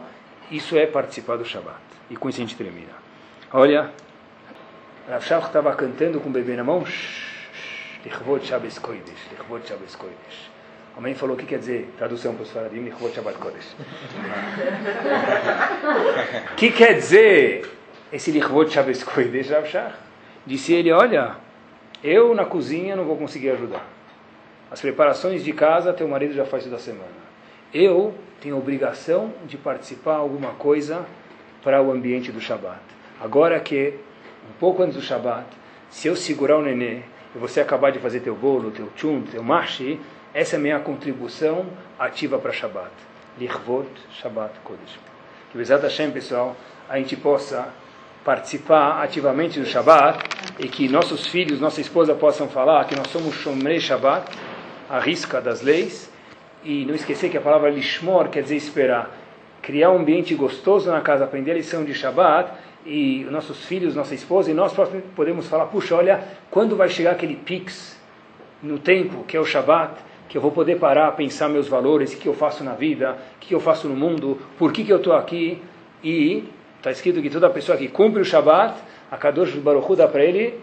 Isso 0.49 0.77
é 0.77 0.85
participar 0.85 1.37
do 1.37 1.43
Shabbat. 1.43 1.81
E 2.09 2.15
com 2.15 2.29
isso 2.29 2.39
a 2.39 2.43
gente 2.43 2.55
termina. 2.55 2.93
Olha, 3.51 3.91
Rav 5.09 5.21
Shach 5.21 5.47
estava 5.47 5.75
cantando 5.75 6.21
com 6.21 6.29
o 6.29 6.31
bebê 6.31 6.55
na 6.55 6.63
mão. 6.63 6.85
Lichvot 8.05 8.45
Shabbos 8.45 8.79
Kodesh. 8.79 9.27
Lichvot 9.31 9.67
Shabbos 9.67 9.97
Kodesh. 9.97 10.49
A 10.95 11.01
mãe 11.01 11.13
falou 11.13 11.35
o 11.35 11.37
que 11.37 11.45
quer 11.45 11.59
dizer, 11.59 11.93
tradução 11.97 12.35
para 12.35 12.43
os 12.43 12.51
faradim, 12.51 12.83
Lichvot 12.83 13.13
Shabbat 13.13 13.37
Kodesh. 13.37 13.75
O 16.53 16.55
que 16.55 16.71
quer 16.71 16.93
dizer 16.93 17.80
esse 18.11 18.31
Lichvot 18.31 18.69
Shabbos 18.69 19.03
Kodesh 19.03 19.49
Rav 19.49 19.65
Shach, 19.65 19.95
disse 20.45 20.73
ele, 20.73 20.91
olha, 20.91 21.37
eu 22.03 22.35
na 22.35 22.45
cozinha 22.45 22.95
não 22.95 23.05
vou 23.05 23.15
conseguir 23.15 23.51
ajudar. 23.51 23.85
As 24.69 24.81
preparações 24.81 25.43
de 25.43 25.53
casa, 25.53 25.93
teu 25.93 26.07
marido 26.07 26.33
já 26.33 26.45
faz 26.45 26.63
toda 26.63 26.77
semana. 26.77 27.21
Eu 27.73 28.13
tenho 28.41 28.57
obrigação 28.57 29.33
de 29.45 29.57
participar 29.57 30.15
alguma 30.15 30.51
coisa 30.53 31.05
para 31.63 31.81
o 31.81 31.91
ambiente 31.91 32.31
do 32.31 32.41
Shabat. 32.41 32.79
Agora 33.19 33.59
que, 33.59 33.93
um 34.49 34.59
pouco 34.59 34.81
antes 34.81 34.95
do 34.95 35.01
Shabat, 35.01 35.45
se 35.89 36.07
eu 36.07 36.15
segurar 36.15 36.57
o 36.57 36.61
nenê 36.61 37.01
e 37.35 37.37
você 37.37 37.61
acabar 37.61 37.91
de 37.91 37.99
fazer 37.99 38.21
teu 38.21 38.35
bolo, 38.35 38.71
teu 38.71 38.87
tchum, 38.95 39.21
teu 39.21 39.43
mashi, 39.43 39.99
essa 40.33 40.55
é 40.55 40.57
a 40.57 40.61
minha 40.61 40.79
contribuição 40.79 41.65
ativa 41.99 42.39
para 42.39 42.51
Shabat. 42.51 42.91
Lichvot 43.37 43.87
Shabat 44.11 44.53
Kodesh. 44.63 44.99
Que 45.51 45.57
Bezat 45.57 45.83
Hashem, 45.83 46.11
pessoal, 46.11 46.55
a 46.89 46.97
gente 46.97 47.15
possa 47.15 47.71
participar 48.23 49.03
ativamente 49.03 49.59
do 49.59 49.65
Shabat 49.65 50.23
e 50.59 50.67
que 50.67 50.87
nossos 50.87 51.25
filhos, 51.27 51.59
nossa 51.59 51.81
esposa 51.81 52.13
possam 52.13 52.47
falar 52.47 52.85
que 52.85 52.95
nós 52.95 53.07
somos 53.07 53.33
Shomrei 53.35 53.79
Shabat, 53.79 54.31
a 54.89 54.99
risca 54.99 55.41
das 55.41 55.61
leis, 55.61 56.11
e 56.63 56.85
não 56.85 56.93
esquecer 56.93 57.29
que 57.29 57.37
a 57.37 57.41
palavra 57.41 57.69
Lishmor 57.69 58.29
quer 58.29 58.43
dizer 58.43 58.55
esperar, 58.55 59.09
criar 59.61 59.91
um 59.91 59.97
ambiente 59.97 60.35
gostoso 60.35 60.91
na 60.91 61.01
casa, 61.01 61.23
aprender 61.23 61.51
a 61.51 61.55
lição 61.55 61.83
de 61.83 61.93
Shabat, 61.93 62.51
e 62.85 63.25
nossos 63.29 63.65
filhos, 63.65 63.95
nossa 63.95 64.13
esposa, 64.13 64.51
e 64.51 64.53
nós 64.53 64.73
podemos 65.15 65.47
falar, 65.47 65.65
puxa, 65.67 65.95
olha, 65.95 66.23
quando 66.49 66.75
vai 66.75 66.89
chegar 66.89 67.11
aquele 67.11 67.35
pix 67.35 67.99
no 68.61 68.79
tempo, 68.79 69.23
que 69.23 69.37
é 69.37 69.39
o 69.39 69.45
Shabat, 69.45 69.93
que 70.27 70.37
eu 70.37 70.41
vou 70.41 70.51
poder 70.51 70.79
parar, 70.79 71.11
pensar 71.11 71.49
meus 71.49 71.67
valores, 71.67 72.13
o 72.13 72.17
que 72.17 72.27
eu 72.27 72.33
faço 72.33 72.63
na 72.63 72.73
vida, 72.73 73.17
o 73.35 73.39
que 73.39 73.53
eu 73.53 73.59
faço 73.59 73.87
no 73.87 73.95
mundo, 73.95 74.39
por 74.57 74.71
que, 74.71 74.83
que 74.83 74.91
eu 74.91 74.97
estou 74.97 75.13
aqui, 75.13 75.61
e 76.03 76.45
Está 76.81 76.89
escrito 76.89 77.21
que 77.21 77.29
toda 77.29 77.47
pessoa 77.51 77.77
que 77.77 77.87
cumpre 77.89 78.23
o 78.23 78.25
Shabat, 78.25 78.73
a 79.11 79.15
Kadosh 79.15 79.53
Baruch 79.57 79.85
Hu 79.87 79.95
dá 79.95 80.07
para 80.07 80.25
ele 80.25 80.59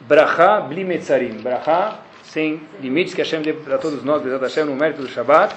Bracha 0.00 0.60
bli 0.62 0.84
metzarim. 0.84 1.40
Bracha 1.40 1.98
sem 2.24 2.60
limites 2.80 3.14
que 3.14 3.22
Hashem 3.22 3.40
dê 3.40 3.52
para 3.52 3.78
todos 3.78 4.02
nós, 4.02 4.20
Bezat 4.20 4.42
Hashem, 4.42 4.64
no 4.64 4.74
mérito 4.74 5.02
do 5.02 5.08
Shabat. 5.08 5.54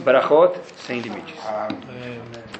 Brachot 0.00 0.54
sem 0.86 1.00
limites. 1.00 1.34
Amém. 1.46 2.59